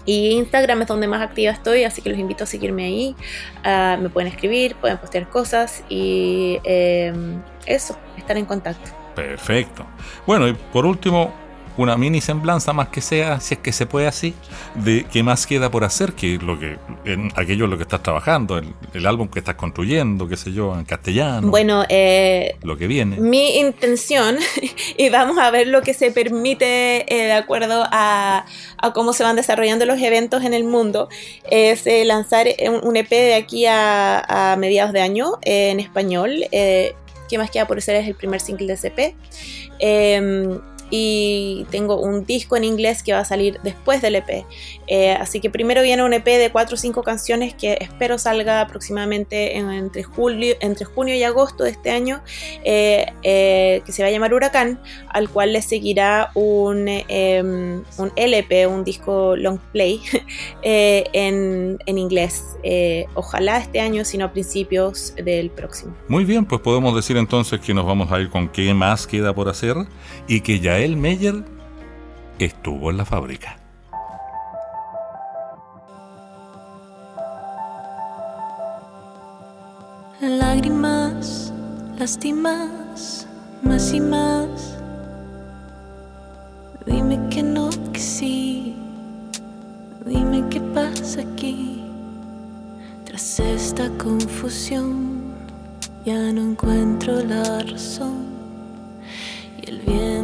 y 0.05 0.31
Instagram 0.31 0.81
es 0.81 0.87
donde 0.87 1.07
más 1.07 1.21
activa 1.21 1.51
estoy, 1.51 1.83
así 1.83 2.01
que 2.01 2.09
los 2.09 2.19
invito 2.19 2.43
a 2.43 2.47
seguirme 2.47 2.85
ahí. 2.85 3.15
Ah, 3.63 3.97
me 4.01 4.09
pueden 4.09 4.31
escribir, 4.31 4.75
pueden 4.75 4.97
postear 4.97 5.29
cosas 5.29 5.83
y 5.89 6.59
em, 6.63 7.41
eso, 7.65 7.97
estar 8.17 8.37
en 8.37 8.45
contacto. 8.45 8.91
Perfecto. 9.15 9.85
Bueno, 10.25 10.47
y 10.47 10.53
por 10.53 10.85
último, 10.85 11.33
una 11.77 11.97
mini 11.97 12.21
semblanza 12.21 12.73
más 12.73 12.89
que 12.89 13.01
sea, 13.01 13.39
si 13.39 13.55
es 13.55 13.59
que 13.59 13.71
se 13.71 13.85
puede 13.85 14.07
así, 14.07 14.33
de 14.75 15.05
qué 15.11 15.23
más 15.23 15.47
queda 15.47 15.71
por 15.71 15.83
hacer, 15.83 16.13
que 16.13 16.37
lo 16.37 16.59
que 16.59 16.77
en 17.05 17.31
aquello 17.35 17.65
en 17.65 17.71
lo 17.71 17.77
que 17.77 17.83
estás 17.83 18.03
trabajando, 18.03 18.57
el, 18.57 19.05
álbum 19.05 19.27
que 19.27 19.39
estás 19.39 19.55
construyendo, 19.55 20.27
qué 20.27 20.37
sé 20.37 20.51
yo, 20.53 20.77
en 20.77 20.85
castellano. 20.85 21.49
Bueno, 21.49 21.83
eh, 21.89 22.55
lo 22.61 22.77
que 22.77 22.87
viene. 22.87 23.17
Mi 23.17 23.57
intención, 23.57 24.37
y 24.97 25.09
vamos 25.09 25.37
a 25.37 25.51
ver 25.51 25.67
lo 25.67 25.81
que 25.81 25.93
se 25.93 26.11
permite 26.11 27.13
eh, 27.13 27.25
de 27.25 27.33
acuerdo 27.33 27.85
a, 27.91 28.45
cómo 28.93 29.13
se 29.13 29.23
van 29.23 29.35
desarrollando 29.35 29.85
los 29.85 29.99
eventos 30.01 30.43
en 30.43 30.53
el 30.53 30.63
mundo, 30.63 31.09
es 31.49 31.87
eh, 31.87 32.05
lanzar 32.05 32.47
un, 32.83 32.95
EP 32.95 33.09
de 33.09 33.35
aquí 33.35 33.65
a, 33.67 34.55
mediados 34.59 34.93
de 34.93 35.01
año 35.01 35.39
en 35.41 35.79
español. 35.79 36.45
¿Qué 37.29 37.37
más 37.37 37.49
queda 37.49 37.65
por 37.65 37.77
hacer? 37.77 37.95
Es 37.95 38.07
el 38.07 38.15
primer 38.15 38.41
single 38.41 38.75
de 38.75 39.15
em, 39.79 40.59
y 40.95 41.65
tengo 41.71 41.99
un 41.99 42.23
disco 42.23 42.55
en 42.55 42.63
inglés 42.63 43.01
que 43.01 43.13
va 43.13 43.19
a 43.21 43.25
salir 43.25 43.59
después 43.63 43.99
del 44.03 44.13
EP. 44.17 44.45
Eh, 44.85 45.13
así 45.13 45.39
que 45.39 45.49
primero 45.49 45.81
viene 45.81 46.03
un 46.03 46.13
EP 46.13 46.23
de 46.23 46.51
4 46.51 46.75
o 46.75 46.77
5 46.77 47.01
canciones 47.01 47.55
que 47.55 47.79
espero 47.81 48.19
salga 48.19 48.61
aproximadamente 48.61 49.57
entre, 49.57 50.03
julio, 50.03 50.53
entre 50.59 50.85
junio 50.85 51.15
y 51.15 51.23
agosto 51.23 51.63
de 51.63 51.71
este 51.71 51.89
año, 51.89 52.21
eh, 52.63 53.07
eh, 53.23 53.81
que 53.87 53.91
se 53.91 54.03
va 54.03 54.09
a 54.09 54.11
llamar 54.11 54.35
Huracán, 54.35 54.79
al 55.09 55.29
cual 55.29 55.53
le 55.53 55.63
seguirá 55.63 56.29
un, 56.35 56.87
em, 56.87 57.81
un 57.97 58.11
LP, 58.15 58.67
un 58.67 58.83
disco 58.83 59.35
long 59.35 59.57
play 59.71 59.99
en, 60.61 61.79
en, 61.87 61.97
inglés. 61.97 62.43
ojalá 63.15 63.57
este 63.57 63.79
año, 63.79 64.05
sino 64.05 64.25
a 64.25 64.31
principios 64.31 65.15
del 65.15 65.49
próximo. 65.49 65.95
Muy 66.07 66.23
bien, 66.23 66.45
pues 66.45 66.61
podemos 66.61 66.95
decir 66.95 67.17
entonces 67.17 67.59
que 67.61 67.73
nos 67.73 67.87
vamos 67.87 68.11
a 68.11 68.19
ir 68.19 68.29
con 68.29 68.47
qué 68.47 68.75
más 68.75 69.07
queda 69.07 69.33
por 69.33 69.49
hacer 69.49 69.75
y 70.27 70.41
que 70.41 70.59
ya 70.59 70.82
Rafael 70.83 70.97
Meyer 70.97 71.45
estuvo 72.39 72.91
en 72.91 72.97
la 72.97 73.05
fábrica. 73.05 73.55
Lágrimas, 80.19 81.53
lástimas, 81.97 83.25
más 83.61 83.93
y 83.93 84.01
más. 84.01 84.77
Dime 86.85 87.29
que 87.29 87.41
no, 87.41 87.69
que 87.93 87.99
sí. 88.01 88.75
Dime 90.05 90.43
qué 90.49 90.59
pasa 90.59 91.21
aquí. 91.21 91.81
Tras 93.05 93.39
esta 93.39 93.89
confusión, 93.91 95.33
ya 96.05 96.33
no 96.33 96.41
encuentro 96.41 97.23
la 97.23 97.59
razón. 97.59 98.25
Y 99.61 99.69
el 99.69 99.79
bien 99.79 100.22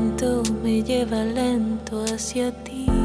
lleva 0.84 1.24
lento 1.24 2.04
hacia 2.06 2.52
ti. 2.64 2.99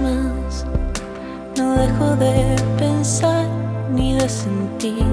No 0.00 1.74
dejo 1.74 2.14
de 2.16 2.56
pensar 2.78 3.46
ni 3.92 4.14
de 4.14 4.28
sentir. 4.28 5.04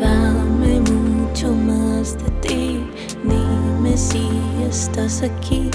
Dame 0.00 0.80
mucho 0.80 1.52
más 1.52 2.16
de 2.18 2.30
ti. 2.40 2.90
Dime 3.22 3.96
si 3.96 4.28
estás 4.68 5.22
aquí. 5.22 5.70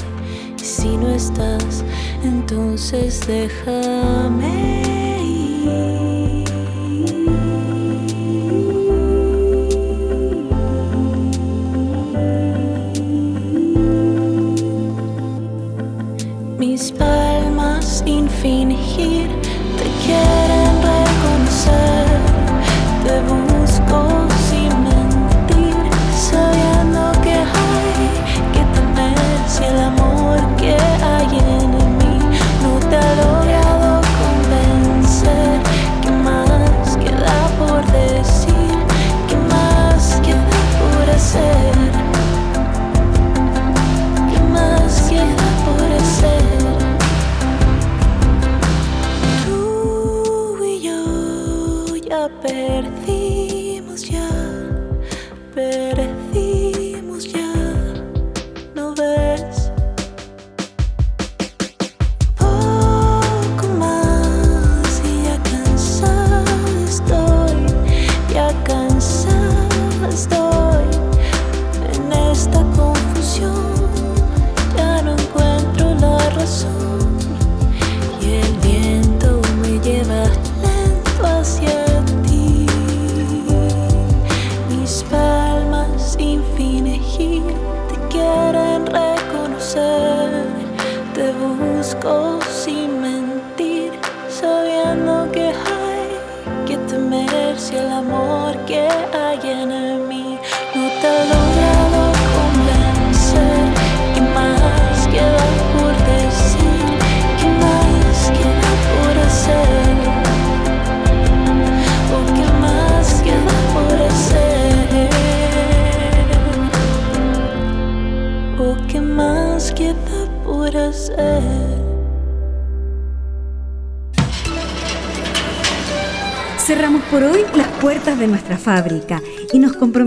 Y 0.59 0.63
si 0.63 0.97
no 0.97 1.07
estás, 1.09 1.85
entonces 2.23 3.25
déjame. 3.25 4.72